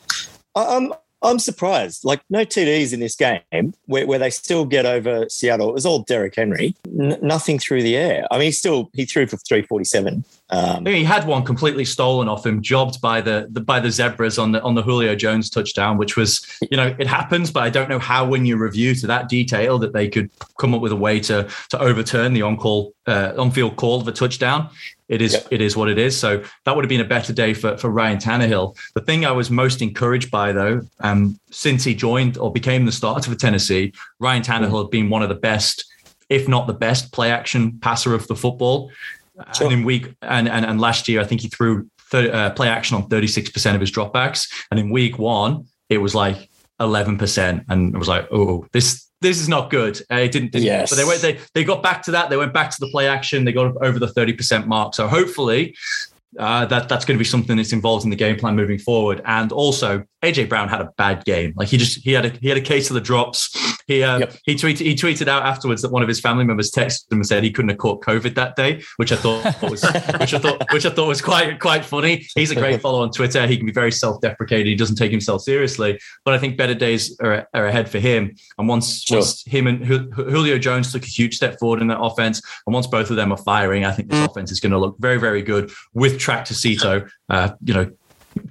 I'm 0.55 0.92
I'm 1.27 1.39
surprised. 1.39 2.05
Like 2.05 2.23
no 2.31 2.45
TDs 2.45 2.93
in 2.93 3.01
this 3.01 3.17
game 3.17 3.75
where, 3.87 4.07
where 4.07 4.19
they 4.19 4.31
still 4.31 4.65
get 4.65 4.87
over 4.87 5.29
Seattle. 5.29 5.69
It 5.69 5.75
was 5.75 5.85
all 5.85 6.03
Derrick 6.03 6.37
Henry. 6.37 6.75
N- 6.87 7.19
nothing 7.21 7.59
through 7.59 7.83
the 7.83 7.97
air. 7.97 8.27
I 8.31 8.39
mean, 8.39 8.47
he 8.47 8.53
still 8.53 8.91
he 8.95 9.05
threw 9.05 9.27
for 9.27 9.37
347. 9.37 10.25
Um, 10.49 10.87
he 10.87 11.03
had 11.03 11.27
one 11.27 11.45
completely 11.45 11.85
stolen 11.85 12.29
off 12.29 12.47
him, 12.47 12.62
jobbed 12.62 13.01
by 13.01 13.21
the, 13.21 13.49
the, 13.51 13.61
by 13.61 13.81
the 13.81 13.91
zebras 13.91 14.39
on 14.39 14.53
the 14.53 14.62
on 14.62 14.77
the 14.77 14.83
Julio 14.83 15.17
Jones 15.17 15.51
touchdown, 15.51 15.99
which 15.99 16.17
was 16.17 16.47
you 16.71 16.77
know 16.77 16.95
it 16.99 17.09
happens, 17.09 17.51
but 17.51 17.65
I 17.65 17.71
don't 17.71 17.89
know 17.89 17.99
how 17.99 18.25
when 18.25 18.47
you 18.47 18.57
review 18.57 18.95
to 18.95 19.07
that 19.09 19.29
detail 19.29 19.79
that 19.81 19.93
they 19.93 20.09
could 20.09 20.31
come 20.61 20.75
up 20.75 20.81
with 20.81 20.93
a 20.93 20.97
way 20.97 21.19
to 21.21 21.49
to 21.71 21.81
overturn 21.81 22.33
the 22.33 22.43
on 22.43 22.57
call 22.57 22.95
uh, 23.07 23.33
on 23.37 23.51
field 23.51 23.77
call 23.77 24.01
of 24.01 24.07
a 24.07 24.12
touchdown. 24.12 24.71
It 25.09 25.23
is 25.23 25.35
yep. 25.35 25.47
it 25.51 25.61
is 25.61 25.77
what 25.77 25.88
it 25.88 25.99
is. 25.99 26.19
So 26.19 26.42
that 26.64 26.75
would 26.75 26.85
have 26.85 26.88
been 26.88 27.01
a 27.01 27.05
better 27.05 27.33
day 27.33 27.55
for, 27.55 27.77
for 27.77 27.90
Ryan 27.90 28.19
Tannehill. 28.19 28.77
The 28.95 29.01
thing 29.01 29.25
I 29.25 29.33
was 29.33 29.51
most 29.51 29.81
encouraged 29.81 30.31
by, 30.31 30.53
though, 30.53 30.81
um, 31.01 31.38
since 31.51 31.85
he 31.85 31.95
joined 31.95 32.38
or 32.38 32.53
became 32.53 32.87
the 32.87 32.92
starter 32.92 33.31
for 33.31 33.37
Tennessee, 33.37 33.92
Ryan 34.19 34.42
Tannehill 34.42 34.73
mm. 34.73 34.83
had 34.83 34.90
been 34.90 35.09
one 35.09 35.23
of 35.23 35.29
the 35.29 35.37
best, 35.37 35.85
if 36.29 36.49
not 36.49 36.66
the 36.66 36.75
best, 36.75 37.12
play 37.12 37.31
action 37.31 37.79
passer 37.81 38.14
of 38.14 38.27
the 38.27 38.35
football. 38.35 38.90
Sure. 39.55 39.66
And 39.66 39.81
in 39.81 39.85
week 39.85 40.14
and, 40.23 40.49
and 40.49 40.64
and 40.64 40.81
last 40.81 41.09
year, 41.09 41.21
I 41.21 41.25
think 41.25 41.42
he 41.42 41.49
threw 41.49 41.88
30, 42.11 42.31
uh, 42.31 42.51
play 42.51 42.69
action 42.69 42.97
on 42.97 43.09
thirty 43.09 43.27
six 43.27 43.51
percent 43.51 43.75
of 43.75 43.81
his 43.81 43.92
dropbacks, 43.92 44.49
and 44.71 44.81
in 44.81 44.90
week 44.90 45.19
one, 45.19 45.66
it 45.88 45.99
was 45.99 46.14
like 46.14 46.49
eleven 46.81 47.19
percent, 47.19 47.64
and 47.69 47.95
it 47.95 47.99
was 47.99 48.09
like, 48.09 48.27
oh, 48.33 48.66
this 48.73 49.06
this 49.27 49.41
is 49.41 49.49
not 49.49 49.71
good. 49.71 50.01
Uh, 50.11 50.17
it 50.17 50.33
didn't, 50.33 50.53
didn't 50.53 50.65
yes. 50.65 50.91
but 50.91 50.97
they 50.97 51.05
went 51.05 51.21
they 51.21 51.39
they 51.55 51.65
got 51.65 51.83
back 51.83 52.03
to 52.03 52.11
that. 52.12 52.31
They 52.31 52.37
went 52.37 52.53
back 52.53 52.71
to 52.71 52.77
the 52.81 52.89
play 52.89 53.09
action. 53.09 53.45
They 53.45 53.53
got 53.53 53.77
over 53.83 53.99
the 53.99 54.09
thirty 54.09 54.33
percent 54.33 54.67
mark. 54.67 54.95
So 54.95 55.09
hopefully, 55.09 55.75
uh, 56.39 56.67
that 56.67 56.89
that's 56.89 57.05
going 57.05 57.17
to 57.17 57.19
be 57.19 57.25
something 57.25 57.57
that's 57.57 57.73
involved 57.73 58.05
in 58.05 58.11
the 58.11 58.17
game 58.17 58.37
plan 58.37 58.57
moving 58.57 58.79
forward. 58.79 59.23
And 59.25 59.53
also, 59.53 60.05
AJ 60.33 60.49
Brown 60.49 60.69
had 60.69 60.81
a 60.81 60.91
bad 60.97 61.25
game. 61.25 61.53
Like 61.57 61.69
he 61.69 61.77
just 61.77 62.03
he 62.03 62.12
had 62.12 62.27
a 62.27 62.31
he 62.41 62.49
had 62.49 62.59
a 62.59 62.62
case 62.62 62.91
of 62.91 62.95
the 62.95 63.01
drops. 63.01 63.57
He 63.87 64.03
uh, 64.03 64.19
yep. 64.19 64.37
he 64.45 64.55
tweeted 64.55 64.81
he 64.81 64.95
tweeted 64.95 65.29
out 65.29 65.45
afterwards 65.45 65.83
that 65.83 65.93
one 65.93 66.03
of 66.03 66.09
his 66.09 66.21
family 66.21 66.45
members 66.45 66.71
texted 66.71 67.12
him 67.12 67.19
and 67.19 67.27
said 67.27 67.45
he 67.45 67.53
couldn't 67.53 67.69
have 67.69 67.79
caught 67.79 68.03
COVID 68.03 68.35
that 68.35 68.57
day, 68.57 68.83
which 68.97 69.12
I 69.12 69.17
thought 69.17 69.45
was 69.62 69.83
which 70.21 70.35
I 70.35 70.39
thought 70.39 70.73
which 70.73 70.85
I 70.85 70.91
thought 70.91 71.07
was 71.07 71.23
quite 71.23 71.61
quite 71.61 71.85
funny. 71.85 72.27
He's 72.35 72.51
a 72.51 72.55
great 72.55 72.81
follower 72.81 73.03
on 73.03 73.12
Twitter. 73.12 73.47
He 73.47 73.57
can 73.57 73.67
be 73.67 73.73
very 73.73 73.93
self 73.93 74.21
deprecating. 74.21 74.67
He 74.67 74.75
doesn't 74.75 74.97
take 74.97 75.11
himself 75.11 75.43
seriously. 75.43 75.99
But 76.25 76.35
I 76.35 76.39
think 76.39 76.57
better 76.57 76.75
days 76.75 77.17
are, 77.21 77.49
are 77.55 77.67
ahead 77.67 77.89
for 77.89 77.99
him. 77.99 78.35
And 78.59 78.69
once, 78.69 79.03
sure. 79.03 79.19
once 79.19 79.45
him 79.45 79.67
and 79.67 79.85
Julio 79.85 80.59
Jones 80.59 80.93
took 80.93 81.05
a 81.05 81.07
huge 81.07 81.37
step 81.37 81.59
forward 81.59 81.81
in 81.81 81.89
that 81.89 82.01
offense, 82.01 82.43
and 82.67 82.75
once 82.75 82.87
both 82.87 83.11
of 83.11 83.17
them 83.17 83.33
are 83.33 83.39
firing, 83.39 83.85
I 83.85 83.93
think 83.93 84.11
this 84.11 84.19
mm. 84.19 84.29
offense 84.29 84.51
is 84.51 84.61
going 84.61 84.73
to 84.73 84.79
look 84.79 84.97
very 84.99 85.19
very 85.19 85.43
good 85.43 85.71
with 85.95 86.19
Tractor 86.19 86.55
Cito. 86.55 87.07
Uh, 87.29 87.51
you 87.65 87.75
know, 87.75 87.91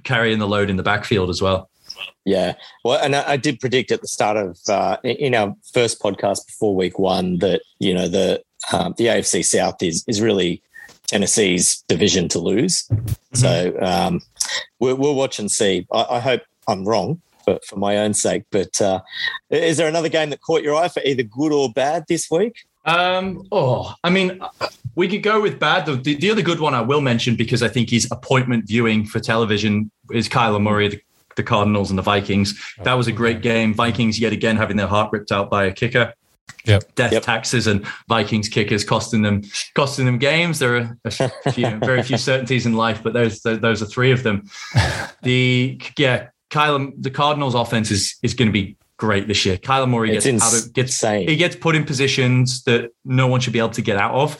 carrying 0.04 0.38
the 0.38 0.48
load 0.48 0.70
in 0.70 0.76
the 0.76 0.82
backfield 0.82 1.30
as 1.30 1.42
well. 1.42 1.70
Yeah, 2.24 2.54
well, 2.84 2.98
and 3.02 3.14
I, 3.14 3.32
I 3.32 3.36
did 3.36 3.60
predict 3.60 3.92
at 3.92 4.00
the 4.00 4.08
start 4.08 4.36
of 4.36 4.58
uh, 4.68 4.96
in 5.04 5.34
our 5.34 5.54
first 5.72 6.00
podcast 6.00 6.46
before 6.46 6.74
week 6.74 6.98
one 6.98 7.38
that 7.38 7.62
you 7.78 7.94
know 7.94 8.08
the 8.08 8.42
um, 8.72 8.94
the 8.98 9.06
AFC 9.06 9.44
South 9.44 9.82
is 9.82 10.04
is 10.08 10.20
really 10.20 10.62
Tennessee's 11.06 11.84
division 11.88 12.28
to 12.30 12.38
lose. 12.38 12.82
Mm-hmm. 12.88 13.36
So 13.36 13.76
um, 13.80 14.20
we'll, 14.80 14.96
we'll, 14.96 15.14
watch 15.14 15.38
and 15.38 15.50
see. 15.50 15.86
I, 15.92 16.06
I 16.10 16.20
hope 16.20 16.42
I'm 16.66 16.84
wrong 16.84 17.22
but 17.46 17.64
for 17.64 17.76
my 17.76 17.96
own 17.96 18.12
sake. 18.12 18.42
But 18.50 18.80
uh, 18.82 19.00
is 19.48 19.78
there 19.78 19.88
another 19.88 20.08
game 20.10 20.30
that 20.30 20.42
caught 20.42 20.62
your 20.62 20.74
eye 20.74 20.88
for 20.88 21.00
either 21.04 21.22
good 21.22 21.52
or 21.52 21.72
bad 21.72 22.04
this 22.08 22.28
week? 22.30 22.66
Um, 22.86 23.46
oh, 23.50 23.92
I 24.04 24.10
mean, 24.10 24.40
we 24.94 25.08
could 25.08 25.22
go 25.22 25.40
with 25.40 25.58
bad. 25.58 25.86
The, 25.86 26.14
the, 26.14 26.30
other 26.30 26.42
good 26.42 26.60
one 26.60 26.72
I 26.72 26.80
will 26.80 27.00
mention 27.00 27.36
because 27.36 27.62
I 27.62 27.68
think 27.68 27.90
he's 27.90 28.10
appointment 28.10 28.66
viewing 28.66 29.04
for 29.04 29.18
television 29.20 29.90
is 30.12 30.28
Kyler 30.28 30.62
Murray, 30.62 30.88
the, 30.88 31.00
the 31.34 31.42
Cardinals 31.42 31.90
and 31.90 31.98
the 31.98 32.02
Vikings. 32.02 32.58
That 32.84 32.94
was 32.94 33.08
a 33.08 33.12
great 33.12 33.42
game. 33.42 33.74
Vikings 33.74 34.20
yet 34.20 34.32
again 34.32 34.56
having 34.56 34.76
their 34.76 34.86
heart 34.86 35.12
ripped 35.12 35.32
out 35.32 35.50
by 35.50 35.64
a 35.64 35.72
kicker. 35.72 36.14
Yep. 36.64 36.94
Death 36.94 37.12
yep. 37.12 37.22
taxes 37.22 37.66
and 37.66 37.86
Vikings 38.08 38.48
kickers 38.48 38.84
costing 38.84 39.22
them 39.22 39.42
costing 39.74 40.04
them 40.04 40.18
games. 40.18 40.58
There 40.58 40.76
are 40.76 40.98
a 41.04 41.52
few, 41.52 41.70
very 41.78 42.02
few 42.02 42.18
certainties 42.18 42.66
in 42.66 42.74
life, 42.74 43.02
but 43.02 43.12
those 43.12 43.40
those 43.40 43.82
are 43.82 43.86
three 43.86 44.12
of 44.12 44.22
them. 44.22 44.48
The 45.22 45.80
yeah, 45.98 46.28
Kyler, 46.50 46.92
the 46.96 47.10
Cardinals 47.10 47.56
offense 47.56 47.90
is 47.90 48.16
is 48.22 48.34
going 48.34 48.46
to 48.46 48.52
be 48.52 48.76
great 48.96 49.28
this 49.28 49.44
year. 49.44 49.56
Kyler 49.56 49.88
Murray 49.88 50.10
gets 50.10 50.26
out 50.26 50.54
of, 50.54 50.72
gets 50.72 51.00
he 51.00 51.36
gets 51.36 51.56
put 51.56 51.74
in 51.76 51.84
positions 51.84 52.62
that 52.64 52.90
no 53.04 53.26
one 53.26 53.40
should 53.40 53.52
be 53.52 53.58
able 53.58 53.70
to 53.70 53.82
get 53.82 53.96
out 53.96 54.14
of. 54.14 54.38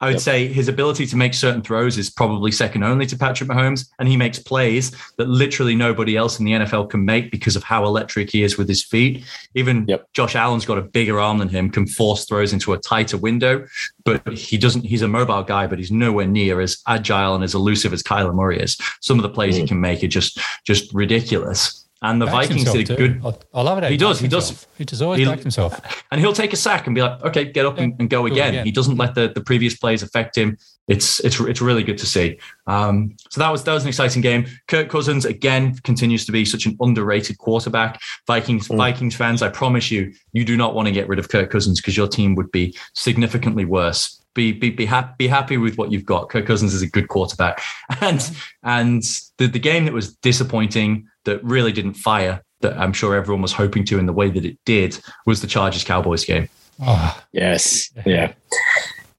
I 0.00 0.08
would 0.08 0.14
yep. 0.14 0.20
say 0.20 0.48
his 0.48 0.68
ability 0.68 1.06
to 1.06 1.16
make 1.16 1.32
certain 1.32 1.62
throws 1.62 1.96
is 1.96 2.10
probably 2.10 2.50
second 2.52 2.82
only 2.82 3.06
to 3.06 3.16
Patrick 3.16 3.48
Mahomes, 3.48 3.88
and 3.98 4.06
he 4.06 4.18
makes 4.18 4.38
plays 4.38 4.90
that 5.16 5.28
literally 5.28 5.74
nobody 5.74 6.14
else 6.14 6.38
in 6.38 6.44
the 6.44 6.52
NFL 6.52 6.90
can 6.90 7.06
make 7.06 7.30
because 7.30 7.56
of 7.56 7.62
how 7.62 7.86
electric 7.86 8.28
he 8.28 8.42
is 8.42 8.58
with 8.58 8.68
his 8.68 8.84
feet. 8.84 9.24
Even 9.54 9.86
yep. 9.88 10.06
Josh 10.12 10.34
Allen's 10.34 10.66
got 10.66 10.76
a 10.76 10.82
bigger 10.82 11.20
arm 11.20 11.38
than 11.38 11.48
him, 11.48 11.70
can 11.70 11.86
force 11.86 12.26
throws 12.26 12.52
into 12.52 12.74
a 12.74 12.78
tighter 12.78 13.16
window, 13.16 13.66
but 14.04 14.36
he 14.36 14.58
doesn't. 14.58 14.84
He's 14.84 15.00
a 15.00 15.08
mobile 15.08 15.42
guy, 15.42 15.66
but 15.66 15.78
he's 15.78 15.90
nowhere 15.92 16.26
near 16.26 16.60
as 16.60 16.82
agile 16.86 17.34
and 17.34 17.42
as 17.42 17.54
elusive 17.54 17.94
as 17.94 18.02
Kyler 18.02 18.34
Murray 18.34 18.60
is. 18.60 18.76
Some 19.00 19.18
of 19.18 19.22
the 19.22 19.30
plays 19.30 19.54
mm. 19.56 19.62
he 19.62 19.68
can 19.68 19.80
make 19.80 20.04
are 20.04 20.08
just 20.08 20.38
just 20.66 20.92
ridiculous. 20.92 21.83
And 22.04 22.20
the 22.20 22.26
backs 22.26 22.48
Vikings 22.48 22.70
did 22.70 22.90
a 22.90 22.96
good. 22.96 23.24
I 23.54 23.62
love 23.62 23.82
it. 23.82 23.90
He 23.90 23.96
does. 23.96 24.20
He 24.20 24.28
does. 24.28 24.66
He 24.76 24.84
does 24.84 25.00
always 25.00 25.26
back 25.26 25.40
himself. 25.40 25.80
And 26.10 26.20
he'll 26.20 26.34
take 26.34 26.52
a 26.52 26.56
sack 26.56 26.86
and 26.86 26.94
be 26.94 27.00
like, 27.02 27.20
"Okay, 27.24 27.44
get 27.46 27.66
up 27.66 27.78
yeah. 27.78 27.84
and, 27.84 27.94
and, 27.98 28.10
go, 28.10 28.26
again. 28.26 28.50
again." 28.50 28.66
He 28.66 28.70
doesn't 28.70 28.96
let 28.96 29.14
the, 29.14 29.32
the 29.34 29.40
previous 29.40 29.74
plays 29.76 30.02
affect 30.02 30.36
him. 30.36 30.56
It's 30.86 31.18
it's 31.20 31.40
it's 31.40 31.62
really 31.62 31.82
good 31.82 31.98
to 31.98 32.06
see. 32.06 32.38
Um, 32.66 33.16
so 33.30 33.40
that 33.40 33.50
was 33.50 33.64
that 33.64 33.72
was 33.72 33.84
an 33.84 33.88
exciting 33.88 34.20
game. 34.20 34.46
Kirk 34.68 34.90
Cousins 34.90 35.24
again 35.24 35.74
continues 35.78 36.26
to 36.26 36.32
be 36.32 36.44
such 36.44 36.66
an 36.66 36.76
underrated 36.78 37.38
quarterback. 37.38 38.00
Vikings 38.26 38.68
mm. 38.68 38.76
Vikings 38.76 39.16
fans, 39.16 39.40
I 39.40 39.48
promise 39.48 39.90
you, 39.90 40.12
you 40.32 40.44
do 40.44 40.58
not 40.58 40.74
want 40.74 40.86
to 40.86 40.92
get 40.92 41.08
rid 41.08 41.18
of 41.18 41.30
Kirk 41.30 41.50
Cousins 41.50 41.80
because 41.80 41.96
your 41.96 42.06
team 42.06 42.34
would 42.34 42.52
be 42.52 42.76
significantly 42.92 43.64
worse 43.64 44.20
be 44.34 44.52
be 44.52 44.70
be, 44.70 44.84
ha- 44.84 45.14
be 45.16 45.26
happy 45.26 45.56
with 45.56 45.78
what 45.78 45.90
you've 45.90 46.04
got. 46.04 46.28
Kirk 46.28 46.46
Cousins 46.46 46.74
is 46.74 46.82
a 46.82 46.88
good 46.88 47.08
quarterback, 47.08 47.62
and 48.00 48.30
and 48.62 49.02
the 49.38 49.46
the 49.46 49.58
game 49.58 49.84
that 49.86 49.94
was 49.94 50.14
disappointing 50.16 51.08
that 51.24 51.42
really 51.44 51.72
didn't 51.72 51.94
fire 51.94 52.42
that 52.60 52.78
I'm 52.78 52.92
sure 52.92 53.14
everyone 53.14 53.42
was 53.42 53.52
hoping 53.52 53.84
to 53.86 53.98
in 53.98 54.06
the 54.06 54.12
way 54.12 54.30
that 54.30 54.44
it 54.44 54.58
did 54.64 54.98
was 55.26 55.40
the 55.40 55.46
Chargers 55.46 55.84
Cowboys 55.84 56.24
game. 56.24 56.48
Oh. 56.82 57.20
Yes, 57.32 57.90
yeah. 58.06 58.32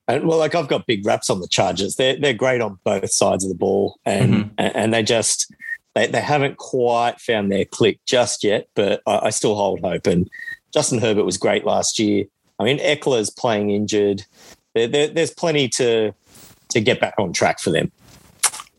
And 0.07 0.27
well, 0.27 0.37
like 0.37 0.55
I've 0.55 0.67
got 0.67 0.85
big 0.85 1.05
raps 1.05 1.29
on 1.29 1.41
the 1.41 1.47
Chargers. 1.47 1.95
They're 1.95 2.19
they're 2.19 2.33
great 2.33 2.61
on 2.61 2.79
both 2.83 3.11
sides 3.11 3.43
of 3.43 3.49
the 3.49 3.55
ball, 3.55 3.99
and 4.05 4.33
mm-hmm. 4.33 4.53
and 4.57 4.93
they 4.93 5.01
just 5.03 5.51
they, 5.95 6.07
they 6.07 6.21
haven't 6.21 6.57
quite 6.57 7.19
found 7.19 7.51
their 7.51 7.65
click 7.65 7.99
just 8.05 8.43
yet. 8.43 8.67
But 8.75 9.01
I, 9.07 9.27
I 9.27 9.29
still 9.31 9.55
hold 9.55 9.81
hope. 9.81 10.05
And 10.05 10.29
Justin 10.73 10.99
Herbert 10.99 11.23
was 11.23 11.37
great 11.37 11.65
last 11.65 11.97
year. 11.97 12.25
I 12.59 12.63
mean, 12.63 12.77
Ekeler's 12.79 13.29
playing 13.29 13.71
injured 13.71 14.23
there, 14.75 14.87
there, 14.87 15.07
there's 15.07 15.31
plenty 15.31 15.67
to 15.69 16.13
to 16.69 16.81
get 16.81 16.99
back 16.99 17.15
on 17.17 17.33
track 17.33 17.59
for 17.59 17.71
them. 17.71 17.91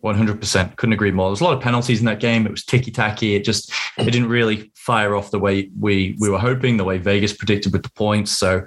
100% 0.05 0.77
couldn't 0.77 0.93
agree 0.93 1.11
more. 1.11 1.31
There's 1.31 1.41
a 1.41 1.45
lot 1.45 1.57
of 1.57 1.63
penalties 1.63 2.01
in 2.01 2.07
that 2.07 2.21
game. 2.21 2.47
It 2.47 2.51
was 2.51 2.65
ticky 2.65 2.91
tacky 2.91 3.35
it 3.35 3.45
just 3.45 3.73
it 3.99 4.05
didn't 4.05 4.29
really 4.29 4.71
fire 4.75 5.17
off 5.17 5.31
the 5.31 5.39
way 5.39 5.71
we 5.79 6.17
we 6.21 6.29
were 6.29 6.39
hoping 6.39 6.77
the 6.77 6.85
way 6.85 6.99
vegas 6.99 7.33
predicted 7.33 7.73
with 7.73 7.83
the 7.83 7.91
points. 7.91 8.33
So 8.33 8.65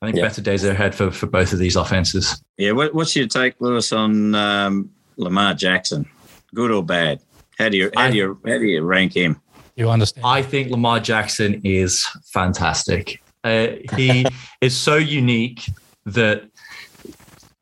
i 0.00 0.06
think 0.06 0.16
yeah. 0.16 0.24
better 0.24 0.40
days 0.40 0.64
are 0.64 0.72
ahead 0.72 0.94
for 0.94 1.10
for 1.10 1.26
both 1.26 1.52
of 1.52 1.58
these 1.58 1.76
offenses. 1.76 2.42
Yeah 2.56 2.72
what, 2.72 2.94
what's 2.94 3.14
your 3.14 3.26
take 3.26 3.60
lewis 3.60 3.92
on 3.92 4.34
um, 4.34 4.90
lamar 5.16 5.54
jackson? 5.54 6.08
Good 6.54 6.70
or 6.70 6.82
bad? 6.82 7.20
How 7.58 7.68
do 7.68 7.76
you 7.76 7.90
how 7.94 8.10
do 8.10 8.16
you 8.16 8.40
how 8.44 8.58
do 8.58 8.64
you 8.64 8.82
rank 8.82 9.14
him? 9.14 9.40
You 9.76 9.90
understand. 9.90 10.26
I 10.26 10.42
think 10.42 10.70
lamar 10.70 11.00
jackson 11.00 11.60
is 11.64 12.06
fantastic. 12.24 13.22
Uh, 13.44 13.68
he 13.96 14.26
is 14.60 14.76
so 14.76 14.96
unique 14.96 15.70
that 16.06 16.44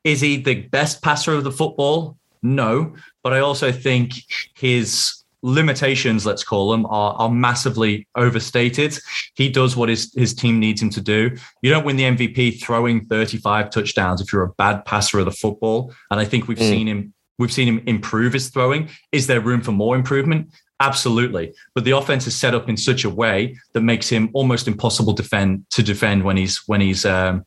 is 0.03 0.21
he 0.21 0.37
the 0.37 0.55
best 0.55 1.01
passer 1.01 1.33
of 1.33 1.43
the 1.43 1.51
football? 1.51 2.17
No, 2.43 2.95
but 3.23 3.33
I 3.33 3.39
also 3.39 3.71
think 3.71 4.13
his 4.55 5.21
limitations, 5.43 6.25
let's 6.25 6.43
call 6.43 6.71
them, 6.71 6.85
are, 6.87 7.13
are 7.13 7.29
massively 7.29 8.07
overstated. 8.15 8.97
He 9.35 9.49
does 9.49 9.75
what 9.75 9.89
his, 9.89 10.13
his 10.15 10.33
team 10.33 10.59
needs 10.59 10.81
him 10.81 10.89
to 10.91 11.01
do. 11.01 11.35
You 11.61 11.71
don't 11.71 11.85
win 11.85 11.97
the 11.97 12.03
MVP 12.03 12.61
throwing 12.61 13.05
35 13.05 13.69
touchdowns 13.69 14.21
if 14.21 14.31
you're 14.31 14.43
a 14.43 14.53
bad 14.53 14.85
passer 14.85 15.19
of 15.19 15.25
the 15.25 15.31
football. 15.31 15.93
And 16.09 16.19
I 16.19 16.25
think 16.25 16.47
we've 16.47 16.57
mm. 16.57 16.69
seen 16.69 16.87
him 16.87 17.13
we've 17.39 17.51
seen 17.51 17.67
him 17.67 17.81
improve 17.87 18.33
his 18.33 18.49
throwing. 18.49 18.87
Is 19.11 19.25
there 19.25 19.41
room 19.41 19.61
for 19.61 19.71
more 19.71 19.95
improvement? 19.95 20.53
Absolutely. 20.79 21.53
But 21.73 21.85
the 21.85 21.91
offense 21.91 22.27
is 22.27 22.35
set 22.35 22.53
up 22.53 22.69
in 22.69 22.77
such 22.77 23.03
a 23.03 23.09
way 23.09 23.57
that 23.73 23.81
makes 23.81 24.09
him 24.09 24.29
almost 24.33 24.67
impossible 24.67 25.13
defend 25.13 25.65
to 25.71 25.81
defend 25.81 26.23
when 26.23 26.37
he's 26.37 26.61
when 26.67 26.81
he's 26.81 27.03
um, 27.03 27.43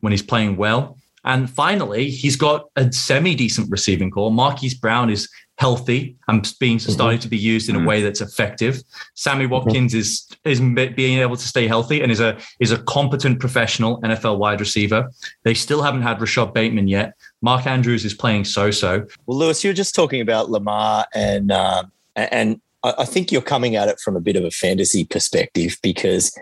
when 0.00 0.12
he's 0.12 0.22
playing 0.22 0.56
well. 0.56 0.98
And 1.26 1.50
finally, 1.50 2.08
he's 2.08 2.36
got 2.36 2.68
a 2.76 2.90
semi 2.92 3.34
decent 3.34 3.70
receiving 3.70 4.10
corps. 4.10 4.30
Marquise 4.30 4.74
Brown 4.74 5.10
is 5.10 5.28
healthy 5.58 6.16
and 6.28 6.52
being 6.60 6.76
mm-hmm. 6.76 6.92
starting 6.92 7.18
to 7.18 7.28
be 7.28 7.36
used 7.36 7.68
in 7.68 7.74
a 7.74 7.78
mm-hmm. 7.78 7.88
way 7.88 8.02
that's 8.02 8.20
effective. 8.20 8.82
Sammy 9.14 9.44
mm-hmm. 9.44 9.52
Watkins 9.54 9.92
mm-hmm. 9.92 10.00
is 10.00 10.28
is 10.44 10.60
being 10.94 11.18
able 11.18 11.36
to 11.36 11.46
stay 11.46 11.66
healthy 11.66 12.00
and 12.00 12.12
is 12.12 12.20
a 12.20 12.38
is 12.60 12.72
a 12.72 12.78
competent 12.84 13.40
professional 13.40 14.00
NFL 14.02 14.38
wide 14.38 14.60
receiver. 14.60 15.10
They 15.42 15.54
still 15.54 15.82
haven't 15.82 16.02
had 16.02 16.20
Rashod 16.20 16.54
Bateman 16.54 16.88
yet. 16.88 17.14
Mark 17.42 17.66
Andrews 17.66 18.04
is 18.04 18.14
playing 18.14 18.44
so 18.44 18.70
so. 18.70 19.06
Well, 19.26 19.38
Lewis, 19.38 19.64
you're 19.64 19.72
just 19.72 19.94
talking 19.94 20.20
about 20.20 20.50
Lamar 20.50 21.06
and 21.14 21.50
uh, 21.50 21.84
and 22.14 22.60
I 22.84 23.04
think 23.04 23.32
you're 23.32 23.42
coming 23.42 23.74
at 23.74 23.88
it 23.88 23.98
from 23.98 24.16
a 24.16 24.20
bit 24.20 24.36
of 24.36 24.44
a 24.44 24.50
fantasy 24.50 25.04
perspective 25.04 25.76
because, 25.82 26.38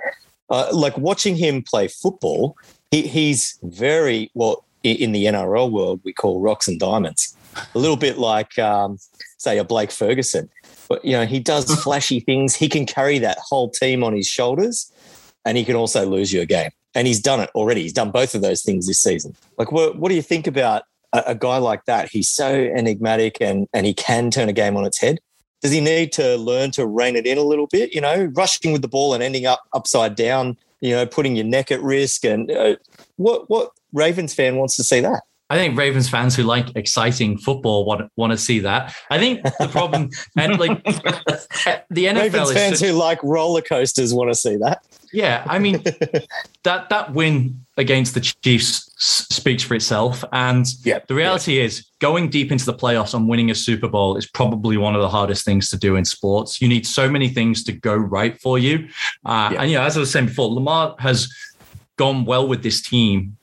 uh, 0.51 0.69
like 0.73 0.97
watching 0.99 1.37
him 1.37 1.63
play 1.63 1.89
football, 1.89 2.57
he, 2.91 3.03
he's 3.03 3.59
very 3.63 4.31
well 4.35 4.65
in 4.93 5.13
the 5.13 5.25
NRL 5.25 5.71
world 5.71 6.01
we 6.05 6.13
call 6.13 6.41
rocks 6.41 6.69
and 6.69 6.79
diamonds. 6.79 7.37
A 7.75 7.79
little 7.79 7.97
bit 7.97 8.19
like, 8.19 8.59
um, 8.59 8.99
say, 9.39 9.59
a 9.59 9.65
Blake 9.65 9.91
Ferguson. 9.91 10.51
But, 10.89 11.05
you 11.05 11.13
know, 11.13 11.25
he 11.25 11.41
does 11.41 11.73
flashy 11.83 12.21
things. 12.21 12.55
He 12.55 12.69
can 12.69 12.87
carry 12.87 13.19
that 13.19 13.39
whole 13.39 13.71
team 13.71 14.05
on 14.05 14.15
his 14.15 14.27
shoulders 14.27 14.93
and 15.45 15.57
he 15.57 15.65
can 15.65 15.77
also 15.77 16.07
lose 16.07 16.33
you 16.33 16.41
a 16.41 16.47
game. 16.47 16.71
And 16.95 17.07
he's 17.07 17.21
done 17.21 17.41
it 17.41 17.51
already. 17.55 17.83
He's 17.83 17.93
done 17.93 18.11
both 18.11 18.35
of 18.35 18.43
those 18.43 18.63
things 18.63 18.87
this 18.87 19.01
season. 19.01 19.35
Like, 19.59 19.73
what, 19.73 19.97
what 19.97 20.11
do 20.11 20.15
you 20.15 20.23
think 20.23 20.47
about 20.47 20.85
a, 21.13 21.23
a 21.29 21.35
guy 21.35 21.59
like 21.59 21.85
that? 21.87 22.09
He's 22.11 22.29
so 22.29 22.53
enigmatic 22.53 23.39
and, 23.41 23.69
and 23.73 23.87
he 23.87 23.95
can 23.95 24.31
turn 24.31 24.49
a 24.49 24.53
game 24.53 24.77
on 24.77 24.85
its 24.85 25.01
head. 25.01 25.19
Does 25.63 25.73
he 25.73 25.81
need 25.81 26.13
to 26.13 26.37
learn 26.37 26.71
to 26.73 26.87
rein 26.87 27.17
it 27.17 27.27
in 27.27 27.39
a 27.39 27.43
little 27.43 27.67
bit? 27.67 27.95
You 27.95 28.01
know, 28.01 28.31
rushing 28.35 28.73
with 28.73 28.83
the 28.83 28.89
ball 28.89 29.15
and 29.15 29.23
ending 29.23 29.47
up 29.47 29.63
upside 29.73 30.15
down, 30.15 30.59
you 30.81 30.95
know, 30.95 31.07
putting 31.07 31.37
your 31.37 31.47
neck 31.47 31.71
at 31.71 31.83
risk. 31.83 32.25
And 32.25 32.51
uh, 32.51 32.77
what, 33.17 33.49
what, 33.49 33.71
Ravens 33.95 34.35
fan 34.35 34.57
wants 34.57 34.77
to 34.77 34.85
see 34.85 35.01
that. 35.01 35.23
I 35.51 35.57
think 35.57 35.79
Ravens 35.79 36.09
fans 36.09 36.35
who 36.35 36.43
like 36.43 36.75
exciting 36.75 37.37
football 37.37 37.85
want 37.85 38.11
want 38.17 38.33
to 38.33 38.39
see 38.39 38.61
that. 38.61 38.95
I 39.11 39.19
think 39.19 39.43
the 39.43 39.69
problem 39.69 40.11
and 40.39 40.59
like 40.59 40.83
the 40.85 42.07
NFL 42.07 42.21
Ravens 42.21 42.53
fans 42.53 42.79
such, 42.79 42.89
who 42.89 42.95
like 42.95 43.23
roller 43.23 43.61
coasters 43.61 44.15
want 44.15 44.31
to 44.31 44.35
see 44.35 44.57
that. 44.57 44.83
Yeah, 45.13 45.45
I 45.47 45.59
mean 45.59 45.83
that 46.65 46.89
that 46.89 47.13
win 47.13 47.61
against 47.77 48.15
the 48.15 48.21
Chiefs 48.21 48.91
speaks 48.97 49.63
for 49.63 49.75
itself, 49.75 50.25
and 50.33 50.67
yep, 50.83 51.07
the 51.09 51.15
reality 51.15 51.59
yep. 51.59 51.67
is 51.67 51.87
going 52.01 52.31
deep 52.31 52.51
into 52.51 52.65
the 52.65 52.75
playoffs 52.75 53.13
and 53.13 53.29
winning 53.29 53.51
a 53.51 53.55
Super 53.55 53.89
Bowl 53.89 54.17
is 54.17 54.27
probably 54.27 54.79
one 54.79 54.95
of 54.95 55.03
the 55.03 55.11
hardest 55.11 55.45
things 55.45 55.69
to 55.71 55.77
do 55.77 55.97
in 55.97 56.07
sports. 56.07 56.63
You 56.63 56.69
need 56.69 56.87
so 56.87 57.09
many 57.09 57.29
things 57.29 57.63
to 57.65 57.73
go 57.73 57.95
right 57.95 58.41
for 58.41 58.59
you, 58.59 58.89
uh, 59.27 59.51
yep. 59.53 59.61
and 59.61 59.71
yeah, 59.71 59.85
as 59.85 59.97
I 59.99 60.01
was 60.01 60.11
saying 60.11 60.27
before, 60.27 60.49
Lamar 60.49 60.97
has 61.01 61.31
gone 61.97 62.25
well 62.25 62.49
with 62.49 62.63
this 62.63 62.81
team 62.81 63.37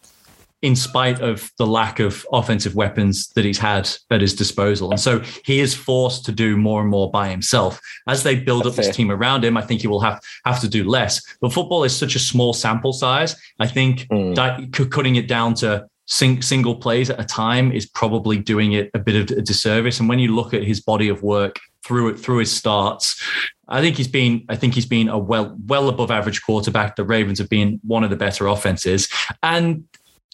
in 0.61 0.75
spite 0.75 1.19
of 1.21 1.51
the 1.57 1.65
lack 1.65 1.99
of 1.99 2.25
offensive 2.31 2.75
weapons 2.75 3.29
that 3.29 3.43
he's 3.43 3.57
had 3.57 3.89
at 4.11 4.21
his 4.21 4.35
disposal. 4.35 4.91
And 4.91 4.99
so 4.99 5.19
he 5.43 5.59
is 5.59 5.73
forced 5.73 6.25
to 6.25 6.31
do 6.31 6.55
more 6.55 6.81
and 6.81 6.89
more 6.89 7.09
by 7.09 7.29
himself. 7.29 7.79
As 8.07 8.23
they 8.23 8.35
build 8.35 8.65
That's 8.65 8.77
up 8.77 8.83
this 8.85 8.95
team 8.95 9.11
around 9.11 9.43
him, 9.43 9.57
I 9.57 9.61
think 9.61 9.81
he 9.81 9.87
will 9.87 10.01
have, 10.01 10.21
have 10.45 10.61
to 10.61 10.67
do 10.67 10.83
less. 10.83 11.21
But 11.41 11.53
football 11.53 11.83
is 11.83 11.95
such 11.95 12.15
a 12.15 12.19
small 12.19 12.53
sample 12.53 12.93
size. 12.93 13.35
I 13.59 13.67
think 13.67 14.07
mm. 14.11 14.35
that 14.35 14.89
cutting 14.91 15.15
it 15.15 15.27
down 15.27 15.55
to 15.55 15.87
sing, 16.05 16.41
single 16.41 16.75
plays 16.75 17.09
at 17.09 17.19
a 17.19 17.25
time 17.25 17.71
is 17.71 17.85
probably 17.87 18.37
doing 18.37 18.73
it 18.73 18.91
a 18.93 18.99
bit 18.99 19.15
of 19.15 19.37
a 19.37 19.41
disservice. 19.41 19.99
And 19.99 20.07
when 20.07 20.19
you 20.19 20.35
look 20.35 20.53
at 20.53 20.63
his 20.63 20.79
body 20.81 21.09
of 21.09 21.23
work 21.23 21.59
through 21.83 22.09
it, 22.09 22.19
through 22.19 22.39
his 22.39 22.51
starts, 22.51 23.19
I 23.67 23.81
think 23.81 23.95
he's 23.95 24.07
been 24.07 24.45
I 24.49 24.57
think 24.57 24.75
he's 24.75 24.85
been 24.85 25.07
a 25.07 25.17
well 25.17 25.57
well 25.65 25.87
above 25.87 26.11
average 26.11 26.43
quarterback. 26.43 26.97
The 26.97 27.05
Ravens 27.05 27.39
have 27.39 27.49
been 27.49 27.79
one 27.83 28.03
of 28.03 28.09
the 28.09 28.17
better 28.17 28.47
offenses, 28.47 29.07
and 29.41 29.85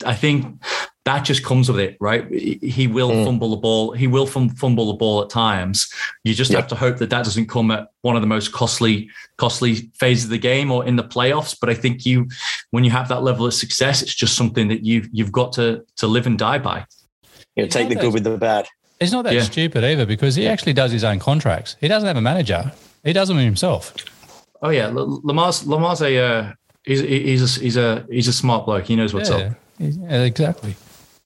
I 0.06 0.14
think 0.14 0.62
that 1.06 1.24
just 1.24 1.44
comes 1.44 1.70
with 1.70 1.80
it, 1.80 1.96
right? 2.02 2.30
He 2.30 2.86
will 2.86 3.12
mm. 3.12 3.24
fumble 3.24 3.50
the 3.52 3.58
ball. 3.58 3.94
He 3.94 4.08
will 4.08 4.28
fumble 4.28 4.88
the 4.88 4.94
ball 4.94 5.22
at 5.22 5.30
times. 5.30 5.90
You 6.26 6.34
just 6.34 6.52
yep. 6.52 6.60
have 6.60 6.68
to 6.68 6.76
hope 6.76 6.98
that 6.98 7.10
that 7.10 7.24
doesn't 7.24 7.48
come 7.48 7.72
at 7.72 7.88
one 8.02 8.16
of 8.18 8.22
the 8.22 8.28
most 8.28 8.52
costly 8.52 9.10
costly 9.38 9.90
phases 9.96 10.26
of 10.26 10.32
the 10.32 10.38
game 10.38 10.70
or 10.70 10.86
in 10.86 10.98
the 10.98 11.04
playoffs. 11.04 11.58
But 11.60 11.70
I 11.70 11.76
think 11.76 12.06
you, 12.06 12.28
when 12.72 12.84
you 12.84 12.92
have 12.92 13.08
that 13.08 13.24
level 13.24 13.46
of 13.46 13.54
success, 13.54 14.02
it's 14.02 14.14
just 14.14 14.36
something 14.36 14.68
that 14.68 14.84
you've 14.84 15.08
you've 15.14 15.32
got 15.32 15.54
to 15.54 15.86
to 15.96 16.08
live 16.08 16.28
and 16.28 16.38
die 16.38 16.58
by. 16.58 16.86
Yeah, 17.56 17.68
take 17.68 17.88
the 17.88 17.96
good 17.96 18.14
with 18.14 18.26
the 18.26 18.38
bad. 18.38 18.68
It's 19.00 19.12
not 19.12 19.24
that 19.24 19.34
yeah. 19.34 19.44
stupid 19.44 19.84
either 19.84 20.06
because 20.06 20.36
he 20.36 20.48
actually 20.48 20.74
does 20.74 20.92
his 20.92 21.04
own 21.04 21.20
contracts. 21.20 21.78
He 21.80 21.88
doesn't 21.88 22.08
have 22.08 22.18
a 22.18 22.22
manager. 22.22 22.72
He 23.04 23.14
does 23.14 23.30
them 23.30 23.38
himself. 23.38 23.94
Oh 24.62 24.70
yeah, 24.70 24.90
Lamar's 24.92 25.66
Lamar's 25.66 26.02
a 26.02 26.18
uh, 26.18 26.54
he's 26.84 27.00
he's 27.00 27.58
a, 27.58 27.62
he's 27.62 27.78
a 27.78 28.06
he's 28.10 28.28
a 28.28 28.34
smart 28.34 28.66
bloke. 28.66 28.86
He 28.86 28.96
knows 28.96 29.14
what's 29.14 29.30
yeah. 29.30 29.38
up. 29.38 29.54
Yeah, 29.80 30.24
exactly. 30.24 30.76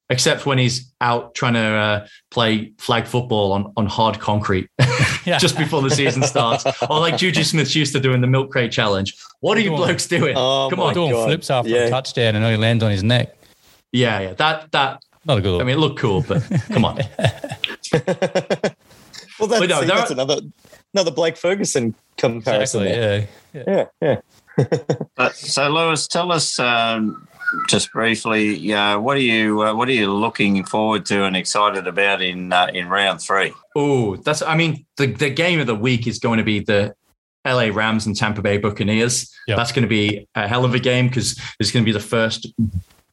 Except 0.10 0.46
when 0.46 0.58
he's 0.58 0.92
out 1.00 1.34
trying 1.36 1.54
to 1.54 1.60
uh, 1.60 2.08
play 2.32 2.74
flag 2.78 3.06
football 3.06 3.54
on, 3.54 3.72
on 3.78 3.86
hard 3.86 4.20
concrete 4.20 4.70
just 5.26 5.58
before 5.58 5.82
the 5.82 5.90
season 5.90 6.22
starts, 6.24 6.66
or 6.90 7.00
like 7.00 7.18
Juju 7.18 7.44
Smith 7.44 7.74
used 7.76 7.94
to 7.94 8.00
do 8.00 8.14
in 8.14 8.20
the 8.20 8.28
milk 8.28 8.52
crate 8.52 8.74
challenge. 8.74 9.16
What 9.40 9.58
are 9.58 9.62
you 9.62 9.70
blokes 9.70 10.08
doing? 10.08 10.36
Oh 10.38 10.68
Come 10.70 10.82
on, 10.82 10.94
doing 10.94 11.12
God. 11.12 11.26
flips 11.26 11.50
after 11.50 11.70
yeah. 11.70 11.86
a 11.86 11.90
touchdown 11.90 12.36
and 12.36 12.46
he 12.46 12.58
lands 12.58 12.84
on 12.84 12.92
his 12.92 13.04
neck. 13.04 13.38
Yeah, 13.94 14.20
yeah, 14.20 14.34
that 14.34 14.72
that 14.74 15.02
not 15.26 15.38
a 15.38 15.42
good. 15.42 15.52
Look. 15.52 15.62
I 15.62 15.64
mean, 15.66 15.78
it 15.78 15.80
looked 15.80 16.00
cool, 16.00 16.24
but 16.28 16.44
come 16.70 16.86
on. 16.86 16.96
well, 16.96 17.08
that's, 19.48 19.68
no, 19.68 19.82
see, 19.82 19.88
that's 19.88 20.12
are, 20.12 20.14
another 20.14 20.42
another 20.94 21.12
Blake 21.12 21.38
Ferguson 21.38 21.96
comparison. 22.18 22.88
Exactly, 22.88 23.30
yeah, 23.54 23.86
yeah, 24.02 24.20
yeah. 24.58 24.66
uh, 25.18 25.30
so, 25.30 25.70
Lewis, 25.70 26.08
tell 26.08 26.32
us 26.32 26.60
um, 26.60 27.28
just 27.68 27.92
briefly, 27.92 28.56
yeah, 28.56 28.96
what 28.96 29.18
are 29.18 29.22
you 29.22 29.62
uh, 29.62 29.74
what 29.74 29.88
are 29.88 29.94
you 29.94 30.12
looking 30.12 30.64
forward 30.66 31.06
to 31.08 31.26
and 31.26 31.36
excited 31.36 31.88
about 31.88 32.22
in 32.22 32.52
uh, 32.54 32.68
in 32.74 32.88
round 32.88 33.22
three? 33.22 33.54
Oh, 33.76 34.16
that's 34.18 34.42
I 34.42 34.56
mean, 34.56 34.86
the 34.98 35.08
the 35.08 35.30
game 35.30 35.60
of 35.60 35.68
the 35.68 35.76
week 35.76 36.08
is 36.08 36.20
going 36.20 36.38
to 36.38 36.44
be 36.44 36.60
the 36.60 36.96
LA 37.46 37.70
Rams 37.74 38.06
and 38.06 38.16
Tampa 38.16 38.42
Bay 38.42 38.58
Buccaneers. 38.58 39.34
Yep. 39.48 39.58
That's 39.58 39.72
going 39.72 39.84
to 39.84 39.90
be 39.90 40.28
a 40.36 40.48
hell 40.48 40.66
of 40.66 40.76
a 40.76 40.80
game 40.80 41.08
because 41.08 41.40
it's 41.60 41.72
going 41.72 41.84
to 41.84 41.86
be 41.86 41.92
the 41.92 42.00
first 42.00 42.48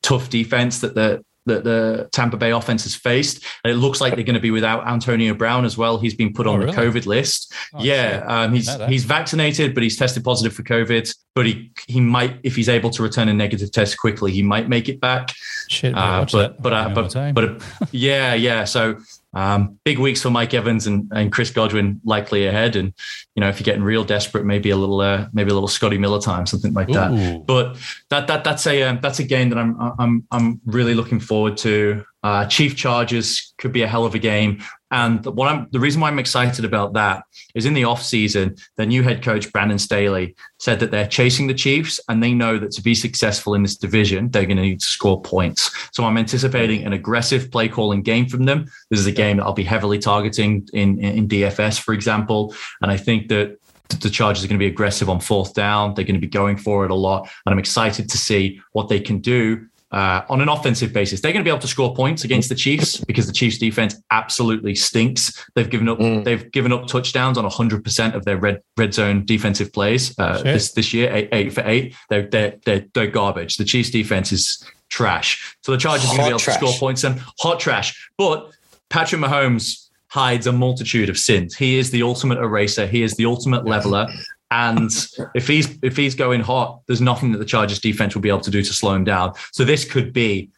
tough 0.02 0.30
defense 0.30 0.80
that 0.80 0.94
the 0.94 1.24
that 1.48 1.64
the 1.64 2.08
Tampa 2.12 2.36
Bay 2.36 2.52
offense 2.52 2.84
has 2.84 2.94
faced. 2.94 3.44
And 3.64 3.72
it 3.72 3.76
looks 3.76 4.00
like 4.00 4.14
they're 4.14 4.24
going 4.24 4.34
to 4.34 4.40
be 4.40 4.50
without 4.50 4.86
Antonio 4.86 5.34
Brown 5.34 5.64
as 5.64 5.76
well. 5.76 5.98
He's 5.98 6.14
been 6.14 6.32
put 6.32 6.46
oh, 6.46 6.52
on 6.52 6.60
really? 6.60 6.72
the 6.72 6.78
COVID 6.80 7.06
list. 7.06 7.52
Oh, 7.74 7.82
yeah, 7.82 8.24
um, 8.26 8.54
he's 8.54 8.72
he's 8.86 9.04
vaccinated, 9.04 9.74
but 9.74 9.82
he's 9.82 9.96
tested 9.96 10.24
positive 10.24 10.54
for 10.54 10.62
COVID. 10.62 11.12
But 11.34 11.46
he 11.46 11.72
he 11.86 12.00
might, 12.00 12.38
if 12.42 12.56
he's 12.56 12.68
able 12.68 12.90
to 12.90 13.02
return 13.02 13.28
a 13.28 13.34
negative 13.34 13.70
test 13.72 13.98
quickly, 13.98 14.32
he 14.32 14.42
might 14.42 14.68
make 14.68 14.88
it 14.88 15.00
back. 15.00 15.34
Shit, 15.68 15.94
uh, 15.94 16.26
but, 16.30 16.60
but, 16.62 16.72
uh, 16.72 16.88
but, 16.94 17.12
but, 17.12 17.34
but 17.34 17.88
yeah, 17.92 18.34
yeah. 18.34 18.64
So 18.64 18.98
um, 19.38 19.78
big 19.84 19.98
weeks 19.98 20.22
for 20.22 20.30
Mike 20.30 20.52
Evans 20.52 20.86
and, 20.86 21.10
and 21.14 21.30
Chris 21.30 21.50
Godwin 21.50 22.00
likely 22.04 22.46
ahead. 22.46 22.74
And, 22.76 22.92
you 23.34 23.40
know, 23.40 23.48
if 23.48 23.58
you're 23.58 23.64
getting 23.64 23.84
real 23.84 24.04
desperate, 24.04 24.44
maybe 24.44 24.70
a 24.70 24.76
little, 24.76 25.00
uh, 25.00 25.28
maybe 25.32 25.50
a 25.50 25.54
little 25.54 25.68
Scotty 25.68 25.98
Miller 25.98 26.20
time, 26.20 26.46
something 26.46 26.74
like 26.74 26.88
that. 26.88 27.12
Ooh. 27.12 27.38
But 27.46 27.76
that, 28.10 28.26
that, 28.26 28.42
that's 28.42 28.66
a, 28.66 28.82
um, 28.82 28.98
that's 29.00 29.20
a 29.20 29.24
game 29.24 29.50
that 29.50 29.58
I'm, 29.58 29.76
I'm, 29.98 30.26
I'm 30.32 30.60
really 30.66 30.94
looking 30.94 31.20
forward 31.20 31.56
to. 31.58 32.04
Uh, 32.22 32.46
Chief 32.46 32.76
Chargers 32.76 33.54
could 33.58 33.72
be 33.72 33.82
a 33.82 33.88
hell 33.88 34.04
of 34.04 34.14
a 34.14 34.18
game. 34.18 34.62
And 34.90 35.24
what 35.26 35.48
I'm 35.48 35.68
the 35.70 35.80
reason 35.80 36.00
why 36.00 36.08
I'm 36.08 36.18
excited 36.18 36.64
about 36.64 36.94
that 36.94 37.24
is 37.54 37.66
in 37.66 37.74
the 37.74 37.84
off 37.84 38.02
season, 38.02 38.56
the 38.76 38.86
new 38.86 39.02
head 39.02 39.22
coach 39.22 39.52
Brandon 39.52 39.78
Staley 39.78 40.34
said 40.58 40.80
that 40.80 40.90
they're 40.90 41.06
chasing 41.06 41.46
the 41.46 41.54
Chiefs 41.54 42.00
and 42.08 42.22
they 42.22 42.32
know 42.32 42.58
that 42.58 42.70
to 42.72 42.82
be 42.82 42.94
successful 42.94 43.54
in 43.54 43.62
this 43.62 43.76
division, 43.76 44.30
they're 44.30 44.46
going 44.46 44.56
to 44.56 44.62
need 44.62 44.80
to 44.80 44.86
score 44.86 45.20
points. 45.20 45.70
So 45.92 46.04
I'm 46.04 46.16
anticipating 46.16 46.86
an 46.86 46.94
aggressive 46.94 47.50
play 47.50 47.68
calling 47.68 48.02
game 48.02 48.28
from 48.28 48.44
them. 48.44 48.66
This 48.90 48.98
is 48.98 49.06
a 49.06 49.12
game 49.12 49.36
that 49.36 49.44
I'll 49.44 49.52
be 49.52 49.64
heavily 49.64 49.98
targeting 49.98 50.66
in, 50.72 50.98
in 51.00 51.28
DFS, 51.28 51.78
for 51.80 51.92
example. 51.92 52.54
And 52.80 52.90
I 52.90 52.96
think 52.96 53.28
that 53.28 53.58
the 53.88 54.10
Chargers 54.10 54.44
are 54.44 54.48
going 54.48 54.58
to 54.58 54.64
be 54.64 54.70
aggressive 54.70 55.10
on 55.10 55.20
fourth 55.20 55.54
down. 55.54 55.94
They're 55.94 56.04
going 56.04 56.14
to 56.14 56.20
be 56.20 56.26
going 56.26 56.56
for 56.56 56.84
it 56.84 56.90
a 56.90 56.94
lot. 56.94 57.28
And 57.44 57.52
I'm 57.52 57.58
excited 57.58 58.08
to 58.08 58.18
see 58.18 58.60
what 58.72 58.88
they 58.88 59.00
can 59.00 59.18
do 59.18 59.66
uh, 59.90 60.22
on 60.28 60.40
an 60.40 60.48
offensive 60.48 60.92
basis. 60.92 61.20
They're 61.20 61.32
going 61.32 61.44
to 61.44 61.48
be 61.48 61.50
able 61.50 61.60
to 61.60 61.68
score 61.68 61.94
points 61.94 62.24
against 62.24 62.48
the 62.48 62.54
Chiefs 62.54 63.02
because 63.04 63.26
the 63.26 63.32
Chiefs 63.32 63.58
defense 63.58 64.00
absolutely 64.10 64.74
stinks. 64.74 65.46
They've 65.54 65.68
given 65.68 65.88
up 65.88 65.98
mm. 65.98 66.24
they've 66.24 66.50
given 66.52 66.72
up 66.72 66.86
touchdowns 66.86 67.38
on 67.38 67.44
100% 67.44 68.14
of 68.14 68.24
their 68.24 68.36
red 68.36 68.60
red 68.76 68.92
zone 68.92 69.24
defensive 69.24 69.72
plays 69.72 70.18
uh, 70.18 70.42
this 70.42 70.72
this 70.72 70.92
year, 70.92 71.10
eight, 71.14 71.28
eight 71.32 71.52
for 71.52 71.62
eight. 71.64 71.94
They're, 72.10 72.28
they're 72.28 72.54
they're 72.64 72.84
they're 72.94 73.06
garbage. 73.06 73.56
The 73.56 73.64
Chiefs 73.64 73.90
defense 73.90 74.32
is 74.32 74.62
trash. 74.90 75.56
So 75.62 75.72
the 75.72 75.78
Chargers 75.78 76.04
are 76.06 76.16
going 76.16 76.18
to 76.18 76.24
be 76.24 76.28
able 76.30 76.38
trash. 76.38 76.58
to 76.58 76.66
score 76.66 76.78
points 76.78 77.04
and 77.04 77.20
hot 77.40 77.60
trash. 77.60 78.10
But 78.16 78.50
Patrick 78.90 79.20
Mahomes 79.20 79.88
hides 80.08 80.46
a 80.46 80.52
multitude 80.52 81.08
of 81.08 81.18
sins. 81.18 81.54
He 81.54 81.78
is 81.78 81.90
the 81.90 82.02
ultimate 82.02 82.38
eraser. 82.38 82.86
He 82.86 83.02
is 83.02 83.14
the 83.16 83.26
ultimate 83.26 83.66
leveler. 83.66 84.08
And 84.50 84.90
if 85.34 85.46
he's 85.46 85.78
if 85.82 85.96
he's 85.96 86.14
going 86.14 86.40
hot, 86.40 86.80
there's 86.86 87.02
nothing 87.02 87.32
that 87.32 87.38
the 87.38 87.44
Chargers 87.44 87.80
defense 87.80 88.14
will 88.14 88.22
be 88.22 88.30
able 88.30 88.40
to 88.40 88.50
do 88.50 88.62
to 88.62 88.72
slow 88.72 88.94
him 88.94 89.04
down. 89.04 89.34
So 89.52 89.64
this 89.64 89.84
could 89.84 90.12
be, 90.12 90.50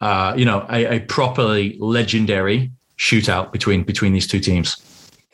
uh, 0.00 0.34
you 0.36 0.44
know, 0.44 0.66
a, 0.70 0.96
a 0.96 1.00
properly 1.00 1.76
legendary 1.80 2.70
shootout 2.98 3.52
between 3.52 3.84
between 3.84 4.12
these 4.12 4.26
two 4.26 4.40
teams. 4.40 4.76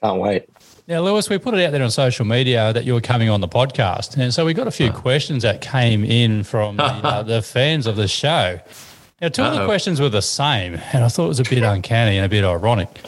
Can't 0.00 0.20
wait. 0.20 0.48
Now, 0.86 1.00
Lewis, 1.00 1.30
we 1.30 1.38
put 1.38 1.54
it 1.54 1.64
out 1.64 1.72
there 1.72 1.82
on 1.82 1.90
social 1.90 2.26
media 2.26 2.70
that 2.74 2.84
you 2.84 2.92
were 2.92 3.00
coming 3.00 3.30
on 3.30 3.40
the 3.40 3.48
podcast, 3.48 4.18
and 4.18 4.34
so 4.34 4.44
we 4.44 4.52
got 4.52 4.68
a 4.68 4.70
few 4.70 4.92
questions 4.92 5.42
that 5.42 5.62
came 5.62 6.04
in 6.04 6.44
from 6.44 6.76
the, 6.76 6.84
uh, 6.84 7.22
the 7.22 7.40
fans 7.40 7.86
of 7.86 7.96
the 7.96 8.06
show. 8.06 8.60
Now, 9.22 9.28
2 9.28 9.42
Uh-oh. 9.42 9.52
of 9.52 9.58
the 9.60 9.64
questions 9.64 9.98
were 9.98 10.10
the 10.10 10.20
same, 10.20 10.74
and 10.92 11.02
I 11.02 11.08
thought 11.08 11.24
it 11.24 11.28
was 11.28 11.40
a 11.40 11.44
bit 11.44 11.62
uncanny 11.62 12.18
and 12.18 12.26
a 12.26 12.28
bit 12.28 12.44
ironic. 12.44 13.00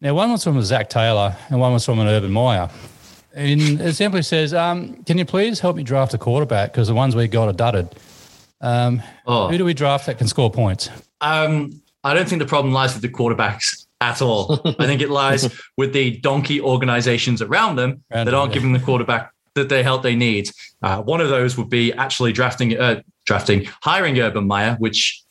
Now, 0.00 0.14
one 0.14 0.32
was 0.32 0.42
from 0.42 0.62
Zac 0.62 0.88
Taylor, 0.88 1.36
and 1.50 1.60
one 1.60 1.74
was 1.74 1.84
from 1.84 1.98
an 1.98 2.06
Urban 2.06 2.32
Meyer. 2.32 2.70
And 3.38 3.80
it 3.80 3.94
simply 3.94 4.22
says, 4.22 4.52
um, 4.52 5.02
"Can 5.04 5.16
you 5.16 5.24
please 5.24 5.60
help 5.60 5.76
me 5.76 5.84
draft 5.84 6.12
a 6.12 6.18
quarterback 6.18 6.72
because 6.72 6.88
the 6.88 6.94
ones 6.94 7.14
we 7.14 7.28
got 7.28 7.48
are 7.48 7.52
dudded." 7.52 7.94
Um, 8.60 9.00
oh. 9.26 9.48
Who 9.48 9.58
do 9.58 9.64
we 9.64 9.74
draft 9.74 10.06
that 10.06 10.18
can 10.18 10.26
score 10.26 10.50
points? 10.50 10.90
Um, 11.20 11.80
I 12.02 12.14
don't 12.14 12.28
think 12.28 12.40
the 12.42 12.48
problem 12.48 12.74
lies 12.74 12.94
with 12.94 13.02
the 13.02 13.08
quarterbacks 13.08 13.86
at 14.00 14.20
all. 14.20 14.60
I 14.64 14.86
think 14.86 15.00
it 15.00 15.10
lies 15.10 15.48
with 15.76 15.92
the 15.92 16.16
donkey 16.18 16.60
organizations 16.60 17.40
around 17.40 17.76
them 17.76 18.02
around 18.12 18.26
that 18.26 18.34
aren't 18.34 18.52
giving 18.52 18.72
the 18.72 18.80
quarterback 18.80 19.32
that 19.54 19.68
they 19.68 19.82
help 19.82 20.02
they 20.02 20.16
need. 20.16 20.50
Uh, 20.82 21.02
one 21.02 21.20
of 21.20 21.28
those 21.28 21.56
would 21.56 21.70
be 21.70 21.92
actually 21.92 22.32
drafting, 22.32 22.78
uh, 22.78 23.02
drafting, 23.24 23.68
hiring 23.82 24.18
Urban 24.18 24.46
Meyer, 24.46 24.76
which 24.78 25.22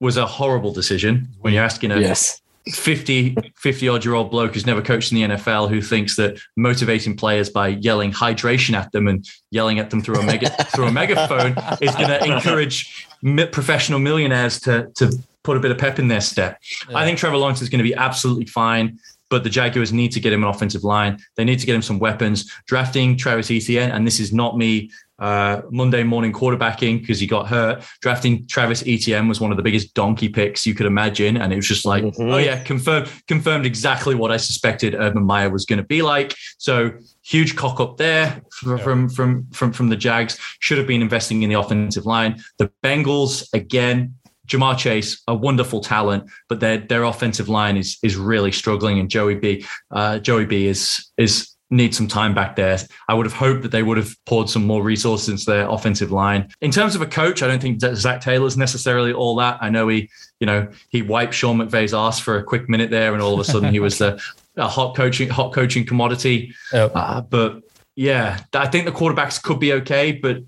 was 0.00 0.16
a 0.16 0.26
horrible 0.26 0.72
decision 0.72 1.28
when 1.40 1.52
you're 1.52 1.64
asking 1.64 1.90
a 1.92 2.00
yes. 2.00 2.40
50, 2.68 3.36
50 3.56 3.88
odd 3.88 4.04
year 4.04 4.14
old 4.14 4.30
bloke 4.30 4.54
who's 4.54 4.66
never 4.66 4.80
coached 4.80 5.12
in 5.12 5.16
the 5.16 5.36
NFL 5.36 5.68
who 5.68 5.82
thinks 5.82 6.16
that 6.16 6.38
motivating 6.56 7.16
players 7.16 7.50
by 7.50 7.68
yelling 7.68 8.10
hydration 8.10 8.74
at 8.74 8.90
them 8.92 9.06
and 9.06 9.28
yelling 9.50 9.78
at 9.78 9.90
them 9.90 10.00
through 10.00 10.16
a 10.16 10.22
mega 10.22 10.48
through 10.74 10.86
a 10.86 10.92
megaphone 10.92 11.52
is 11.82 11.94
going 11.94 12.08
to 12.08 12.24
encourage 12.24 13.06
professional 13.52 13.98
millionaires 13.98 14.60
to 14.60 14.90
to 14.94 15.12
put 15.42 15.56
a 15.58 15.60
bit 15.60 15.70
of 15.70 15.78
pep 15.78 15.98
in 15.98 16.08
their 16.08 16.22
step. 16.22 16.58
Yeah. 16.88 16.98
I 16.98 17.04
think 17.04 17.18
Trevor 17.18 17.36
Lawrence 17.36 17.60
is 17.60 17.68
going 17.68 17.78
to 17.78 17.84
be 17.84 17.94
absolutely 17.94 18.46
fine. 18.46 18.98
But 19.30 19.42
the 19.42 19.50
Jaguars 19.50 19.92
need 19.92 20.12
to 20.12 20.20
get 20.20 20.32
him 20.32 20.44
an 20.44 20.50
offensive 20.50 20.84
line. 20.84 21.18
They 21.36 21.44
need 21.44 21.58
to 21.58 21.66
get 21.66 21.74
him 21.74 21.82
some 21.82 21.98
weapons. 21.98 22.50
Drafting 22.66 23.16
Travis 23.16 23.50
Etienne, 23.50 23.90
and 23.90 24.06
this 24.06 24.20
is 24.20 24.32
not 24.32 24.56
me 24.56 24.90
uh, 25.24 25.62
Monday 25.70 26.02
morning 26.02 26.34
quarterbacking 26.34 27.00
because 27.00 27.18
he 27.18 27.26
got 27.26 27.48
hurt. 27.48 27.82
Drafting 28.02 28.46
Travis 28.46 28.82
Etienne 28.86 29.26
was 29.26 29.40
one 29.40 29.50
of 29.50 29.56
the 29.56 29.62
biggest 29.62 29.94
donkey 29.94 30.28
picks 30.28 30.66
you 30.66 30.74
could 30.74 30.84
imagine, 30.84 31.38
and 31.38 31.50
it 31.50 31.56
was 31.56 31.66
just 31.66 31.86
like, 31.86 32.04
mm-hmm. 32.04 32.30
oh 32.30 32.36
yeah, 32.36 32.62
confirmed 32.62 33.10
confirmed 33.26 33.64
exactly 33.64 34.14
what 34.14 34.30
I 34.30 34.36
suspected 34.36 34.94
Urban 34.94 35.24
Meyer 35.24 35.48
was 35.48 35.64
going 35.64 35.78
to 35.78 35.84
be 35.84 36.02
like. 36.02 36.34
So 36.58 36.92
huge 37.22 37.56
cock 37.56 37.80
up 37.80 37.96
there 37.96 38.42
from, 38.50 38.78
from 38.78 39.08
from 39.08 39.46
from 39.50 39.72
from 39.72 39.88
the 39.88 39.96
Jags. 39.96 40.38
Should 40.60 40.76
have 40.76 40.86
been 40.86 41.00
investing 41.00 41.42
in 41.42 41.48
the 41.48 41.58
offensive 41.58 42.04
line. 42.04 42.42
The 42.58 42.70
Bengals 42.82 43.48
again. 43.54 44.16
Ja'Marr 44.46 44.76
Chase, 44.76 45.22
a 45.26 45.34
wonderful 45.34 45.80
talent, 45.80 46.30
but 46.50 46.60
their 46.60 46.76
their 46.76 47.04
offensive 47.04 47.48
line 47.48 47.78
is 47.78 47.96
is 48.02 48.14
really 48.14 48.52
struggling. 48.52 48.98
And 48.98 49.08
Joey 49.08 49.36
B, 49.36 49.64
uh, 49.90 50.18
Joey 50.18 50.44
B 50.44 50.66
is 50.66 51.10
is 51.16 51.53
need 51.70 51.94
some 51.94 52.06
time 52.06 52.34
back 52.34 52.56
there. 52.56 52.78
I 53.08 53.14
would 53.14 53.26
have 53.26 53.32
hoped 53.32 53.62
that 53.62 53.72
they 53.72 53.82
would 53.82 53.96
have 53.96 54.14
poured 54.26 54.48
some 54.48 54.66
more 54.66 54.82
resources 54.82 55.28
into 55.28 55.44
their 55.46 55.68
offensive 55.68 56.12
line. 56.12 56.48
In 56.60 56.70
terms 56.70 56.94
of 56.94 57.02
a 57.02 57.06
coach, 57.06 57.42
I 57.42 57.48
don't 57.48 57.60
think 57.60 57.80
Zac 57.80 58.20
Taylor's 58.20 58.56
necessarily 58.56 59.12
all 59.12 59.36
that. 59.36 59.58
I 59.60 59.70
know 59.70 59.88
he, 59.88 60.10
you 60.40 60.46
know, 60.46 60.68
he 60.88 61.02
wiped 61.02 61.34
Sean 61.34 61.58
McVay's 61.58 61.94
ass 61.94 62.20
for 62.20 62.38
a 62.38 62.44
quick 62.44 62.68
minute 62.68 62.90
there, 62.90 63.12
and 63.12 63.22
all 63.22 63.34
of 63.34 63.40
a 63.40 63.44
sudden 63.44 63.72
he 63.72 63.80
was 63.80 64.00
a, 64.00 64.18
a 64.56 64.68
hot 64.68 64.94
coaching 64.94 65.28
hot 65.28 65.52
coaching 65.52 65.84
commodity. 65.84 66.54
Uh, 66.72 67.20
but 67.22 67.62
yeah, 67.96 68.40
I 68.52 68.68
think 68.68 68.86
the 68.86 68.92
quarterbacks 68.92 69.42
could 69.42 69.58
be 69.58 69.72
okay, 69.74 70.12
but 70.12 70.38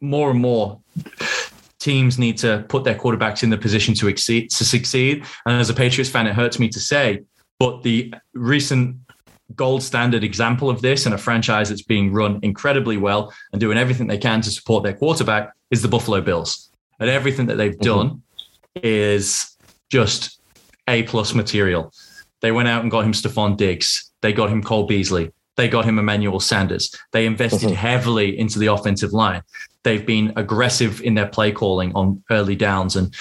more 0.00 0.30
and 0.30 0.40
more 0.40 0.80
teams 1.78 2.18
need 2.18 2.38
to 2.38 2.64
put 2.68 2.84
their 2.84 2.94
quarterbacks 2.94 3.42
in 3.42 3.50
the 3.50 3.58
position 3.58 3.94
to 3.94 4.08
exceed 4.08 4.50
to 4.50 4.64
succeed. 4.64 5.24
And 5.44 5.60
as 5.60 5.68
a 5.70 5.74
Patriots 5.74 6.10
fan, 6.10 6.26
it 6.26 6.34
hurts 6.34 6.58
me 6.58 6.68
to 6.70 6.80
say, 6.80 7.22
but 7.58 7.82
the 7.82 8.14
recent 8.32 8.96
gold 9.54 9.82
standard 9.82 10.24
example 10.24 10.70
of 10.70 10.82
this 10.82 11.06
and 11.06 11.14
a 11.14 11.18
franchise 11.18 11.68
that's 11.68 11.82
being 11.82 12.12
run 12.12 12.40
incredibly 12.42 12.96
well 12.96 13.32
and 13.52 13.60
doing 13.60 13.78
everything 13.78 14.06
they 14.06 14.18
can 14.18 14.40
to 14.40 14.50
support 14.50 14.82
their 14.82 14.94
quarterback 14.94 15.52
is 15.70 15.82
the 15.82 15.88
Buffalo 15.88 16.20
Bills. 16.20 16.70
And 16.98 17.10
everything 17.10 17.46
that 17.46 17.56
they've 17.56 17.72
mm-hmm. 17.72 18.08
done 18.08 18.22
is 18.76 19.56
just 19.90 20.40
A 20.88 21.02
plus 21.04 21.34
material. 21.34 21.92
They 22.40 22.52
went 22.52 22.68
out 22.68 22.82
and 22.82 22.90
got 22.90 23.04
him 23.04 23.12
Stefon 23.12 23.56
Diggs. 23.56 24.10
They 24.22 24.32
got 24.32 24.50
him 24.50 24.62
Cole 24.62 24.86
Beasley. 24.86 25.32
They 25.56 25.68
got 25.68 25.84
him 25.84 25.98
Emmanuel 25.98 26.40
Sanders. 26.40 26.94
They 27.12 27.26
invested 27.26 27.68
mm-hmm. 27.68 27.76
heavily 27.76 28.38
into 28.38 28.58
the 28.58 28.66
offensive 28.66 29.12
line. 29.12 29.42
They've 29.84 30.04
been 30.04 30.32
aggressive 30.36 31.00
in 31.02 31.14
their 31.14 31.28
play 31.28 31.52
calling 31.52 31.92
on 31.94 32.22
early 32.30 32.56
downs 32.56 32.96
and 32.96 33.14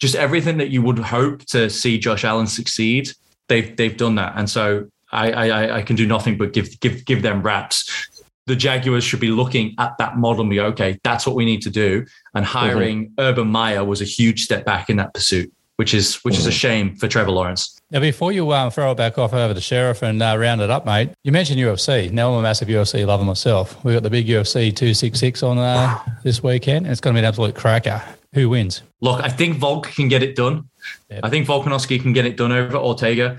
just 0.00 0.14
everything 0.14 0.56
that 0.58 0.70
you 0.70 0.82
would 0.82 0.98
hope 0.98 1.44
to 1.46 1.70
see 1.70 1.98
Josh 1.98 2.24
Allen 2.24 2.46
succeed. 2.46 3.10
They've 3.48 3.76
they've 3.76 3.96
done 3.96 4.14
that, 4.14 4.32
and 4.36 4.48
so 4.48 4.88
I 5.12 5.32
I, 5.32 5.76
I 5.78 5.82
can 5.82 5.96
do 5.96 6.06
nothing 6.06 6.38
but 6.38 6.52
give 6.52 6.78
give 6.80 7.04
give 7.04 7.22
them 7.22 7.42
raps. 7.42 8.08
The 8.46 8.56
Jaguars 8.56 9.04
should 9.04 9.20
be 9.20 9.30
looking 9.30 9.74
at 9.78 9.96
that 9.98 10.16
model 10.16 10.40
and 10.40 10.50
be 10.50 10.60
okay. 10.60 10.98
That's 11.04 11.26
what 11.26 11.36
we 11.36 11.44
need 11.44 11.62
to 11.62 11.70
do. 11.70 12.06
And 12.34 12.44
hiring 12.44 13.06
mm-hmm. 13.10 13.20
Urban 13.20 13.48
Meyer 13.48 13.84
was 13.84 14.00
a 14.00 14.04
huge 14.04 14.42
step 14.42 14.64
back 14.64 14.90
in 14.90 14.96
that 14.96 15.14
pursuit 15.14 15.52
which 15.80 15.94
is 15.94 16.16
which 16.16 16.36
is 16.36 16.46
a 16.46 16.50
mm. 16.50 16.60
shame 16.60 16.94
for 16.96 17.08
Trevor 17.08 17.30
Lawrence. 17.30 17.80
Now, 17.90 18.00
before 18.00 18.32
you 18.32 18.52
um, 18.52 18.70
throw 18.70 18.90
it 18.90 18.96
back 18.96 19.16
off 19.16 19.32
over 19.32 19.54
the 19.54 19.62
sheriff 19.62 20.02
and 20.02 20.22
uh, 20.22 20.36
round 20.38 20.60
it 20.60 20.68
up, 20.68 20.84
mate, 20.84 21.08
you 21.24 21.32
mentioned 21.32 21.58
UFC. 21.58 22.10
Now 22.10 22.30
I'm 22.30 22.40
a 22.40 22.42
massive 22.42 22.68
UFC 22.68 23.06
lover 23.06 23.24
myself. 23.24 23.82
We've 23.82 23.94
got 23.94 24.02
the 24.02 24.10
big 24.10 24.26
UFC 24.26 24.76
266 24.76 25.42
on 25.42 25.56
uh, 25.56 25.98
this 26.22 26.42
weekend, 26.42 26.84
and 26.84 26.92
it's 26.92 27.00
going 27.00 27.14
to 27.14 27.18
be 27.18 27.24
an 27.24 27.24
absolute 27.24 27.54
cracker. 27.54 28.02
Who 28.34 28.50
wins? 28.50 28.82
Look, 29.00 29.24
I 29.24 29.30
think 29.30 29.56
Volk 29.56 29.86
can 29.86 30.08
get 30.08 30.22
it 30.22 30.36
done. 30.36 30.68
Yep. 31.08 31.20
I 31.22 31.30
think 31.30 31.46
Volkanovski 31.46 31.98
can 31.98 32.12
get 32.12 32.26
it 32.26 32.36
done 32.36 32.52
over 32.52 32.76
Ortega. 32.76 33.38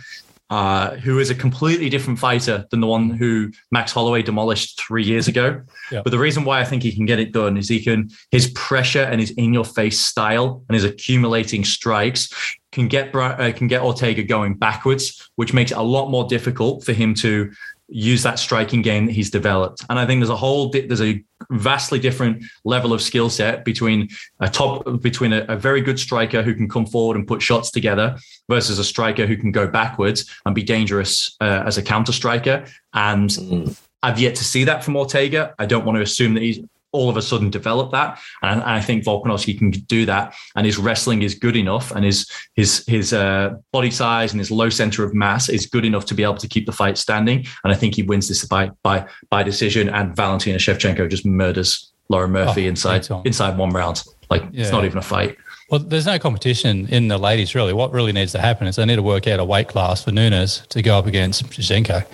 Uh, 0.51 0.97
who 0.97 1.17
is 1.17 1.29
a 1.29 1.35
completely 1.35 1.87
different 1.87 2.19
fighter 2.19 2.67
than 2.71 2.81
the 2.81 2.85
one 2.85 3.09
who 3.09 3.49
Max 3.71 3.93
Holloway 3.93 4.21
demolished 4.21 4.77
three 4.77 5.01
years 5.01 5.29
ago. 5.29 5.61
Yeah. 5.89 6.01
But 6.03 6.09
the 6.09 6.19
reason 6.19 6.43
why 6.43 6.59
I 6.59 6.65
think 6.65 6.83
he 6.83 6.91
can 6.91 7.05
get 7.05 7.19
it 7.19 7.31
done 7.31 7.55
is 7.55 7.69
he 7.69 7.81
can 7.81 8.09
his 8.31 8.51
pressure 8.51 9.03
and 9.03 9.21
his 9.21 9.31
in 9.31 9.53
your 9.53 9.63
face 9.63 10.01
style 10.01 10.61
and 10.67 10.73
his 10.73 10.83
accumulating 10.83 11.63
strikes 11.63 12.27
can 12.73 12.89
get 12.89 13.15
uh, 13.15 13.53
can 13.53 13.69
get 13.69 13.81
Ortega 13.81 14.23
going 14.23 14.55
backwards, 14.55 15.29
which 15.37 15.53
makes 15.53 15.71
it 15.71 15.77
a 15.77 15.81
lot 15.81 16.09
more 16.09 16.25
difficult 16.27 16.83
for 16.83 16.91
him 16.91 17.13
to 17.15 17.49
use 17.91 18.23
that 18.23 18.39
striking 18.39 18.81
game 18.81 19.05
that 19.05 19.11
he's 19.11 19.29
developed. 19.29 19.83
And 19.89 19.99
I 19.99 20.05
think 20.05 20.21
there's 20.21 20.29
a 20.29 20.35
whole 20.35 20.69
there's 20.69 21.01
a 21.01 21.23
vastly 21.49 21.99
different 21.99 22.43
level 22.63 22.93
of 22.93 23.01
skill 23.01 23.29
set 23.29 23.65
between 23.65 24.07
a 24.39 24.49
top 24.49 25.01
between 25.01 25.33
a, 25.33 25.45
a, 25.49 25.57
very 25.57 25.81
good 25.81 25.99
striker 25.99 26.41
who 26.41 26.53
can 26.53 26.69
come 26.69 26.85
forward 26.85 27.17
and 27.17 27.27
put 27.27 27.41
shots 27.41 27.69
together 27.69 28.17
versus 28.47 28.79
a 28.79 28.83
striker 28.83 29.25
who 29.25 29.35
can 29.35 29.51
go 29.51 29.67
backwards 29.67 30.29
and 30.45 30.55
be 30.55 30.63
dangerous 30.63 31.35
uh, 31.41 31.63
as 31.65 31.77
a 31.77 31.83
counter 31.83 32.13
striker. 32.13 32.65
And 32.93 33.29
mm. 33.29 33.77
I've 34.03 34.19
yet 34.19 34.35
to 34.35 34.43
see 34.43 34.63
that 34.63 34.83
from 34.83 34.95
Ortega. 34.95 35.53
I 35.59 35.65
don't 35.65 35.85
want 35.85 35.97
to 35.97 36.01
assume 36.01 36.33
that 36.35 36.43
he's 36.43 36.59
all 36.91 37.09
of 37.09 37.17
a 37.17 37.21
sudden 37.21 37.49
develop 37.49 37.91
that. 37.91 38.19
And 38.41 38.61
I 38.63 38.81
think 38.81 39.03
Volkanovski 39.03 39.57
can 39.57 39.71
do 39.71 40.05
that. 40.05 40.33
And 40.55 40.65
his 40.65 40.77
wrestling 40.77 41.21
is 41.21 41.35
good 41.35 41.55
enough, 41.55 41.91
and 41.91 42.05
his 42.05 42.29
his 42.55 42.83
his 42.87 43.13
uh, 43.13 43.55
body 43.71 43.91
size 43.91 44.31
and 44.31 44.39
his 44.39 44.51
low 44.51 44.69
center 44.69 45.03
of 45.03 45.13
mass 45.13 45.49
is 45.49 45.65
good 45.65 45.85
enough 45.85 46.05
to 46.05 46.13
be 46.13 46.23
able 46.23 46.37
to 46.37 46.47
keep 46.47 46.65
the 46.65 46.71
fight 46.71 46.97
standing. 46.97 47.45
And 47.63 47.73
I 47.73 47.75
think 47.75 47.95
he 47.95 48.03
wins 48.03 48.27
this 48.27 48.45
by 48.45 48.71
by 48.83 49.05
by 49.29 49.43
decision. 49.43 49.89
And 49.89 50.15
Valentina 50.15 50.57
Shevchenko 50.57 51.09
just 51.09 51.25
murders 51.25 51.91
Lauren 52.09 52.31
Murphy 52.31 52.65
oh, 52.65 52.69
inside 52.69 53.07
inside 53.25 53.57
one 53.57 53.71
round. 53.71 54.03
Like 54.29 54.43
yeah. 54.51 54.61
it's 54.61 54.71
not 54.71 54.85
even 54.85 54.97
a 54.97 55.01
fight. 55.01 55.37
Well, 55.69 55.79
there's 55.79 56.05
no 56.05 56.19
competition 56.19 56.87
in 56.89 57.07
the 57.07 57.17
ladies 57.17 57.55
really. 57.55 57.71
What 57.71 57.93
really 57.93 58.11
needs 58.11 58.33
to 58.33 58.41
happen 58.41 58.67
is 58.67 58.75
they 58.75 58.85
need 58.85 58.97
to 58.97 59.01
work 59.01 59.25
out 59.27 59.39
a 59.39 59.45
weight 59.45 59.69
class 59.69 60.03
for 60.03 60.11
Nunes 60.11 60.63
to 60.69 60.81
go 60.81 60.97
up 60.97 61.05
against 61.05 61.49
Shevchenko. 61.49 62.05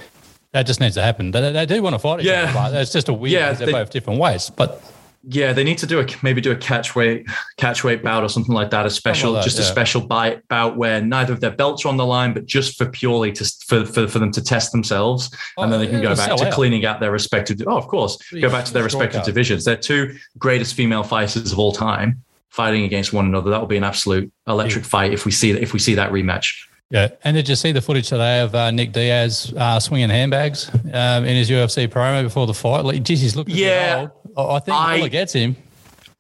That 0.57 0.65
just 0.65 0.79
needs 0.79 0.95
to 0.95 1.03
happen. 1.03 1.29
They, 1.29 1.51
they 1.51 1.67
do 1.67 1.83
want 1.83 1.93
to 1.93 1.99
fight 1.99 2.21
each 2.21 2.25
yeah. 2.25 2.51
other. 2.57 2.79
It's 2.79 2.91
just 2.91 3.09
a 3.09 3.13
weird. 3.13 3.31
Yeah, 3.31 3.53
they're 3.53 3.67
they, 3.67 3.73
both 3.73 3.91
different 3.91 4.19
ways, 4.19 4.49
but. 4.49 4.81
Yeah, 5.29 5.53
they 5.53 5.63
need 5.63 5.77
to 5.79 5.85
do 5.85 5.99
a 5.99 6.05
maybe 6.23 6.41
do 6.41 6.51
a 6.51 6.55
catch 6.55 6.95
weight 6.95 7.27
catch 7.57 7.83
weight 7.83 8.01
bout 8.01 8.23
or 8.23 8.29
something 8.29 8.55
like 8.55 8.71
that. 8.71 8.85
A 8.85 8.89
special, 8.89 9.33
that, 9.33 9.43
just 9.43 9.57
yeah. 9.57 9.65
a 9.65 9.67
special 9.67 10.01
bite, 10.01 10.47
bout 10.47 10.77
where 10.77 10.99
neither 10.99 11.33
of 11.33 11.41
their 11.41 11.51
belts 11.51 11.85
are 11.85 11.89
on 11.89 11.97
the 11.97 12.05
line, 12.05 12.33
but 12.33 12.45
just 12.45 12.75
for 12.77 12.89
purely 12.89 13.31
to 13.33 13.45
for 13.67 13.85
for, 13.85 14.07
for 14.07 14.17
them 14.17 14.31
to 14.31 14.41
test 14.41 14.71
themselves, 14.71 15.29
oh, 15.57 15.63
and 15.63 15.71
then 15.71 15.79
oh, 15.79 15.83
they 15.83 15.91
can 15.91 16.01
go 16.01 16.15
back 16.15 16.35
to 16.35 16.47
out. 16.47 16.53
cleaning 16.53 16.85
out 16.85 16.99
their 16.99 17.11
respective. 17.11 17.61
Oh, 17.67 17.77
of 17.77 17.87
course, 17.87 18.17
go 18.31 18.49
back 18.49 18.65
to 18.65 18.73
their 18.73 18.83
respective 18.83 19.23
divisions. 19.23 19.65
They're 19.65 19.75
two 19.75 20.15
greatest 20.39 20.73
female 20.73 21.03
fighters 21.03 21.51
of 21.51 21.59
all 21.59 21.73
time 21.73 22.23
fighting 22.49 22.83
against 22.83 23.11
one 23.13 23.25
another. 23.25 23.51
That 23.51 23.59
will 23.59 23.67
be 23.67 23.77
an 23.77 23.83
absolute 23.83 24.31
electric 24.47 24.85
yeah. 24.85 24.89
fight 24.89 25.13
if 25.13 25.25
we 25.25 25.31
see 25.31 25.51
that 25.51 25.61
if 25.61 25.73
we 25.73 25.79
see 25.79 25.95
that 25.95 26.11
rematch. 26.11 26.67
Yeah, 26.89 27.09
and 27.25 27.35
did 27.35 27.49
you 27.49 27.55
see 27.55 27.73
the 27.73 27.81
footage 27.81 28.07
today 28.07 28.39
of 28.39 28.55
uh, 28.55 28.71
Nick 28.71 28.93
Diaz 28.93 29.53
uh, 29.57 29.79
swinging 29.79 30.09
handbags 30.09 30.69
um, 30.93 31.25
in 31.25 31.35
his 31.35 31.49
UFC 31.49 31.87
promo 31.87 32.23
before 32.23 32.47
the 32.47 32.53
fight? 32.53 32.85
Like, 32.85 33.03
geez, 33.03 33.19
he's 33.19 33.35
looking 33.35 33.57
yeah, 33.57 34.07
old. 34.37 34.51
I 34.51 34.59
think 34.59 34.77
I, 34.77 35.07
gets 35.09 35.33
him. 35.33 35.57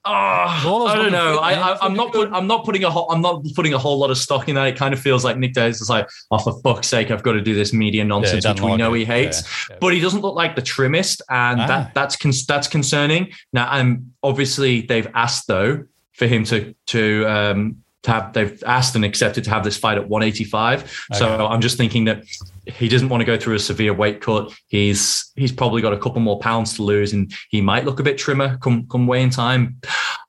Oh, 0.03 0.85
I 0.87 0.95
don't 0.95 1.11
know. 1.11 1.37
I, 1.37 1.85
am 1.85 1.93
not. 1.93 2.11
Put, 2.11 2.31
I'm 2.31 2.47
not 2.47 2.65
putting 2.65 2.83
a. 2.83 2.89
Whole, 2.89 3.09
I'm 3.11 3.21
not 3.21 3.45
putting 3.55 3.73
a 3.73 3.77
whole 3.77 3.97
lot 3.97 4.11
of 4.11 4.17
stock 4.17 4.49
in 4.49 4.55
that. 4.55 4.67
It 4.67 4.75
kind 4.75 4.93
of 4.93 4.99
feels 4.99 5.23
like 5.23 5.37
Nick 5.37 5.53
Diaz 5.53 5.81
is 5.81 5.89
like, 5.89 6.07
oh 6.31 6.37
for 6.37 6.59
fuck's 6.61 6.87
sake, 6.87 7.11
I've 7.11 7.23
got 7.23 7.33
to 7.33 7.41
do 7.41 7.53
this 7.53 7.73
media 7.73 8.03
nonsense, 8.03 8.43
yeah, 8.43 8.51
which 8.51 8.61
we 8.61 8.71
like 8.71 8.77
know 8.77 8.93
it. 8.93 8.99
he 8.99 9.05
hates. 9.05 9.41
Yeah, 9.41 9.75
yeah. 9.75 9.77
But 9.81 9.93
he 9.93 9.99
doesn't 9.99 10.21
look 10.21 10.35
like 10.35 10.55
the 10.55 10.61
trimmest, 10.61 11.21
and 11.29 11.61
ah. 11.61 11.67
that 11.67 11.93
that's 11.93 12.15
con- 12.17 12.31
that's 12.47 12.67
concerning. 12.67 13.31
Now, 13.53 13.69
and 13.71 14.13
obviously 14.23 14.81
they've 14.81 15.07
asked 15.13 15.47
though 15.47 15.85
for 16.13 16.27
him 16.27 16.43
to 16.45 16.73
to 16.87 17.25
um, 17.25 17.83
to 18.07 18.13
have 18.13 18.33
they've 18.33 18.63
asked 18.65 18.95
and 18.95 19.05
accepted 19.05 19.43
to 19.43 19.49
have 19.49 19.63
this 19.63 19.77
fight 19.77 19.97
at 19.97 20.09
185. 20.09 20.79
Okay. 20.79 21.19
So 21.19 21.47
I'm 21.47 21.61
just 21.61 21.77
thinking 21.77 22.05
that 22.05 22.23
he 22.67 22.87
doesn't 22.87 23.09
want 23.09 23.21
to 23.21 23.25
go 23.25 23.37
through 23.37 23.55
a 23.55 23.59
severe 23.59 23.93
weight 23.93 24.21
cut. 24.21 24.53
He's 24.67 25.31
he's 25.35 25.51
probably 25.51 25.81
got 25.81 25.93
a 25.93 25.97
couple 25.97 26.21
more 26.21 26.39
pounds 26.39 26.75
to 26.75 26.83
lose, 26.83 27.13
and 27.13 27.33
he 27.49 27.61
might 27.61 27.85
look 27.85 27.99
a 27.99 28.03
bit 28.03 28.17
trimmer 28.17 28.57
come 28.57 28.87
come 28.87 29.07
weighing 29.07 29.29
time. 29.29 29.79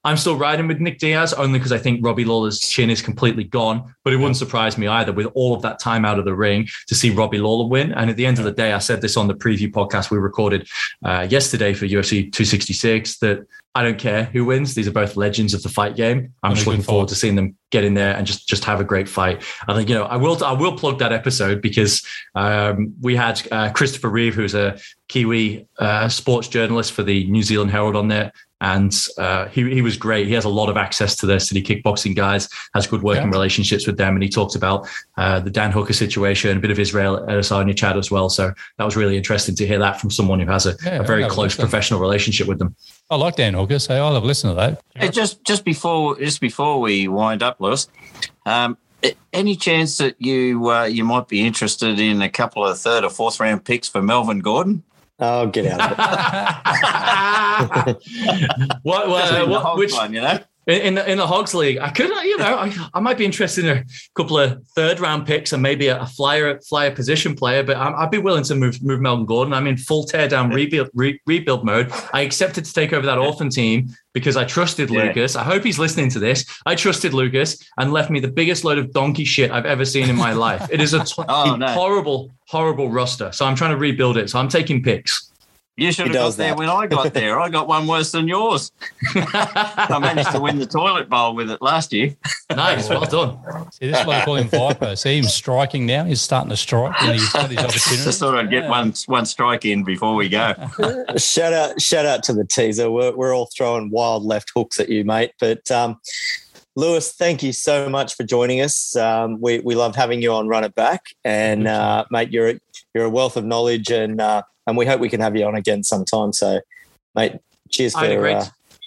I'm 0.05 0.17
still 0.17 0.37
riding 0.37 0.69
with 0.69 0.81
Nick 0.81 0.99
Diaz 0.99 1.35
only 1.35 1.59
because 1.59 1.73
I 1.73 1.79
think 1.79 2.05
Robbie 2.05 2.25
Lawler's 2.25 2.61
chin 2.61 2.89
is 2.89 3.03
completely 3.03 3.45
gone. 3.45 3.95
But 4.05 4.13
it 4.13 4.17
wouldn't 4.17 4.37
surprise 4.37 4.79
me 4.79 4.87
either 4.87 5.13
with 5.13 5.27
all 5.35 5.55
of 5.55 5.63
that 5.63 5.81
time 5.81 6.05
out 6.05 6.19
of 6.19 6.25
the 6.25 6.35
ring 6.35 6.69
to 6.87 6.95
see 6.95 7.11
Robbie 7.11 7.39
Lawler 7.39 7.69
win. 7.69 7.93
And 7.93 8.09
at 8.09 8.17
the 8.17 8.25
end 8.25 8.39
of 8.39 8.45
the 8.45 8.53
day, 8.53 8.73
I 8.73 8.79
said 8.79 9.03
this 9.03 9.17
on 9.17 9.27
the 9.27 9.35
preview 9.35 9.71
podcast 9.71 10.11
we 10.11 10.19
recorded 10.19 10.69
uh, 11.05 11.27
yesterday 11.29 11.75
for 11.75 11.87
UFC 11.87 12.33
266 12.33 13.19
that 13.19 13.47
I 13.75 13.83
don't 13.83 13.99
care 13.99 14.25
who 14.25 14.45
wins. 14.45 14.75
These 14.75 14.89
are 14.89 14.93
both 14.93 15.17
legends 15.17 15.55
of 15.55 15.63
the 15.63 15.69
fight 15.69 15.95
game. 15.95 16.33
I'm, 16.43 16.55
just 16.55 16.67
looking 16.67 16.83
forward 16.83 17.09
to 17.11 17.15
seeing 17.15 17.37
them 17.37 17.57
get 17.71 17.85
in 17.85 17.95
there 17.95 18.17
and 18.17 18.27
just 18.27 18.49
just 18.49 18.65
have 18.65 18.81
a 18.81 18.85
great 18.85 19.09
fight. 19.09 19.45
I 19.69 19.75
think 19.75 19.89
you 19.89 19.95
know 19.95 20.05
I 20.05 20.17
will 20.17 20.43
I 20.43 20.53
will 20.53 20.77
plug 20.77 20.99
that 20.99 21.13
episode 21.13 21.61
because 21.61 22.05
um, 22.39 22.95
we 23.01 23.17
had 23.17 23.41
uh, 23.51 23.71
Christopher 23.73 24.09
Reive, 24.09 24.35
who's 24.35 24.55
a 24.55 24.79
Kiwi 25.09 25.67
uh, 25.79 26.09
sports 26.09 26.47
journalist 26.47 26.93
for 26.93 27.03
the 27.03 27.27
New 27.29 27.43
Zealand 27.43 27.73
Herald, 27.73 27.97
on 27.97 28.07
there, 28.07 28.33
and 28.61 28.95
uh, 29.19 29.47
he, 29.47 29.69
he 29.75 29.83
was 29.83 29.97
great. 29.97 30.29
He 30.29 30.35
has 30.35 30.45
a 30.45 30.49
lot 30.49 30.69
of 30.69 30.77
access 30.77 31.17
to 31.17 31.27
the 31.27 31.41
city 31.41 31.63
kickboxing 31.63 32.15
guys, 32.15 32.49
has 32.75 32.87
good 32.87 33.03
working 33.03 33.25
yeah. 33.25 33.31
relationships 33.31 33.89
with 33.89 33.97
them, 33.97 34.15
and 34.15 34.23
he 34.23 34.29
talked 34.29 34.55
about 34.55 34.89
uh, 35.17 35.41
the 35.41 35.51
Dan 35.51 35.73
Hooker 35.73 35.93
situation, 35.93 36.57
a 36.57 36.61
bit 36.61 36.71
of 36.71 36.79
Israel 36.79 37.27
Adesanya 37.27 37.77
chat 37.77 37.97
as 37.97 38.09
well. 38.09 38.29
So 38.29 38.53
that 38.77 38.85
was 38.85 38.97
really 38.97 39.17
interesting 39.17 39.57
to 39.57 39.67
hear 39.67 39.81
that 39.81 40.01
from 40.01 40.11
someone 40.11 40.39
who 40.39 40.47
has 40.47 40.65
a, 40.67 40.77
yeah, 40.85 41.01
a 41.01 41.03
very 41.03 41.29
close 41.29 41.57
professional 41.57 41.99
relationship 41.99 42.47
with 42.47 42.61
them. 42.61 42.77
I 43.11 43.17
like 43.17 43.35
Dan 43.35 43.55
Hooker, 43.55 43.81
so 43.81 43.95
I'll 43.95 44.15
have 44.15 44.23
listened 44.25 44.53
to 44.53 44.55
that. 44.55 44.81
Hey, 44.95 45.09
just 45.09 45.45
just 45.45 45.65
before 45.65 46.17
just 46.19 46.41
before 46.41 46.81
we 46.81 47.09
wind 47.09 47.43
up, 47.43 47.61
Lewis, 47.61 47.89
um, 48.47 48.79
any 49.33 49.57
chance 49.57 49.99
that 49.99 50.21
you 50.21 50.71
uh, 50.71 50.85
you 50.85 51.05
might 51.05 51.29
be 51.29 51.47
interested 51.47 52.01
in 52.01 52.23
a 52.23 52.29
couple 52.29 52.65
of 52.67 52.79
third 52.79 53.05
or 53.05 53.11
fourth 53.11 53.39
round 53.41 53.65
picks 53.65 53.89
for 53.89 54.03
Melvin 54.03 54.41
Gordon? 54.41 54.83
Oh, 55.21 55.47
get 55.47 55.67
out 55.67 55.93
of 55.93 55.99
it. 57.89 57.97
what, 58.83 59.09
what, 59.09 59.49
what 59.49 59.77
which, 59.77 59.93
one, 59.93 60.15
you 60.15 60.21
know? 60.21 60.39
In 60.69 60.95
the, 60.95 61.11
in 61.11 61.17
the 61.17 61.27
Hogs 61.27 61.55
League, 61.55 61.79
I 61.79 61.89
could, 61.89 62.11
you 62.11 62.37
know, 62.37 62.57
I, 62.57 62.89
I 62.93 63.01
might 63.01 63.17
be 63.17 63.25
interested 63.25 63.65
in 63.65 63.79
a 63.79 63.85
couple 64.15 64.39
of 64.39 64.63
third 64.77 65.01
round 65.01 65.27
picks 65.27 65.55
and 65.55 65.63
maybe 65.63 65.89
a, 65.89 66.03
a 66.03 66.07
flyer 66.07 66.61
flyer 66.61 66.91
position 66.91 67.35
player, 67.35 67.63
but 67.63 67.77
i 67.77 68.03
would 68.03 68.11
be 68.11 68.19
willing 68.19 68.45
to 68.45 68.55
move 68.55 68.83
move 68.83 69.01
Melvin 69.01 69.25
Gordon. 69.25 69.55
I'm 69.55 69.67
in 69.67 69.79
full 69.79 70.05
tear 70.05 70.29
down 70.29 70.51
rebuild 70.51 70.91
re, 70.93 71.19
rebuild 71.27 71.65
mode. 71.65 71.91
I 72.13 72.21
accepted 72.21 72.67
to 72.67 72.73
take 72.73 72.93
over 72.93 73.07
that 73.07 73.17
orphan 73.17 73.49
team 73.49 73.89
because 74.13 74.37
I 74.37 74.45
trusted 74.45 74.91
yeah. 74.91 75.05
Lucas. 75.05 75.37
I 75.37 75.43
hope 75.43 75.65
he's 75.65 75.79
listening 75.79 76.11
to 76.11 76.19
this. 76.19 76.45
I 76.67 76.75
trusted 76.75 77.15
Lucas 77.15 77.59
and 77.79 77.93
left 77.93 78.11
me 78.11 78.21
the 78.21 78.29
biggest 78.29 78.63
load 78.63 78.77
of 78.77 78.93
donkey 78.93 79.25
shit 79.25 79.51
I've 79.51 79.67
ever 79.67 79.87
seen 79.87 80.11
in 80.11 80.17
my 80.17 80.33
life. 80.33 80.69
It 80.71 80.81
is 80.83 80.93
a 80.93 81.05
t- 81.05 81.23
oh, 81.29 81.57
no. 81.57 81.67
horrible, 81.69 82.31
horrible 82.47 82.91
roster. 82.91 83.33
So 83.33 83.47
I'm 83.47 83.55
trying 83.55 83.71
to 83.71 83.79
rebuild 83.79 84.19
it. 84.19 84.29
So 84.29 84.39
I'm 84.39 84.49
taking 84.49 84.83
picks. 84.83 85.28
You 85.79 85.93
should 85.93 86.09
have 86.09 86.15
got 86.15 86.35
there 86.35 86.57
when 86.57 86.69
I 86.69 86.89
got 86.89 87.15
there. 87.15 87.39
I 87.39 87.49
got 87.49 87.69
one 87.69 87.87
worse 87.87 88.11
than 88.11 88.27
yours. 88.27 88.73
I 89.15 89.97
managed 90.01 90.33
to 90.33 90.41
win 90.41 90.59
the 90.59 90.67
toilet 90.67 91.09
bowl 91.09 91.37
with 91.37 91.53
it 91.53 91.63
last 91.63 91.93
year. 91.93 92.17
nice, 92.51 92.89
well 92.89 93.05
done. 93.05 93.39
See, 93.71 93.87
this 93.87 94.01
is 94.01 94.05
what 94.05 94.17
I 94.17 94.25
call 94.25 94.35
him 94.35 94.49
Viper. 94.49 94.97
See 94.97 95.19
him 95.19 95.25
striking 95.27 95.87
now. 95.87 96.03
He's 96.03 96.21
starting 96.21 96.51
to 96.51 96.57
strike. 96.57 97.01
And 97.01 97.13
he's 97.13 97.33
got 97.33 97.49
his 97.49 97.59
opportunity. 97.59 98.03
Just 98.03 98.19
thought 98.19 98.35
I'd 98.35 98.51
get 98.51 98.69
one 98.69 98.93
one 99.07 99.25
strike 99.25 99.65
in 99.65 99.85
before 99.85 100.17
we 100.17 100.29
go. 100.29 100.53
shout 101.17 101.53
out, 101.53 101.81
shout 101.81 102.07
out 102.07 102.25
to 102.25 102.33
the 102.33 102.45
teaser. 102.45 102.91
We're, 102.91 103.15
we're 103.15 103.33
all 103.33 103.49
throwing 103.57 103.89
wild 103.91 104.25
left 104.25 104.51
hooks 104.57 104.81
at 104.81 104.89
you, 104.89 105.05
mate. 105.05 105.31
But 105.39 105.71
um, 105.71 106.01
Lewis, 106.75 107.13
thank 107.13 107.43
you 107.43 107.53
so 107.53 107.89
much 107.89 108.15
for 108.15 108.25
joining 108.25 108.61
us. 108.61 108.97
Um, 108.97 109.41
we 109.41 109.61
we 109.61 109.75
love 109.77 109.95
having 109.95 110.23
you 110.23 110.33
on 110.33 110.49
Run 110.49 110.65
It 110.65 110.75
Back, 110.75 111.07
and 111.25 111.69
uh, 111.69 112.05
mate, 112.11 112.33
you're 112.33 112.55
you're 112.95 113.05
a 113.05 113.11
wealth 113.11 113.37
of 113.37 113.45
knowledge 113.45 113.91
and. 113.91 114.21
Uh, 114.21 114.43
and 114.69 114.77
we 114.77 114.87
hope 114.87 115.01
we 115.01 115.09
can 115.09 115.21
have 115.21 115.35
you 115.35 115.45
on 115.47 115.57
again 115.57 115.83
sometime. 115.83 116.33
So, 116.33 116.61
mate, 117.15 117.39
cheers 117.71 117.95
for 117.95 118.05
uh, 118.05 118.45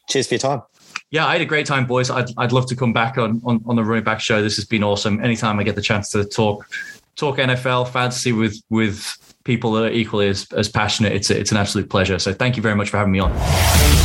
cheers 0.07 0.27
for 0.27 0.35
your 0.35 0.39
time. 0.39 0.61
Yeah, 1.09 1.25
I 1.25 1.33
had 1.33 1.41
a 1.41 1.45
great 1.45 1.65
time, 1.65 1.87
boys. 1.87 2.09
I'd, 2.09 2.29
I'd 2.37 2.53
love 2.53 2.67
to 2.67 2.75
come 2.75 2.93
back 2.93 3.17
on, 3.17 3.41
on, 3.43 3.61
on 3.65 3.75
the 3.75 3.83
running 3.83 4.03
back 4.03 4.21
show. 4.21 4.41
This 4.41 4.55
has 4.55 4.63
been 4.63 4.83
awesome. 4.83 5.21
Anytime 5.21 5.59
I 5.59 5.63
get 5.63 5.75
the 5.75 5.81
chance 5.81 6.09
to 6.11 6.23
talk 6.23 6.69
talk 7.17 7.37
NFL 7.37 7.89
fantasy 7.89 8.31
with 8.31 8.61
with 8.69 9.17
people 9.43 9.73
that 9.73 9.85
are 9.85 9.91
equally 9.91 10.29
as, 10.29 10.47
as 10.53 10.69
passionate, 10.69 11.13
it's 11.13 11.31
a, 11.31 11.39
it's 11.39 11.51
an 11.51 11.57
absolute 11.57 11.89
pleasure. 11.89 12.19
So 12.19 12.31
thank 12.31 12.55
you 12.55 12.63
very 12.63 12.75
much 12.75 12.89
for 12.89 12.97
having 12.97 13.11
me 13.11 13.19
on. 13.19 14.00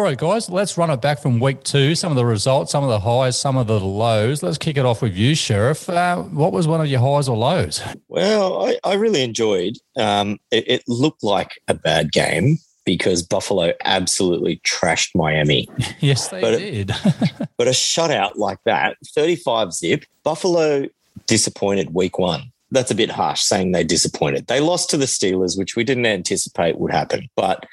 All 0.00 0.06
right, 0.06 0.16
guys, 0.16 0.48
let's 0.48 0.78
run 0.78 0.88
it 0.88 1.02
back 1.02 1.18
from 1.18 1.40
week 1.40 1.62
two. 1.62 1.94
Some 1.94 2.10
of 2.10 2.16
the 2.16 2.24
results, 2.24 2.72
some 2.72 2.82
of 2.82 2.88
the 2.88 3.00
highs, 3.00 3.38
some 3.38 3.58
of 3.58 3.66
the 3.66 3.78
lows. 3.78 4.42
Let's 4.42 4.56
kick 4.56 4.78
it 4.78 4.86
off 4.86 5.02
with 5.02 5.14
you, 5.14 5.34
Sheriff. 5.34 5.90
Uh, 5.90 6.22
what 6.22 6.54
was 6.54 6.66
one 6.66 6.80
of 6.80 6.86
your 6.86 7.00
highs 7.00 7.28
or 7.28 7.36
lows? 7.36 7.82
Well, 8.08 8.66
I, 8.66 8.78
I 8.82 8.94
really 8.94 9.22
enjoyed. 9.22 9.76
Um, 9.98 10.38
it, 10.50 10.66
it 10.66 10.84
looked 10.88 11.22
like 11.22 11.60
a 11.68 11.74
bad 11.74 12.12
game 12.12 12.56
because 12.86 13.22
Buffalo 13.22 13.74
absolutely 13.84 14.62
trashed 14.66 15.10
Miami. 15.14 15.68
yes, 16.00 16.28
they 16.28 16.40
but 16.40 16.58
did. 16.58 16.86
but 17.58 17.68
a 17.68 17.72
shutout 17.72 18.36
like 18.36 18.60
that, 18.64 18.96
35 19.14 19.74
zip, 19.74 20.06
Buffalo 20.24 20.86
disappointed 21.26 21.92
week 21.92 22.18
one. 22.18 22.52
That's 22.70 22.90
a 22.90 22.94
bit 22.94 23.10
harsh 23.10 23.42
saying 23.42 23.72
they 23.72 23.84
disappointed. 23.84 24.46
They 24.46 24.60
lost 24.60 24.88
to 24.90 24.96
the 24.96 25.04
Steelers, 25.04 25.58
which 25.58 25.76
we 25.76 25.84
didn't 25.84 26.06
anticipate 26.06 26.78
would 26.78 26.90
happen. 26.90 27.28
But 27.36 27.66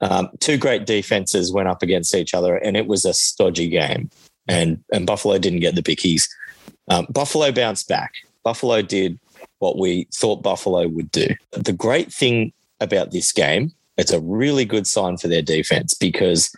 um, 0.00 0.28
two 0.40 0.56
great 0.56 0.86
defenses 0.86 1.52
went 1.52 1.68
up 1.68 1.82
against 1.82 2.14
each 2.14 2.34
other, 2.34 2.56
and 2.56 2.76
it 2.76 2.86
was 2.86 3.04
a 3.04 3.14
stodgy 3.14 3.68
game. 3.68 4.10
And 4.48 4.82
and 4.92 5.06
Buffalo 5.06 5.38
didn't 5.38 5.60
get 5.60 5.74
the 5.74 5.82
bickies. 5.82 6.28
Um, 6.88 7.06
Buffalo 7.10 7.52
bounced 7.52 7.88
back. 7.88 8.14
Buffalo 8.42 8.82
did 8.82 9.18
what 9.58 9.78
we 9.78 10.08
thought 10.14 10.42
Buffalo 10.42 10.88
would 10.88 11.10
do. 11.10 11.28
The 11.52 11.72
great 11.72 12.12
thing 12.12 12.52
about 12.80 13.10
this 13.10 13.30
game, 13.30 13.72
it's 13.96 14.10
a 14.10 14.20
really 14.20 14.64
good 14.64 14.86
sign 14.86 15.18
for 15.18 15.28
their 15.28 15.42
defense 15.42 15.94
because 15.94 16.54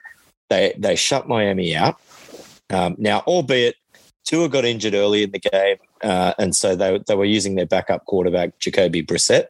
they 0.49 0.75
they 0.79 0.97
shut 0.97 1.29
Miami 1.29 1.75
out. 1.75 2.01
Um, 2.71 2.95
now, 2.99 3.21
albeit 3.27 3.75
Tua 4.25 4.49
got 4.49 4.65
injured 4.65 4.95
early 4.95 5.25
in 5.25 5.33
the 5.33 5.41
game, 5.41 5.77
uh, 6.03 6.35
and 6.39 6.55
so 6.55 6.77
they 6.77 7.01
they 7.07 7.17
were 7.17 7.25
using 7.25 7.57
their 7.57 7.67
backup 7.67 8.07
quarterback 8.07 8.59
Jacoby 8.61 9.03
Brissett. 9.03 9.47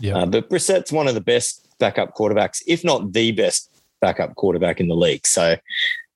Yeah, 0.00 0.18
uh, 0.18 0.26
but 0.26 0.50
Brissett's 0.50 0.92
one 0.92 1.06
of 1.06 1.14
the 1.14 1.20
best 1.20 1.67
backup 1.78 2.14
quarterbacks, 2.14 2.62
if 2.66 2.84
not 2.84 3.12
the 3.12 3.32
best 3.32 3.70
backup 4.00 4.34
quarterback 4.36 4.80
in 4.80 4.88
the 4.88 4.96
league. 4.96 5.26
So 5.26 5.56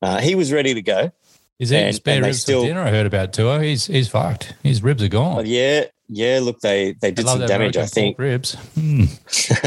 uh, 0.00 0.20
he 0.20 0.34
was 0.34 0.52
ready 0.52 0.74
to 0.74 0.82
go. 0.82 1.12
Is 1.58 1.70
he 1.70 1.76
and, 1.76 1.94
spare 1.94 2.16
and 2.16 2.26
ribs 2.26 2.42
still, 2.42 2.62
for 2.62 2.66
dinner? 2.66 2.82
I 2.82 2.90
heard 2.90 3.06
about 3.06 3.32
Tua. 3.32 3.62
He's 3.62 3.86
he's 3.86 4.08
fucked. 4.08 4.54
His 4.64 4.82
ribs 4.82 5.02
are 5.02 5.08
gone. 5.08 5.46
Yeah, 5.46 5.84
yeah. 6.08 6.40
Look, 6.42 6.60
they 6.60 6.94
they 7.00 7.12
did 7.12 7.26
some 7.26 7.46
damage. 7.46 7.76
I 7.76 7.86
think 7.86 8.18
ribs. 8.18 8.54
Hmm. 8.74 9.04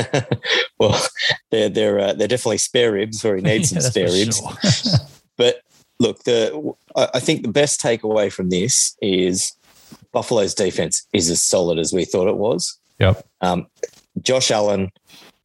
well, 0.79 1.01
they're 1.51 1.69
they're 1.69 1.99
uh, 1.99 2.13
they're 2.13 2.27
definitely 2.27 2.57
spare 2.57 2.91
ribs, 2.91 3.23
or 3.23 3.37
he 3.37 3.41
needs 3.43 3.71
yeah, 3.71 3.79
some 3.79 3.91
spare 3.91 4.11
ribs. 4.11 4.39
Sure. 4.39 4.99
but 5.37 5.61
look, 5.99 6.23
the 6.23 6.73
I 6.97 7.21
think 7.21 7.43
the 7.43 7.51
best 7.51 7.79
takeaway 7.79 8.29
from 8.29 8.49
this 8.49 8.97
is 9.01 9.53
Buffalo's 10.11 10.53
defense 10.53 11.07
is 11.13 11.29
as 11.29 11.43
solid 11.45 11.79
as 11.79 11.93
we 11.93 12.03
thought 12.03 12.27
it 12.27 12.37
was. 12.37 12.77
Yep. 12.99 13.25
Um, 13.39 13.67
Josh 14.21 14.51
Allen 14.51 14.91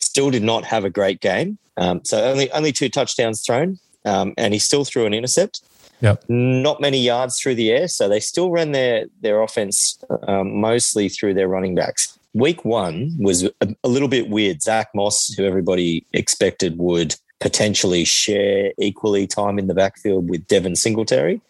still 0.01 0.31
did 0.31 0.43
not 0.43 0.65
have 0.65 0.85
a 0.85 0.91
great 0.91 1.21
game. 1.21 1.59
Um, 1.77 2.01
so 2.05 2.23
only 2.23 2.51
only 2.53 2.73
two 2.73 2.89
touchdowns 2.89 3.45
thrown, 3.45 3.79
um, 4.05 4.35
and 4.37 4.53
he 4.53 4.61
still 4.61 4.85
threw 4.85 5.07
an 5.07 5.15
intercept. 5.15 5.63
Yep. 6.01 6.25
Not 6.29 6.81
many 6.81 6.99
yards 6.99 7.39
through 7.39 7.57
the 7.57 7.71
air, 7.71 7.89
so 7.89 8.09
they 8.09 8.21
still 8.21 8.51
ran 8.51 8.73
their 8.73 9.07
their 9.21 9.43
offense 9.43 9.99
um, 10.27 10.61
mostly 10.61 11.09
through 11.09 11.35
their 11.35 11.49
running 11.49 11.75
backs. 11.75 12.19
Week 12.33 12.65
one 12.65 13.17
was 13.19 13.45
a, 13.45 13.75
a, 13.83 13.89
little 13.89 14.09
bit 14.09 14.29
weird. 14.29 14.63
Zack 14.63 14.89
Moss, 14.95 15.35
who 15.35 15.45
everybody 15.45 16.07
expected 16.13 16.79
would 16.79 17.17
potentially 17.41 18.05
share 18.05 18.73
equally 18.79 19.27
time 19.27 19.59
in 19.59 19.67
the 19.67 19.75
backfield 19.75 20.31
with 20.31 20.47
Devin 20.47 20.77
Singletary, 20.77 21.41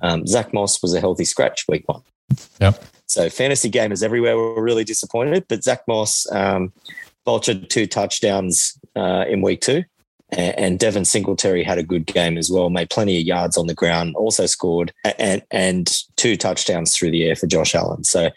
um, 0.00 0.26
Zack 0.26 0.52
Moss 0.52 0.82
was 0.82 0.94
a 0.94 1.00
healthy 1.00 1.24
scratch 1.24 1.64
week 1.68 1.88
one. 1.88 2.02
Yep. 2.60 2.84
So 3.06 3.30
fantasy 3.30 3.70
gamers 3.70 4.02
everywhere 4.02 4.36
were 4.36 4.62
really 4.62 4.84
disappointed, 4.84 5.46
but 5.48 5.64
Zack 5.64 5.80
Moss 5.88 6.30
um, 6.30 6.72
vultured 7.28 7.68
two 7.68 7.86
touchdowns 7.86 8.78
uh, 8.96 9.24
in 9.28 9.42
week 9.42 9.60
two. 9.60 9.84
And 10.30 10.78
Devin 10.78 11.06
Singletary 11.06 11.64
had 11.64 11.78
a 11.78 11.82
good 11.82 12.04
game 12.04 12.36
as 12.36 12.50
well, 12.50 12.68
made 12.68 12.90
plenty 12.90 13.18
of 13.18 13.26
yards 13.26 13.56
on 13.56 13.66
the 13.66 13.74
ground, 13.74 14.14
also 14.14 14.44
scored, 14.44 14.92
and, 15.18 15.42
and 15.50 16.02
two 16.16 16.36
touchdowns 16.36 16.94
through 16.94 17.12
the 17.12 17.24
air 17.24 17.34
for 17.34 17.46
Josh 17.46 17.74
Allen. 17.74 18.04
So 18.04 18.28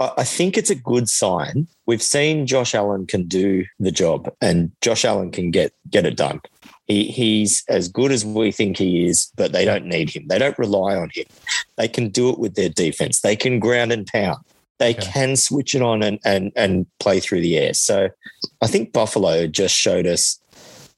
I 0.00 0.24
think 0.24 0.58
it's 0.58 0.70
a 0.70 0.74
good 0.74 1.08
sign. 1.08 1.68
We've 1.86 2.02
seen 2.02 2.48
Josh 2.48 2.74
Allen 2.74 3.06
can 3.06 3.28
do 3.28 3.64
the 3.78 3.92
job, 3.92 4.28
and 4.40 4.72
Josh 4.80 5.04
Allen 5.04 5.30
can 5.30 5.52
get 5.52 5.72
get 5.88 6.04
it 6.04 6.16
done. 6.16 6.40
He, 6.86 7.04
he's 7.04 7.64
as 7.68 7.88
good 7.88 8.10
as 8.10 8.24
we 8.24 8.50
think 8.50 8.76
he 8.76 9.06
is, 9.06 9.30
but 9.36 9.52
they 9.52 9.64
don't 9.64 9.86
need 9.86 10.10
him. 10.10 10.26
They 10.26 10.40
don't 10.40 10.58
rely 10.58 10.96
on 10.96 11.10
him. 11.14 11.26
They 11.76 11.86
can 11.86 12.08
do 12.08 12.28
it 12.30 12.40
with 12.40 12.56
their 12.56 12.68
defense. 12.70 13.20
They 13.20 13.36
can 13.36 13.60
ground 13.60 13.92
and 13.92 14.04
pound 14.04 14.38
they 14.78 14.90
okay. 14.90 15.10
can 15.10 15.36
switch 15.36 15.74
it 15.74 15.82
on 15.82 16.02
and, 16.02 16.18
and 16.24 16.52
and 16.56 16.86
play 17.00 17.20
through 17.20 17.40
the 17.40 17.56
air. 17.56 17.74
So 17.74 18.08
I 18.60 18.66
think 18.66 18.92
Buffalo 18.92 19.46
just 19.46 19.74
showed 19.74 20.06
us 20.06 20.40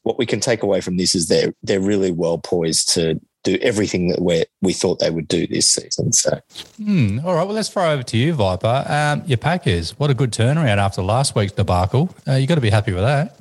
what 0.02 0.18
we 0.18 0.26
can 0.26 0.40
take 0.40 0.62
away 0.62 0.80
from 0.80 0.96
this 0.96 1.14
is 1.14 1.28
they're 1.28 1.54
they're 1.62 1.80
really 1.80 2.10
well 2.10 2.38
poised 2.38 2.88
to 2.94 3.20
do 3.44 3.56
everything 3.62 4.08
that 4.08 4.20
we 4.20 4.44
we 4.62 4.72
thought 4.72 4.98
they 4.98 5.10
would 5.10 5.28
do 5.28 5.46
this 5.46 5.68
season. 5.68 6.12
So, 6.12 6.40
hmm. 6.76 7.20
all 7.24 7.34
right. 7.34 7.44
Well, 7.44 7.54
let's 7.54 7.68
throw 7.68 7.92
over 7.92 8.02
to 8.02 8.16
you, 8.16 8.32
Viper. 8.34 8.84
Um, 8.88 9.22
your 9.26 9.38
Packers. 9.38 9.98
What 9.98 10.10
a 10.10 10.14
good 10.14 10.32
turnaround 10.32 10.78
after 10.78 11.02
last 11.02 11.34
week's 11.34 11.52
debacle. 11.52 12.14
Uh, 12.26 12.34
you 12.34 12.46
got 12.46 12.56
to 12.56 12.60
be 12.60 12.70
happy 12.70 12.92
with 12.92 13.04
that. 13.04 13.36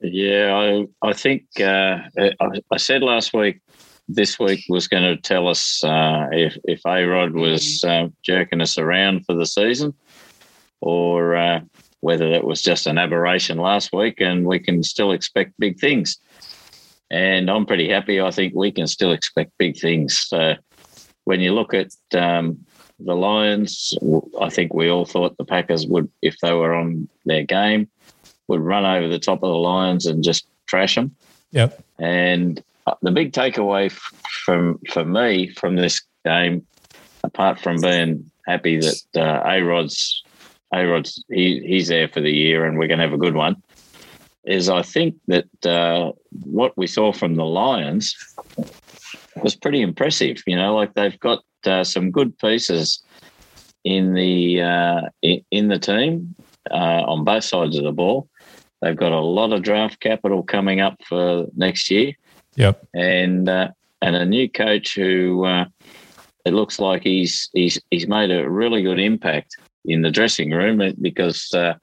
Yeah, 0.00 0.54
I 0.54 1.08
I 1.08 1.12
think 1.12 1.44
uh, 1.60 1.98
I, 2.18 2.60
I 2.70 2.76
said 2.76 3.02
last 3.02 3.32
week 3.32 3.60
this 4.14 4.38
week 4.38 4.64
was 4.68 4.88
going 4.88 5.02
to 5.02 5.16
tell 5.16 5.48
us 5.48 5.82
uh, 5.84 6.28
if 6.32 6.56
if 6.64 6.80
A 6.86 7.04
Rod 7.04 7.32
was 7.32 7.84
uh, 7.84 8.08
jerking 8.22 8.60
us 8.60 8.78
around 8.78 9.24
for 9.24 9.34
the 9.34 9.46
season, 9.46 9.94
or 10.80 11.36
uh, 11.36 11.60
whether 12.00 12.30
that 12.30 12.44
was 12.44 12.62
just 12.62 12.86
an 12.86 12.98
aberration 12.98 13.58
last 13.58 13.92
week, 13.92 14.20
and 14.20 14.46
we 14.46 14.58
can 14.58 14.82
still 14.82 15.12
expect 15.12 15.52
big 15.58 15.78
things. 15.78 16.18
And 17.10 17.50
I'm 17.50 17.66
pretty 17.66 17.88
happy. 17.88 18.20
I 18.20 18.30
think 18.30 18.54
we 18.54 18.72
can 18.72 18.86
still 18.86 19.12
expect 19.12 19.52
big 19.58 19.78
things. 19.78 20.18
So 20.18 20.54
when 21.24 21.40
you 21.40 21.52
look 21.54 21.74
at 21.74 21.92
um, 22.14 22.64
the 22.98 23.14
Lions, 23.14 23.94
I 24.40 24.48
think 24.48 24.72
we 24.72 24.88
all 24.88 25.04
thought 25.04 25.36
the 25.36 25.44
Packers 25.44 25.86
would, 25.86 26.08
if 26.22 26.36
they 26.42 26.52
were 26.52 26.74
on 26.74 27.08
their 27.26 27.44
game, 27.44 27.88
would 28.48 28.60
run 28.60 28.86
over 28.86 29.08
the 29.08 29.18
top 29.18 29.42
of 29.42 29.50
the 29.50 29.58
Lions 29.58 30.06
and 30.06 30.24
just 30.24 30.46
trash 30.66 30.94
them. 30.94 31.14
Yep. 31.52 31.84
And 31.98 32.62
the 33.02 33.10
big 33.10 33.32
takeaway 33.32 33.90
from 34.44 34.78
for 34.90 35.04
me 35.04 35.48
from 35.52 35.76
this 35.76 36.02
game, 36.24 36.66
apart 37.24 37.60
from 37.60 37.80
being 37.80 38.30
happy 38.46 38.78
that 38.78 39.02
uh, 39.16 39.42
A 39.48 39.60
Rod's 39.62 40.22
A 40.74 40.84
Rod's 40.84 41.24
he, 41.28 41.60
he's 41.60 41.88
there 41.88 42.08
for 42.08 42.20
the 42.20 42.32
year 42.32 42.64
and 42.64 42.78
we're 42.78 42.88
going 42.88 42.98
to 42.98 43.04
have 43.04 43.12
a 43.12 43.18
good 43.18 43.34
one, 43.34 43.62
is 44.44 44.68
I 44.68 44.82
think 44.82 45.14
that 45.28 45.66
uh, 45.66 46.12
what 46.44 46.76
we 46.76 46.86
saw 46.86 47.12
from 47.12 47.36
the 47.36 47.44
Lions 47.44 48.14
was 49.42 49.54
pretty 49.54 49.82
impressive. 49.82 50.42
You 50.46 50.56
know, 50.56 50.74
like 50.74 50.94
they've 50.94 51.18
got 51.20 51.42
uh, 51.64 51.84
some 51.84 52.10
good 52.10 52.36
pieces 52.38 53.02
in 53.84 54.14
the 54.14 54.62
uh, 54.62 55.00
in, 55.22 55.68
the 55.68 55.78
team 55.78 56.34
uh, 56.70 57.02
on 57.06 57.24
both 57.24 57.44
sides 57.44 57.76
of 57.76 57.84
the 57.84 57.92
ball. 57.92 58.28
They've 58.80 58.96
got 58.96 59.12
a 59.12 59.20
lot 59.20 59.52
of 59.52 59.62
draft 59.62 60.00
capital 60.00 60.42
coming 60.42 60.80
up 60.80 60.96
for 61.08 61.46
next 61.56 61.90
year. 61.90 62.12
Yep. 62.56 62.86
And 62.94 63.48
uh, 63.48 63.70
and 64.00 64.16
a 64.16 64.24
new 64.24 64.48
coach 64.48 64.94
who 64.94 65.44
uh, 65.44 65.66
it 66.44 66.52
looks 66.52 66.78
like 66.78 67.02
he's 67.02 67.48
he's 67.52 67.80
he's 67.90 68.06
made 68.06 68.30
a 68.30 68.48
really 68.48 68.82
good 68.82 68.98
impact 68.98 69.56
in 69.84 70.02
the 70.02 70.10
dressing 70.10 70.50
room 70.50 70.94
because 71.00 71.52
uh, 71.54 71.74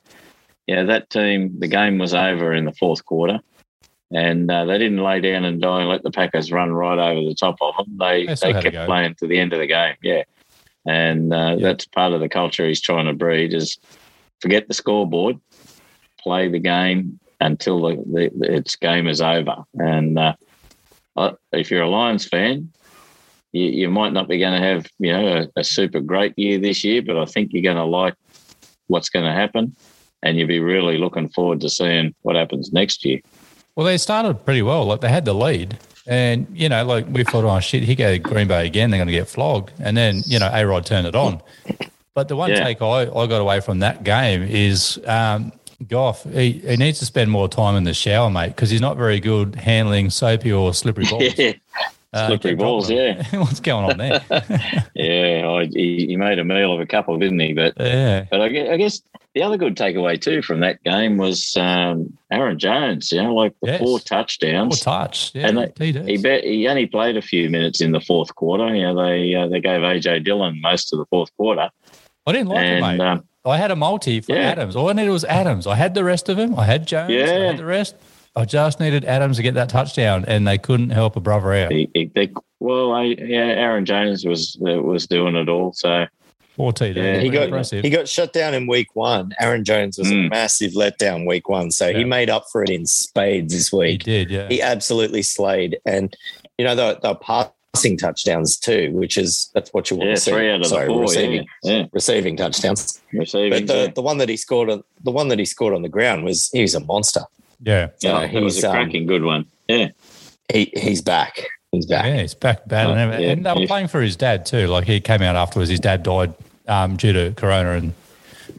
yeah 0.68 0.84
that 0.84 1.10
team 1.10 1.54
the 1.60 1.68
game 1.68 1.98
was 1.98 2.14
over 2.14 2.54
in 2.54 2.66
the 2.66 2.74
fourth 2.74 3.04
quarter 3.06 3.40
and 4.12 4.50
uh, 4.50 4.66
they 4.66 4.78
didn't 4.78 5.04
lay 5.04 5.20
down 5.20 5.46
and 5.46 5.62
die 5.62 5.82
and 5.82 5.90
let 5.90 6.04
the 6.04 6.12
Packers 6.12 6.52
run 6.52 6.72
right 6.72 6.98
over 6.98 7.22
the 7.22 7.36
top 7.36 7.58
of 7.62 7.76
them. 7.78 7.98
They 7.98 8.26
they 8.26 8.54
kept 8.54 8.88
playing 8.88 9.16
to 9.16 9.28
the 9.28 9.40
end 9.40 9.54
of 9.54 9.60
the 9.60 9.68
game. 9.68 9.96
Yeah, 10.02 10.24
and 10.88 11.34
uh, 11.34 11.56
yeah. 11.58 11.68
that's 11.68 11.86
part 11.86 12.14
of 12.14 12.20
the 12.20 12.30
culture 12.30 12.68
he's 12.68 12.82
trying 12.82 13.06
to 13.06 13.14
breed 13.14 13.54
is 13.54 13.78
forget 14.42 14.68
the 14.68 14.74
scoreboard, 14.74 15.40
play 16.20 16.48
the 16.48 16.60
game 16.60 17.20
until 17.40 17.82
the, 17.82 18.32
the 18.40 18.54
its 18.56 18.76
game 18.76 19.08
is 19.08 19.22
over. 19.22 19.64
And 19.76 20.18
uh, 20.18 20.36
if 21.52 21.72
you're 21.72 21.82
a 21.82 21.90
Lions 21.90 22.26
fan, 22.28 22.72
you, 23.52 23.66
you 23.66 23.90
might 23.90 24.14
not 24.14 24.28
be 24.28 24.38
going 24.38 24.60
to 24.60 24.66
have 24.66 24.88
you 25.00 25.12
know 25.12 25.28
a, 25.28 25.60
a, 25.60 25.64
super 25.64 26.00
great 26.00 26.38
year 26.38 26.60
this 26.60 26.84
year, 26.84 27.02
but 27.02 27.18
I 27.18 27.26
think 27.26 27.52
you're 27.52 27.64
going 27.64 27.78
to 27.78 27.86
like 27.86 28.16
what's 28.88 29.10
going 29.10 29.26
to 29.26 29.32
happen, 29.32 29.76
and 30.22 30.38
you'll 30.38 30.48
be 30.48 30.60
really 30.60 30.98
looking 30.98 31.30
forward 31.30 31.62
to 31.62 31.70
seeing 31.70 32.14
what 32.22 32.36
happens 32.36 32.72
next 32.72 33.06
year. 33.06 33.20
Well, 33.76 33.86
they 33.86 33.98
started 33.98 34.46
pretty 34.46 34.62
well. 34.62 34.86
Like 34.86 35.02
they 35.02 35.10
had 35.10 35.26
the 35.26 35.34
lead, 35.34 35.80
and 36.06 36.48
you 36.54 36.70
know, 36.70 36.86
like 36.86 37.08
we 37.10 37.24
thought, 37.24 37.46
oh 37.46 37.60
shit, 37.60 37.84
he 37.84 37.96
go 37.96 38.18
Green 38.20 38.48
Bay 38.48 38.66
again, 38.68 38.92
they're 38.92 39.00
going 39.00 39.08
to 39.08 39.14
get 39.14 39.28
flogged, 39.28 39.72
and 39.80 39.96
then 39.98 40.22
you 40.26 40.40
know, 40.40 40.50
A 40.52 40.66
Rod 40.66 40.86
turned 40.86 41.08
it 41.08 41.16
on. 41.16 41.42
But 42.14 42.28
the 42.28 42.36
one 42.36 42.50
yeah. 42.50 42.64
take 42.64 42.82
I, 42.82 43.04
I 43.04 43.28
got 43.28 43.40
away 43.40 43.62
from 43.62 43.80
that 43.80 44.04
game 44.04 44.44
is 44.44 45.00
um, 45.06 45.54
Goff, 45.88 46.24
he, 46.24 46.54
he 46.54 46.76
needs 46.76 47.00
to 47.00 47.06
spend 47.06 47.32
more 47.32 47.48
time 47.48 47.76
in 47.76 47.84
the 47.84 47.94
shower, 47.94 48.30
mate, 48.30 48.50
because 48.50 48.70
he's 48.70 48.82
not 48.82 48.98
very 48.98 49.20
good 49.20 49.56
handling 49.56 50.10
soapy 50.10 50.52
or 50.52 50.74
slippery 50.74 51.06
balls. 51.10 51.38
yeah. 51.38 51.54
Uh, 52.12 52.26
Slippery 52.26 52.56
balls, 52.56 52.90
yeah. 52.90 53.24
What's 53.40 53.60
going 53.60 53.92
on 53.92 53.98
there? 54.00 54.22
yeah, 54.96 55.48
I, 55.48 55.66
he, 55.66 56.08
he, 56.08 56.16
made 56.18 56.40
a 56.40 56.44
meal 56.44 56.74
of 56.74 56.80
a 56.80 56.88
couple, 56.88 57.16
didn't 57.20 57.40
he? 57.40 57.54
But 57.54 57.76
yeah, 57.80 58.26
but 58.32 58.42
I, 58.42 58.46
I 58.46 58.78
guess 58.78 59.04
the 59.36 59.44
other 59.44 59.58
good 59.58 59.78
takeaway 59.78 60.20
too 60.20 60.42
from 60.42 60.62
that 60.62 60.84
game 60.84 61.18
was 61.18 61.56
um, 61.56 62.18
Aaron 62.32 62.58
Jones. 62.58 63.12
You 63.12 63.22
know, 63.22 63.36
like 63.36 63.54
the 63.62 63.74
yes. 63.74 63.80
four 63.80 64.00
touchdowns, 64.00 64.82
four 64.82 64.94
touch, 64.94 65.36
yeah, 65.36 65.50
and 65.50 65.72
they, 65.76 65.92
he 65.92 66.18
bet 66.18 66.44
he 66.44 66.68
only 66.68 66.88
played 66.88 67.16
a 67.16 67.22
few 67.22 67.48
minutes 67.48 67.80
in 67.80 67.92
the 67.92 68.02
fourth 68.02 68.34
quarter. 68.34 68.76
You 68.76 68.92
know, 68.92 69.06
they 69.06 69.36
uh, 69.36 69.48
they 69.48 69.60
gave 69.60 69.82
AJ 69.82 70.24
Dillon 70.24 70.60
most 70.62 70.92
of 70.92 70.98
the 70.98 71.06
fourth 71.06 71.30
quarter. 71.38 71.70
I 72.26 72.32
didn't 72.32 72.48
like 72.48 72.66
and, 72.66 72.78
it, 72.78 72.82
mate. 72.82 73.02
Um, 73.02 73.24
I 73.46 73.58
had 73.58 73.72
a 73.72 73.76
multi 73.76 74.22
for 74.22 74.34
yeah. 74.34 74.52
Adams. 74.52 74.76
All 74.76 74.90
I 74.90 74.94
needed 74.94 75.12
was 75.12 75.24
Adams. 75.26 75.66
I 75.66 75.76
had 75.76 75.94
the 75.94 76.04
rest 76.04 76.30
of 76.30 76.38
him. 76.38 76.58
I 76.60 76.66
had 76.66 76.86
Jones. 76.86 77.12
Yeah. 77.12 77.24
I 77.24 77.40
had 77.46 77.58
the 77.58 77.66
rest. 77.66 77.96
I 78.36 78.46
just 78.46 78.80
needed 78.80 79.06
Adams 79.06 79.38
to 79.38 79.44
get 79.44 79.56
that 79.56 79.70
touchdown, 79.70 80.26
and 80.28 80.48
they 80.48 80.58
couldn't 80.58 80.92
help 80.92 81.16
a 81.16 81.20
brother 81.20 81.54
out. 81.54 81.72
He, 81.72 81.90
he, 81.94 82.12
they, 82.14 82.32
well, 82.60 82.92
I, 82.92 83.04
yeah, 83.04 83.46
Aaron 83.46 83.86
Jones 83.86 84.26
was 84.26 84.58
uh, 84.66 84.82
was 84.82 85.08
doing 85.08 85.36
it 85.36 85.50
all. 85.50 85.74
So 85.74 86.06
four 86.56 86.74
TD. 86.74 86.96
Yeah, 86.96 87.20
he 87.20 87.30
got 87.30 87.44
impressive. 87.44 87.84
he 87.84 87.90
got 87.90 88.08
shut 88.08 88.34
down 88.34 88.54
in 88.54 88.68
week 88.68 88.96
one. 88.96 89.34
Aaron 89.40 89.64
Jones 89.64 89.98
was 89.98 90.12
mm. 90.12 90.28
a 90.28 90.30
massive 90.30 90.74
letdown 90.74 91.28
week 91.28 91.50
one, 91.50 91.72
so 91.72 91.88
yeah. 91.88 91.98
he 91.98 92.04
made 92.04 92.30
up 92.30 92.46
for 92.52 92.62
it 92.62 92.70
in 92.70 92.86
spades 92.86 93.54
this 93.54 93.72
week. 93.72 94.04
He 94.04 94.26
did, 94.26 94.30
yeah. 94.30 94.48
He 94.50 94.62
absolutely 94.62 95.24
slayed, 95.24 95.80
and 95.86 96.16
you 96.58 96.66
know 96.66 96.76
they 96.76 96.98
they 97.02 97.16
passing 97.74 97.98
touchdowns 97.98 98.58
too, 98.58 98.92
which 98.92 99.18
is 99.18 99.50
that's 99.54 99.72
what 99.74 99.90
you 99.90 99.98
want 99.98 100.10
yeah, 100.10 100.16
to 100.16 100.22
see. 100.22 100.32
Three 100.32 100.52
out 100.52 100.62
of 100.62 100.68
Sorry, 100.68 100.88
the 100.88 100.94
four, 100.94 101.02
receiving, 101.02 101.48
yeah. 101.64 101.78
yeah. 101.78 101.86
receiving 101.92 102.38
touchdowns. 102.38 103.02
Receiving, 103.14 103.66
but 103.66 103.68
the, 103.68 103.92
the 103.96 104.02
one 104.02 104.18
that 104.18 104.30
he 104.30 104.38
scored 104.38 104.70
on 104.70 104.84
the 105.04 105.12
one 105.12 105.28
that 105.30 105.40
he 105.40 105.46
scored 105.46 105.74
on 105.74 105.82
the 105.82 105.90
ground 105.90 106.24
was 106.24 106.50
he 106.52 106.62
was 106.62 106.76
a 106.76 106.80
monster. 106.80 107.22
Yeah, 107.62 107.90
yeah, 108.02 108.28
he 108.28 108.40
was 108.40 108.64
a 108.64 108.70
cracking 108.70 109.04
um, 109.04 109.08
good 109.08 109.24
one. 109.24 109.46
Yeah, 109.68 109.90
he 110.52 110.72
he's 110.76 111.02
back. 111.02 111.46
He's 111.72 111.86
back. 111.86 112.06
Yeah, 112.06 112.22
he's 112.22 112.34
back 112.34 112.68
bad. 112.68 112.88
Oh, 112.88 112.94
and, 112.94 113.22
yeah, 113.22 113.32
and 113.32 113.46
they 113.46 113.54
were 113.54 113.68
playing 113.68 113.90
for 113.90 114.02
his 114.02 114.16
dad 114.16 114.46
too. 114.46 114.68
Like 114.68 114.86
he 114.86 115.00
came 115.00 115.22
out 115.22 115.36
afterwards. 115.36 115.70
His 115.70 115.80
dad 115.80 116.04
died 116.04 116.34
um, 116.68 116.96
due 116.96 117.14
to 117.14 117.34
corona 117.36 117.74
and 117.74 117.94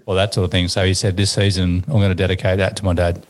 all 0.06 0.14
that 0.14 0.34
sort 0.34 0.44
of 0.44 0.50
thing. 0.50 0.68
So 0.68 0.84
he 0.84 0.94
said, 0.94 1.16
"This 1.16 1.32
season, 1.32 1.84
I'm 1.88 1.94
going 1.94 2.10
to 2.10 2.14
dedicate 2.14 2.58
that 2.58 2.76
to 2.76 2.84
my 2.84 2.92
dad." 2.92 3.24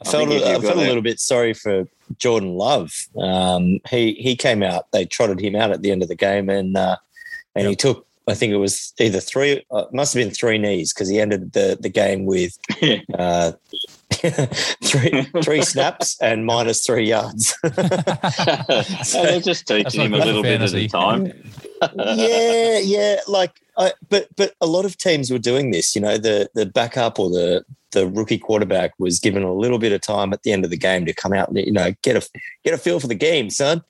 I 0.00 0.08
felt, 0.08 0.30
I 0.30 0.58
felt 0.60 0.76
a 0.76 0.80
little 0.80 1.02
bit 1.02 1.20
sorry 1.20 1.52
for 1.52 1.86
Jordan 2.18 2.54
Love. 2.54 2.92
Um, 3.16 3.78
he 3.88 4.14
he 4.14 4.36
came 4.36 4.62
out. 4.62 4.90
They 4.92 5.04
trotted 5.04 5.40
him 5.40 5.56
out 5.56 5.70
at 5.70 5.82
the 5.82 5.90
end 5.90 6.02
of 6.02 6.08
the 6.08 6.14
game, 6.14 6.48
and 6.48 6.76
uh, 6.76 6.96
and 7.54 7.64
yep. 7.64 7.70
he 7.70 7.76
took. 7.76 8.06
I 8.28 8.34
think 8.34 8.52
it 8.52 8.58
was 8.58 8.92
either 9.00 9.18
three. 9.18 9.64
Uh, 9.70 9.86
must 9.92 10.14
have 10.14 10.22
been 10.22 10.32
three 10.32 10.58
knees 10.58 10.92
because 10.92 11.08
he 11.08 11.20
ended 11.20 11.52
the 11.52 11.78
the 11.80 11.88
game 11.88 12.26
with 12.26 12.58
uh, 13.18 13.52
three 14.10 15.22
three 15.42 15.62
snaps 15.62 16.20
and 16.20 16.44
minus 16.46 16.84
three 16.84 17.08
yards. 17.08 17.54
so 19.04 19.22
they're 19.22 19.40
just 19.40 19.66
teaching 19.66 20.02
him 20.02 20.14
a 20.14 20.24
little 20.24 20.42
bit 20.42 20.60
at 20.60 20.74
a 20.74 20.88
time. 20.88 21.32
yeah, 21.96 22.78
yeah. 22.78 23.20
Like, 23.26 23.60
I, 23.78 23.92
but 24.08 24.28
but 24.36 24.54
a 24.60 24.66
lot 24.66 24.84
of 24.84 24.96
teams 24.96 25.30
were 25.30 25.38
doing 25.38 25.70
this. 25.70 25.94
You 25.94 26.02
know, 26.02 26.18
the 26.18 26.50
the 26.54 26.66
backup 26.66 27.18
or 27.18 27.30
the 27.30 27.64
the 27.92 28.08
rookie 28.08 28.38
quarterback 28.38 28.92
was 28.98 29.18
given 29.18 29.42
a 29.42 29.52
little 29.52 29.78
bit 29.78 29.92
of 29.92 30.00
time 30.00 30.32
at 30.32 30.42
the 30.42 30.52
end 30.52 30.64
of 30.64 30.70
the 30.70 30.76
game 30.76 31.06
to 31.06 31.14
come 31.14 31.32
out 31.32 31.48
and 31.48 31.58
you 31.58 31.72
know 31.72 31.92
get 32.02 32.16
a 32.16 32.28
get 32.64 32.74
a 32.74 32.78
feel 32.78 33.00
for 33.00 33.06
the 33.06 33.14
game, 33.14 33.50
son. 33.50 33.82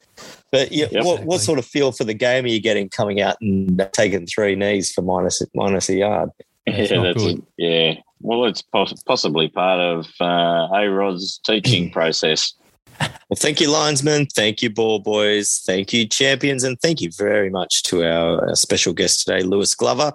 But 0.52 0.72
yeah, 0.72 0.86
yep, 0.90 1.04
what, 1.04 1.24
what 1.24 1.40
sort 1.40 1.58
of 1.58 1.66
feel 1.66 1.92
for 1.92 2.04
the 2.04 2.14
game 2.14 2.44
are 2.44 2.48
you 2.48 2.60
getting 2.60 2.88
coming 2.88 3.20
out 3.20 3.36
and 3.40 3.88
taking 3.92 4.26
three 4.26 4.54
knees 4.54 4.92
for 4.92 5.02
minus 5.02 5.42
minus 5.54 5.88
a 5.88 5.96
yard? 5.96 6.30
That's 6.66 6.90
yeah, 6.90 7.02
that's 7.02 7.24
a, 7.24 7.36
yeah. 7.56 7.94
Well, 8.20 8.44
it's 8.44 8.60
poss- 8.60 9.02
possibly 9.02 9.48
part 9.48 9.80
of 9.80 10.06
uh, 10.20 10.68
A 10.74 10.88
Rod's 10.88 11.38
teaching 11.38 11.90
process. 11.92 12.52
Well, 13.00 13.36
thank 13.36 13.60
you, 13.60 13.70
linesmen. 13.70 14.26
Thank 14.26 14.62
you, 14.62 14.68
ball 14.68 14.98
boys. 14.98 15.62
Thank 15.64 15.92
you, 15.92 16.06
champions. 16.06 16.64
And 16.64 16.78
thank 16.80 17.00
you 17.00 17.10
very 17.16 17.48
much 17.48 17.82
to 17.84 18.04
our, 18.04 18.46
our 18.48 18.56
special 18.56 18.92
guest 18.92 19.24
today, 19.24 19.42
Lewis 19.42 19.74
Glover. 19.74 20.12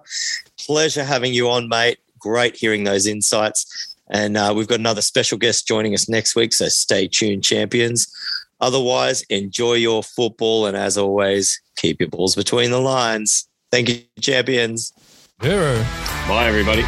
Pleasure 0.60 1.04
having 1.04 1.34
you 1.34 1.50
on, 1.50 1.68
mate. 1.68 1.98
Great 2.26 2.56
hearing 2.56 2.86
those 2.86 3.06
insights. 3.06 3.96
And 4.10 4.36
uh, 4.36 4.52
we've 4.56 4.68
got 4.68 4.80
another 4.80 5.04
special 5.04 5.38
guest 5.38 5.68
joining 5.68 5.94
us 5.94 6.10
next 6.10 6.36
week. 6.36 6.54
So 6.54 6.68
stay 6.70 7.08
tuned, 7.08 7.44
champions. 7.44 8.12
Otherwise, 8.60 9.22
enjoy 9.30 9.74
your 9.74 10.02
football. 10.02 10.66
And 10.66 10.76
as 10.76 10.98
always, 10.98 11.62
keep 11.78 12.00
your 12.00 12.10
balls 12.10 12.34
between 12.34 12.72
the 12.72 12.82
lines. 12.82 13.48
Thank 13.72 13.90
you, 13.90 14.02
champions. 14.20 14.92
Zero. 15.44 15.76
Bye, 16.28 16.48
everybody. 16.48 16.84